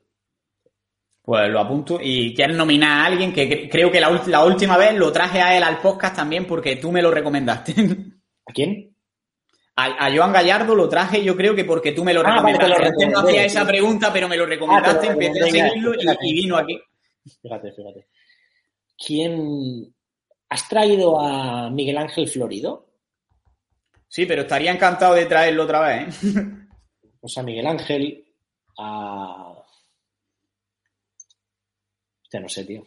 Pues 1.23 1.49
lo 1.49 1.59
apunto. 1.59 1.99
Y 2.01 2.33
quieres 2.33 2.55
nominar 2.57 2.91
a 3.01 3.05
alguien 3.05 3.31
que 3.33 3.47
cre- 3.49 3.69
creo 3.71 3.91
que 3.91 4.01
la, 4.01 4.09
última 4.43 4.77
vez 4.77 4.95
lo 4.95 5.11
traje 5.11 5.39
a 5.41 5.55
él 5.55 5.63
al 5.63 5.79
podcast 5.79 6.15
también 6.15 6.45
porque 6.45 6.77
tú 6.77 6.91
me 6.91 7.01
lo 7.01 7.11
recomendaste. 7.11 7.73
¿A 8.47 8.51
quién? 8.53 8.95
A, 9.75 10.07
a 10.07 10.15
Joan 10.15 10.33
Gallardo 10.33 10.75
lo 10.75 10.89
traje 10.89 11.23
yo 11.23 11.35
creo 11.37 11.55
que 11.55 11.63
porque 11.63 11.91
tú 11.93 12.03
me 12.03 12.13
lo 12.13 12.21
Ah, 12.21 12.41
vale, 12.41 12.57
te 12.57 12.65
recomendaste. 12.65 12.81
lo 12.81 12.85
Antes 12.89 13.09
no 13.11 13.19
hacía 13.19 13.45
esa 13.45 13.65
pregunta, 13.65 14.11
pero 14.11 14.27
me 14.27 14.35
lo 14.37 14.45
recomendaste, 14.45 15.07
Ah, 15.09 15.15
te 15.15 15.19
lo 15.19 15.21
empecé 15.21 15.61
a 15.61 15.67
seguirlo 15.69 15.93
fíjate. 15.93 16.17
y, 16.23 16.29
y 16.29 16.33
vino 16.33 16.57
aquí. 16.57 16.79
Fíjate, 17.41 17.71
fíjate. 17.71 18.07
¿Quién? 18.97 19.93
¿Has 20.49 20.67
traído 20.67 21.19
a 21.21 21.69
Miguel 21.69 21.97
Ángel 21.97 22.27
Florido? 22.27 22.87
Sí, 24.07 24.25
pero 24.25 24.41
estaría 24.41 24.71
encantado 24.71 25.13
de 25.13 25.25
traerlo 25.25 25.63
otra 25.63 25.81
vez. 25.81 26.23
¿eh? 26.23 26.43
Pues 27.21 27.37
a 27.37 27.43
Miguel 27.43 27.67
Ángel, 27.67 28.25
a... 28.79 29.53
Ya 32.31 32.39
no 32.39 32.49
sé, 32.49 32.65
tío. 32.65 32.85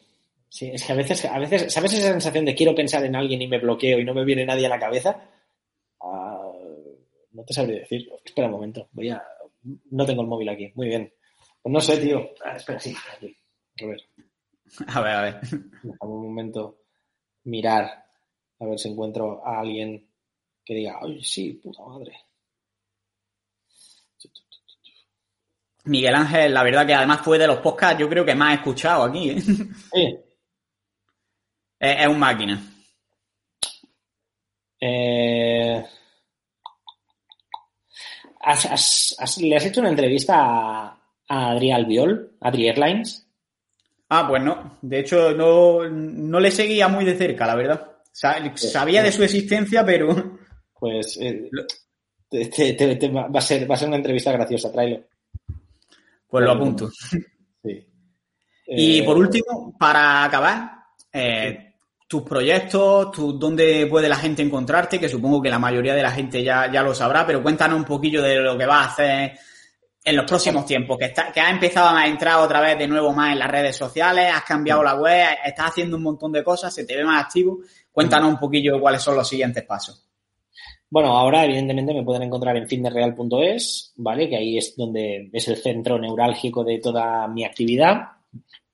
Sí, 0.48 0.70
es 0.72 0.84
que 0.84 0.92
a 0.92 0.96
veces, 0.96 1.24
a 1.24 1.38
veces, 1.38 1.72
¿sabes 1.72 1.92
esa 1.94 2.12
sensación 2.12 2.44
de 2.44 2.54
quiero 2.54 2.74
pensar 2.74 3.04
en 3.04 3.16
alguien 3.16 3.42
y 3.42 3.48
me 3.48 3.58
bloqueo 3.58 3.98
y 3.98 4.04
no 4.04 4.14
me 4.14 4.24
viene 4.24 4.46
nadie 4.46 4.66
a 4.66 4.70
la 4.70 4.78
cabeza? 4.78 5.28
Ah, 6.00 6.52
no 7.32 7.44
te 7.44 7.52
sabría 7.52 7.80
decir. 7.80 8.08
Espera 8.24 8.46
un 8.46 8.52
momento, 8.54 8.88
voy 8.92 9.10
a... 9.10 9.22
No 9.90 10.06
tengo 10.06 10.22
el 10.22 10.28
móvil 10.28 10.48
aquí. 10.48 10.70
Muy 10.74 10.88
bien. 10.88 11.12
Pues 11.62 11.72
no 11.72 11.80
sé, 11.80 11.96
tío. 11.96 12.30
Ah, 12.44 12.56
espera, 12.56 12.78
sí, 12.78 12.94
aquí. 13.16 13.36
A 13.82 13.86
ver. 13.86 14.00
A 14.88 15.00
ver, 15.00 15.12
a 15.12 15.22
ver. 15.22 15.40
Déjame 15.40 16.12
un 16.12 16.26
momento 16.26 16.82
mirar 17.44 18.04
a 18.60 18.66
ver 18.66 18.78
si 18.78 18.88
encuentro 18.88 19.44
a 19.46 19.60
alguien 19.60 20.08
que 20.64 20.74
diga, 20.74 20.98
ay, 21.02 21.22
sí, 21.22 21.54
puta 21.54 21.82
madre. 21.84 22.12
Miguel 25.84 26.14
Ángel, 26.14 26.54
la 26.54 26.62
verdad 26.62 26.86
que 26.86 26.94
además 26.94 27.20
fue 27.22 27.38
de 27.38 27.46
los 27.46 27.58
podcasts 27.58 27.98
yo 27.98 28.08
creo 28.08 28.24
que 28.24 28.34
más 28.34 28.52
he 28.52 28.54
escuchado 28.56 29.04
aquí. 29.04 29.30
¿eh? 29.30 29.40
Sí. 29.40 30.18
Es, 31.78 32.00
es 32.00 32.06
un 32.08 32.18
máquina. 32.18 32.60
Eh, 34.80 35.84
¿has- 38.40 38.66
has- 38.66 39.16
has- 39.18 39.38
¿Le 39.38 39.56
has 39.56 39.66
hecho 39.66 39.80
una 39.80 39.90
entrevista 39.90 40.34
a, 40.36 40.98
a 41.28 41.50
Adri 41.52 41.70
Albiol, 41.72 42.36
Adri 42.40 42.68
Airlines? 42.68 43.26
Ah, 44.08 44.26
pues 44.28 44.42
no. 44.42 44.78
De 44.82 45.00
hecho, 45.00 45.32
no, 45.32 45.88
no 45.88 46.40
le 46.40 46.50
seguía 46.50 46.88
muy 46.88 47.04
de 47.04 47.16
cerca, 47.16 47.46
la 47.46 47.54
verdad. 47.56 47.90
Sa- 48.12 48.56
Sabía 48.56 49.02
de 49.02 49.12
su 49.12 49.22
existencia, 49.24 49.84
pero... 49.84 50.38
Pues 50.78 51.16
eh, 51.20 51.50
te- 52.28 53.08
va 53.08 53.28
a 53.32 53.40
ser, 53.40 53.68
va 53.70 53.74
a 53.74 53.78
ser 53.78 53.88
una 53.88 53.96
entrevista 53.96 54.32
graciosa, 54.32 54.70
tráelo. 54.70 55.02
Pues 56.34 56.44
lo 56.44 56.52
apunto. 56.52 56.90
Sí. 57.62 57.86
Y 58.66 58.98
Eh, 58.98 59.02
por 59.04 59.16
último, 59.16 59.74
para 59.78 60.24
acabar, 60.24 60.70
eh, 61.12 61.74
tus 62.08 62.22
proyectos, 62.22 63.10
tu- 63.12 63.38
dónde 63.38 63.86
puede 63.86 64.08
la 64.08 64.16
gente 64.16 64.42
encontrarte, 64.42 64.98
que 64.98 65.08
supongo 65.08 65.40
que 65.40 65.48
la 65.48 65.58
mayoría 65.58 65.94
de 65.94 66.02
la 66.02 66.10
gente 66.10 66.42
ya, 66.42 66.70
ya 66.72 66.82
lo 66.82 66.94
sabrá, 66.94 67.24
pero 67.26 67.42
cuéntanos 67.42 67.78
un 67.78 67.84
poquillo 67.84 68.20
de 68.22 68.36
lo 68.36 68.58
que 68.58 68.66
vas 68.66 68.86
a 68.86 68.90
hacer 68.92 69.38
en 70.04 70.16
los 70.16 70.26
próximos 70.26 70.66
tiempos, 70.66 70.98
que, 70.98 71.06
está, 71.06 71.30
que 71.32 71.40
has 71.40 71.50
empezado 71.52 71.88
a 71.96 72.06
entrar 72.06 72.36
otra 72.40 72.60
vez 72.60 72.76
de 72.78 72.86
nuevo 72.88 73.12
más 73.12 73.32
en 73.32 73.38
las 73.38 73.50
redes 73.50 73.76
sociales, 73.76 74.30
has 74.34 74.42
cambiado 74.44 74.82
la 74.82 74.94
web, 74.96 75.26
estás 75.44 75.68
haciendo 75.70 75.96
un 75.96 76.02
montón 76.02 76.32
de 76.32 76.42
cosas, 76.44 76.74
se 76.74 76.84
te 76.84 76.96
ve 76.96 77.04
más 77.04 77.24
activo. 77.24 77.60
Cuéntanos 77.92 78.28
un 78.30 78.38
poquillo 78.38 78.78
cuáles 78.80 79.00
son 79.00 79.14
los 79.16 79.26
siguientes 79.28 79.62
pasos. 79.64 80.03
Bueno, 80.94 81.08
ahora 81.08 81.44
evidentemente 81.44 81.92
me 81.92 82.04
pueden 82.04 82.22
encontrar 82.22 82.56
en 82.56 82.68
fitnessreal.es, 82.68 83.94
¿vale? 83.96 84.28
Que 84.28 84.36
ahí 84.36 84.58
es 84.58 84.76
donde 84.76 85.28
es 85.32 85.48
el 85.48 85.56
centro 85.56 85.98
neurálgico 85.98 86.62
de 86.62 86.78
toda 86.78 87.26
mi 87.26 87.42
actividad. 87.42 87.96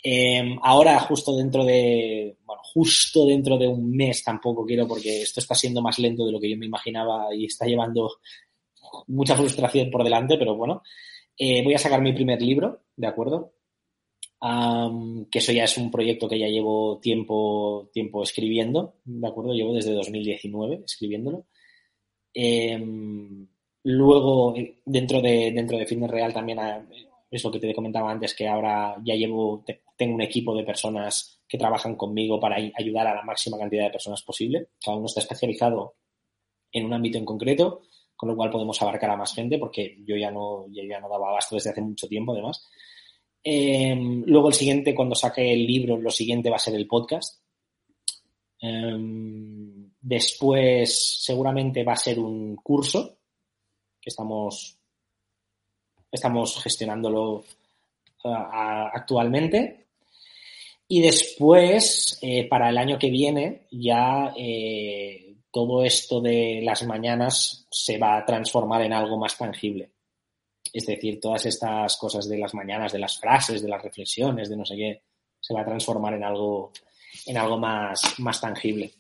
Eh, 0.05 0.55
ahora, 0.61 1.01
justo 1.01 1.35
dentro 1.35 1.65
de, 1.65 2.37
bueno, 2.45 2.61
justo 2.75 3.25
dentro 3.25 3.57
de 3.57 3.69
un 3.69 3.97
mes 3.97 4.23
tampoco 4.23 4.67
quiero 4.67 4.87
porque 4.87 5.23
esto 5.23 5.41
está 5.41 5.55
siendo 5.55 5.81
más 5.81 5.99
lento 5.99 6.27
de 6.27 6.33
lo 6.33 6.39
que 6.39 6.51
yo 6.51 6.59
me 6.59 6.67
imaginaba 6.67 7.35
y 7.35 7.47
está 7.47 7.65
llevando 7.65 8.11
mucha 9.07 9.35
frustración 9.35 9.91
por 9.91 10.05
delante, 10.05 10.37
pero 10.37 10.55
bueno, 10.55 10.83
eh, 11.39 11.65
voy 11.65 11.73
a 11.73 11.79
sacar 11.79 12.03
mi 12.03 12.13
primer 12.13 12.43
libro, 12.43 12.83
¿de 12.97 13.07
acuerdo? 13.07 13.55
Que 15.31 15.39
eso 15.39 15.53
ya 15.53 15.65
es 15.65 15.79
un 15.79 15.91
proyecto 15.91 16.29
que 16.29 16.39
ya 16.39 16.49
llevo 16.49 16.99
tiempo, 17.01 17.89
tiempo 17.95 18.23
escribiendo, 18.23 18.97
¿de 19.07 19.27
acuerdo? 19.27 19.55
Llevo 19.55 19.73
desde 19.73 19.95
2019 19.95 20.83
escribiéndolo. 20.85 21.47
Em, 22.33 23.47
luego, 23.85 24.55
eh, 24.57 24.81
dentro 24.85 25.21
de, 25.21 25.51
dentro 25.53 25.77
de 25.79 25.87
Fitness 25.87 26.11
Real 26.11 26.33
también 26.33 26.59
ah, 26.61 26.85
es 27.31 27.45
lo 27.45 27.51
que 27.51 27.59
te 27.61 27.75
comentaba 27.75 28.11
antes, 28.11 28.35
que 28.35 28.47
ahora 28.49 28.97
ya 29.05 29.15
llevo, 29.15 29.63
te- 29.67 29.83
tengo 29.97 30.15
un 30.15 30.23
equipo 30.23 30.55
de 30.55 30.65
personas 30.65 31.41
que 31.49 31.59
trabajan 31.59 31.97
conmigo 31.97 32.39
para 32.41 32.57
ay- 32.57 32.73
ayudar 32.77 33.07
a 33.07 33.15
la 33.15 33.23
máxima 33.23 33.59
cantidad 33.59 33.85
de 33.85 33.91
personas 33.91 34.23
posible. 34.23 34.69
Cada 34.85 34.97
uno 34.97 35.07
está 35.07 35.21
especializado 35.21 35.95
en 36.73 36.87
un 36.87 36.93
ámbito 36.93 37.19
en 37.19 37.25
concreto, 37.25 37.83
con 38.17 38.29
lo 38.29 38.37
cual 38.37 38.51
podemos 38.51 38.81
abarcar 38.83 39.11
a 39.11 39.17
más 39.17 39.35
gente, 39.35 39.59
porque 39.59 39.97
yo 40.07 40.17
ya 40.17 40.31
no, 40.31 40.67
yo 40.71 40.83
ya 40.85 41.01
no 41.01 41.09
daba 41.09 41.31
abasto 41.31 41.57
desde 41.57 41.71
hace 41.71 41.81
mucho 41.81 42.07
tiempo, 42.07 42.33
además. 42.33 42.65
Em, 43.43 44.23
luego 44.27 44.49
el 44.49 44.55
siguiente, 44.55 44.95
cuando 44.95 45.15
saque 45.15 45.53
el 45.53 45.67
libro, 45.67 45.97
lo 45.97 46.11
siguiente 46.11 46.51
va 46.51 46.57
a 46.57 46.59
ser 46.61 46.75
el 46.75 46.87
podcast. 46.87 47.43
Em, 48.61 49.80
después, 50.01 51.23
seguramente 51.23 51.85
va 51.85 51.93
a 51.93 51.97
ser 51.97 52.19
un 52.19 52.57
curso 52.57 53.19
que 54.01 54.09
estamos, 54.09 54.79
estamos 56.11 56.63
gestionándolo 56.63 57.45
ah, 58.25 58.91
actualmente. 58.93 59.89
Y 60.89 61.03
después, 61.03 62.19
eh, 62.23 62.49
para 62.49 62.71
el 62.71 62.79
año 62.79 62.99
que 62.99 63.11
viene, 63.11 63.67
ya 63.71 64.33
eh, 64.37 65.37
todo 65.53 65.85
esto 65.85 66.21
de 66.21 66.61
las 66.65 66.83
mañanas 66.85 67.67
se 67.71 67.99
va 67.99 68.17
a 68.17 68.25
transformar 68.25 68.83
en 68.83 68.93
algo 68.93 69.17
más 69.17 69.37
tangible. 69.37 69.91
Es 70.73 70.87
decir, 70.87 71.21
todas 71.21 71.47
estas 71.47 71.97
cosas 71.97 72.29
de 72.29 72.39
las 72.39 72.55
mañanas, 72.55 72.93
de 72.93 72.99
las 72.99 73.19
frases, 73.19 73.63
de 73.63 73.69
las 73.69 73.83
reflexiones, 73.83 74.49
de 74.49 74.57
no 74.57 74.65
sé 74.65 74.77
qué, 74.77 75.03
se 75.39 75.55
va 75.55 75.63
a 75.63 75.65
transformar 75.65 76.15
en 76.15 76.25
algo, 76.25 76.73
en 77.27 77.37
algo 77.37 77.59
más, 77.59 78.19
más 78.19 78.41
tangible. 78.41 78.93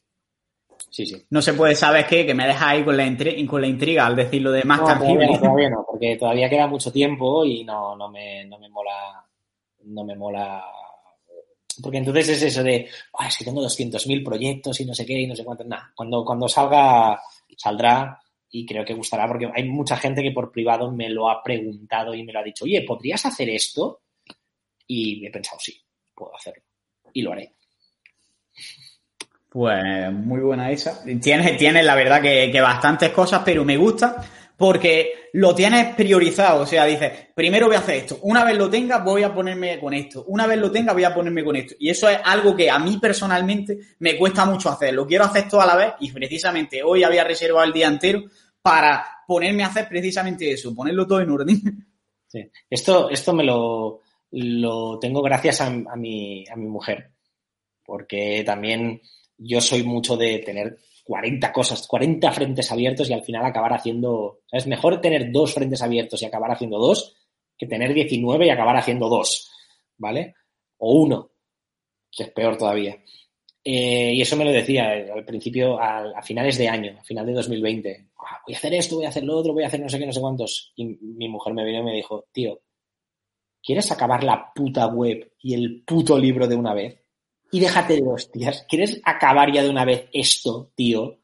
Sí, 0.88 1.06
sí. 1.06 1.22
No 1.30 1.42
se 1.42 1.54
puede 1.54 1.74
saber 1.74 2.06
qué, 2.06 2.24
que 2.24 2.34
me 2.34 2.46
deja 2.46 2.70
ahí 2.70 2.84
con 2.84 2.96
la, 2.96 3.04
con 3.46 3.60
la 3.60 3.66
intriga 3.66 4.06
al 4.06 4.16
decirlo 4.16 4.50
de 4.50 4.64
más 4.64 4.84
tangible. 4.84 5.26
Todavía, 5.38 5.70
no, 5.70 5.84
porque 5.88 6.16
todavía 6.16 6.48
queda 6.48 6.66
mucho 6.66 6.90
tiempo 6.90 7.44
y 7.44 7.64
no, 7.64 7.94
no, 7.96 8.08
me, 8.08 8.44
no 8.46 8.58
me 8.58 8.68
mola, 8.68 9.24
no 9.84 10.04
me 10.04 10.16
mola 10.16 10.64
porque 11.82 11.98
entonces 11.98 12.28
es 12.28 12.42
eso 12.42 12.62
de, 12.62 12.88
es 13.26 13.36
que 13.38 13.44
tengo 13.44 13.62
200.000 13.62 14.24
proyectos 14.24 14.80
y 14.80 14.84
no 14.84 14.94
sé 14.94 15.06
qué 15.06 15.18
y 15.18 15.26
no 15.26 15.36
sé 15.36 15.44
cuánto. 15.44 15.64
Nada, 15.64 15.92
cuando, 15.94 16.24
cuando 16.24 16.48
salga, 16.48 17.20
saldrá 17.56 18.20
y 18.50 18.66
creo 18.66 18.84
que 18.84 18.94
gustará 18.94 19.26
porque 19.28 19.50
hay 19.54 19.64
mucha 19.68 19.96
gente 19.96 20.22
que 20.22 20.32
por 20.32 20.50
privado 20.50 20.90
me 20.90 21.08
lo 21.08 21.30
ha 21.30 21.42
preguntado 21.42 22.14
y 22.14 22.24
me 22.24 22.32
lo 22.32 22.40
ha 22.40 22.44
dicho, 22.44 22.64
oye, 22.64 22.82
¿podrías 22.82 23.24
hacer 23.26 23.48
esto? 23.50 24.02
Y 24.86 25.24
he 25.24 25.30
pensado, 25.30 25.60
sí, 25.60 25.80
puedo 26.14 26.34
hacerlo. 26.34 26.62
Y 27.12 27.22
lo 27.22 27.32
haré. 27.32 27.54
Pues 29.50 30.12
muy 30.12 30.40
buena 30.40 30.70
esa. 30.70 31.02
Tienes, 31.20 31.56
tienes 31.56 31.84
la 31.84 31.96
verdad 31.96 32.22
que, 32.22 32.50
que 32.52 32.60
bastantes 32.60 33.10
cosas, 33.10 33.42
pero 33.44 33.64
me 33.64 33.76
gusta 33.76 34.24
porque 34.60 35.30
lo 35.32 35.54
tienes 35.54 35.94
priorizado. 35.94 36.62
O 36.62 36.66
sea, 36.66 36.84
dices, 36.84 37.10
primero 37.34 37.66
voy 37.66 37.76
a 37.76 37.78
hacer 37.78 37.96
esto. 37.96 38.18
Una 38.22 38.44
vez 38.44 38.58
lo 38.58 38.68
tenga, 38.68 38.98
voy 38.98 39.22
a 39.22 39.32
ponerme 39.32 39.80
con 39.80 39.94
esto. 39.94 40.24
Una 40.28 40.46
vez 40.46 40.58
lo 40.58 40.70
tenga, 40.70 40.92
voy 40.92 41.04
a 41.04 41.14
ponerme 41.14 41.42
con 41.42 41.56
esto. 41.56 41.74
Y 41.78 41.88
eso 41.88 42.10
es 42.10 42.18
algo 42.22 42.54
que 42.54 42.70
a 42.70 42.78
mí 42.78 42.98
personalmente 42.98 43.78
me 44.00 44.18
cuesta 44.18 44.44
mucho 44.44 44.68
hacer. 44.68 44.92
Lo 44.92 45.06
quiero 45.06 45.24
hacer 45.24 45.48
todo 45.48 45.62
a 45.62 45.66
la 45.66 45.76
vez 45.76 45.92
y 46.00 46.12
precisamente 46.12 46.82
hoy 46.84 47.02
había 47.04 47.24
reservado 47.24 47.64
el 47.64 47.72
día 47.72 47.88
entero 47.88 48.24
para 48.60 49.02
ponerme 49.26 49.62
a 49.64 49.68
hacer 49.68 49.88
precisamente 49.88 50.50
eso, 50.52 50.74
ponerlo 50.74 51.06
todo 51.06 51.20
en 51.20 51.30
orden. 51.30 51.86
Sí. 52.32 52.48
Esto, 52.70 53.10
esto 53.10 53.32
me 53.32 53.42
lo, 53.42 54.02
lo 54.30 55.00
tengo 55.00 55.20
gracias 55.20 55.62
a, 55.62 55.68
mi, 55.68 56.44
a 56.48 56.54
mi 56.54 56.68
mujer, 56.68 57.10
porque 57.84 58.44
también 58.46 59.00
yo 59.40 59.60
soy 59.60 59.82
mucho 59.82 60.16
de 60.16 60.38
tener 60.40 60.78
40 61.04 61.52
cosas, 61.52 61.86
40 61.86 62.30
frentes 62.30 62.70
abiertos 62.70 63.08
y 63.08 63.14
al 63.14 63.22
final 63.22 63.44
acabar 63.44 63.72
haciendo. 63.72 64.40
Es 64.52 64.66
mejor 64.66 65.00
tener 65.00 65.32
dos 65.32 65.54
frentes 65.54 65.82
abiertos 65.82 66.22
y 66.22 66.26
acabar 66.26 66.52
haciendo 66.52 66.78
dos 66.78 67.16
que 67.56 67.66
tener 67.66 67.92
19 67.92 68.46
y 68.46 68.50
acabar 68.50 68.76
haciendo 68.76 69.08
dos, 69.08 69.50
¿vale? 69.98 70.34
O 70.78 71.00
uno, 71.00 71.30
que 72.10 72.24
es 72.24 72.30
peor 72.30 72.56
todavía. 72.56 72.96
Eh, 73.62 74.14
y 74.14 74.22
eso 74.22 74.36
me 74.36 74.44
lo 74.44 74.52
decía 74.52 74.96
eh, 74.96 75.10
al 75.10 75.24
principio, 75.24 75.78
a, 75.80 76.22
finales 76.22 76.56
de 76.56 76.68
año, 76.68 76.96
a 76.98 77.04
final 77.04 77.26
de 77.26 77.32
2020. 77.34 78.08
Ah, 78.18 78.40
voy 78.46 78.54
a 78.54 78.58
hacer 78.58 78.74
esto, 78.74 78.96
voy 78.96 79.04
a 79.04 79.10
hacer 79.10 79.24
lo 79.24 79.36
otro, 79.36 79.52
voy 79.52 79.64
a 79.64 79.66
hacer 79.66 79.80
no 79.80 79.88
sé 79.88 79.98
qué, 79.98 80.06
no 80.06 80.12
sé 80.12 80.20
cuántos. 80.20 80.72
Y 80.76 80.84
mi 80.84 81.28
mujer 81.28 81.52
me 81.52 81.64
vino 81.64 81.80
y 81.80 81.84
me 81.84 81.94
dijo, 81.96 82.26
tío, 82.32 82.60
¿quieres 83.62 83.90
acabar 83.92 84.24
la 84.24 84.52
puta 84.54 84.86
web 84.86 85.32
y 85.42 85.54
el 85.54 85.82
puto 85.84 86.18
libro 86.18 86.46
de 86.46 86.56
una 86.56 86.72
vez? 86.72 87.00
Y 87.50 87.60
déjate 87.60 87.94
de 87.96 88.06
hostias. 88.06 88.64
¿Quieres 88.68 89.00
acabar 89.04 89.52
ya 89.52 89.62
de 89.62 89.70
una 89.70 89.84
vez 89.84 90.08
esto, 90.12 90.70
tío? 90.74 91.18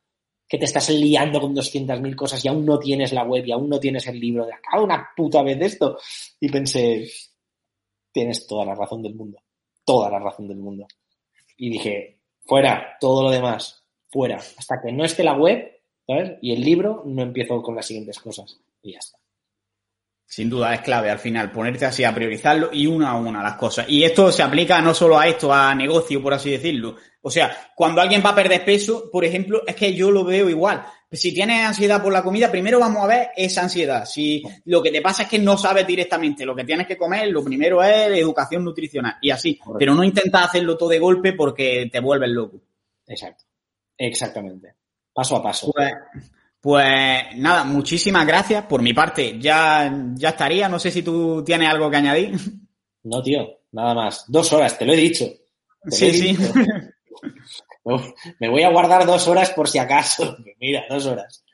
Que 0.48 0.58
te 0.58 0.64
estás 0.64 0.90
liando 0.90 1.40
con 1.40 1.54
200.000 1.54 2.14
cosas 2.14 2.44
y 2.44 2.48
aún 2.48 2.64
no 2.64 2.78
tienes 2.78 3.12
la 3.12 3.24
web 3.24 3.44
y 3.46 3.52
aún 3.52 3.68
no 3.68 3.80
tienes 3.80 4.06
el 4.06 4.18
libro. 4.18 4.46
De 4.46 4.52
acaba 4.52 4.82
una 4.82 5.08
puta 5.16 5.42
vez 5.42 5.60
esto. 5.60 5.98
Y 6.40 6.48
pensé, 6.48 7.08
tienes 8.12 8.46
toda 8.46 8.64
la 8.64 8.74
razón 8.74 9.02
del 9.02 9.14
mundo. 9.14 9.42
Toda 9.84 10.10
la 10.10 10.18
razón 10.18 10.48
del 10.48 10.58
mundo. 10.58 10.86
Y 11.56 11.70
dije, 11.70 12.20
fuera, 12.44 12.96
todo 13.00 13.22
lo 13.22 13.30
demás, 13.30 13.84
fuera. 14.08 14.36
Hasta 14.36 14.80
que 14.80 14.92
no 14.92 15.04
esté 15.04 15.22
la 15.24 15.36
web, 15.36 15.80
¿sabes? 16.06 16.38
Y 16.42 16.52
el 16.52 16.60
libro, 16.60 17.02
no 17.06 17.22
empiezo 17.22 17.62
con 17.62 17.74
las 17.76 17.86
siguientes 17.86 18.18
cosas. 18.18 18.58
Y 18.82 18.92
ya 18.92 18.98
está. 18.98 19.18
Sin 20.28 20.50
duda 20.50 20.74
es 20.74 20.80
clave 20.80 21.08
al 21.08 21.20
final, 21.20 21.52
ponerte 21.52 21.86
así 21.86 22.02
a 22.02 22.12
priorizarlo 22.12 22.70
y 22.72 22.86
una 22.86 23.10
a 23.10 23.16
una 23.16 23.42
las 23.42 23.54
cosas. 23.54 23.86
Y 23.88 24.02
esto 24.02 24.32
se 24.32 24.42
aplica 24.42 24.80
no 24.80 24.92
solo 24.92 25.18
a 25.18 25.28
esto, 25.28 25.52
a 25.52 25.72
negocio, 25.74 26.20
por 26.20 26.34
así 26.34 26.50
decirlo. 26.50 26.96
O 27.22 27.30
sea, 27.30 27.70
cuando 27.74 28.00
alguien 28.00 28.22
va 28.24 28.30
a 28.30 28.34
perder 28.34 28.64
peso, 28.64 29.08
por 29.10 29.24
ejemplo, 29.24 29.62
es 29.66 29.76
que 29.76 29.94
yo 29.94 30.10
lo 30.10 30.24
veo 30.24 30.48
igual. 30.48 30.84
Si 31.12 31.32
tienes 31.32 31.64
ansiedad 31.64 32.02
por 32.02 32.12
la 32.12 32.22
comida, 32.22 32.50
primero 32.50 32.80
vamos 32.80 33.04
a 33.04 33.06
ver 33.06 33.28
esa 33.36 33.62
ansiedad. 33.62 34.04
Si 34.04 34.42
lo 34.64 34.82
que 34.82 34.90
te 34.90 35.00
pasa 35.00 35.22
es 35.22 35.28
que 35.28 35.38
no 35.38 35.56
sabes 35.56 35.86
directamente 35.86 36.44
lo 36.44 36.56
que 36.56 36.64
tienes 36.64 36.86
que 36.86 36.96
comer, 36.96 37.28
lo 37.28 37.44
primero 37.44 37.82
es 37.82 38.18
educación 38.18 38.64
nutricional 38.64 39.16
y 39.22 39.30
así. 39.30 39.58
Pero 39.78 39.94
no 39.94 40.02
intentas 40.02 40.46
hacerlo 40.46 40.76
todo 40.76 40.88
de 40.88 40.98
golpe 40.98 41.32
porque 41.32 41.88
te 41.90 42.00
vuelves 42.00 42.30
loco. 42.30 42.60
Exacto. 43.06 43.44
Exactamente. 43.96 44.74
Paso 45.12 45.36
a 45.36 45.42
paso. 45.42 45.72
Pues, 45.72 45.92
pues 46.66 47.36
nada, 47.36 47.62
muchísimas 47.62 48.26
gracias. 48.26 48.64
Por 48.64 48.82
mi 48.82 48.92
parte, 48.92 49.38
ya, 49.38 49.88
ya 50.14 50.30
estaría. 50.30 50.68
No 50.68 50.80
sé 50.80 50.90
si 50.90 51.00
tú 51.00 51.44
tienes 51.44 51.68
algo 51.68 51.88
que 51.88 51.96
añadir. 51.96 52.34
No, 53.04 53.22
tío, 53.22 53.60
nada 53.70 53.94
más. 53.94 54.24
Dos 54.26 54.52
horas, 54.52 54.76
te 54.76 54.84
lo 54.84 54.92
he 54.92 54.96
dicho. 54.96 55.26
sí, 55.84 56.10
sí. 56.10 56.36
Me 58.40 58.48
voy 58.48 58.64
a 58.64 58.70
guardar 58.70 59.06
dos 59.06 59.28
horas 59.28 59.52
por 59.52 59.68
si 59.68 59.78
acaso. 59.78 60.38
Mira, 60.60 60.84
dos 60.90 61.06
horas. 61.06 61.44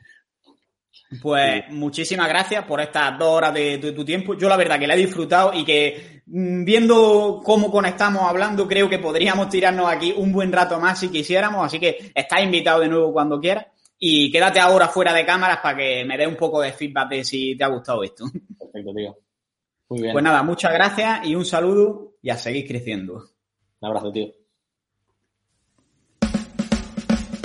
Pues 1.20 1.68
muchísimas 1.68 2.26
gracias 2.30 2.64
por 2.64 2.80
estas 2.80 3.18
dos 3.18 3.28
horas 3.28 3.52
de, 3.52 3.92
tu 3.94 4.06
tiempo. 4.06 4.32
Yo 4.32 4.48
la 4.48 4.56
verdad 4.56 4.78
que 4.78 4.86
la 4.86 4.94
he 4.94 5.04
disfrutado 5.04 5.52
y 5.52 5.62
que 5.62 6.22
mm, 6.24 6.64
viendo 6.64 7.42
cómo 7.44 7.70
conectamos 7.70 8.22
hablando, 8.22 8.66
creo 8.66 8.88
que 8.88 8.98
podríamos 8.98 9.50
tirarnos 9.50 9.92
aquí 9.92 10.14
un 10.16 10.32
buen 10.32 10.50
rato 10.50 10.80
más 10.80 11.00
si 11.00 11.10
quisiéramos. 11.10 11.66
Así 11.66 11.78
que 11.78 12.12
estás 12.14 12.42
invitado 12.42 12.80
de 12.80 12.88
nuevo 12.88 13.12
cuando 13.12 13.38
quieras. 13.38 13.66
Y 14.04 14.32
quédate 14.32 14.58
ahora 14.58 14.88
fuera 14.88 15.12
de 15.12 15.24
cámaras 15.24 15.60
para 15.62 15.78
que 15.78 16.04
me 16.04 16.18
dé 16.18 16.26
un 16.26 16.34
poco 16.34 16.60
de 16.60 16.72
feedback 16.72 17.08
de 17.08 17.24
si 17.24 17.56
te 17.56 17.62
ha 17.62 17.68
gustado 17.68 18.02
esto. 18.02 18.24
Perfecto, 18.58 18.92
tío. 18.92 19.16
Muy 19.90 20.02
bien. 20.02 20.12
Pues 20.12 20.24
nada, 20.24 20.42
muchas 20.42 20.72
gracias 20.72 21.24
y 21.24 21.36
un 21.36 21.44
saludo 21.44 22.16
y 22.20 22.30
a 22.30 22.36
seguir 22.36 22.66
creciendo. 22.66 23.14
Un 23.14 23.88
abrazo, 23.88 24.10
tío. 24.10 24.41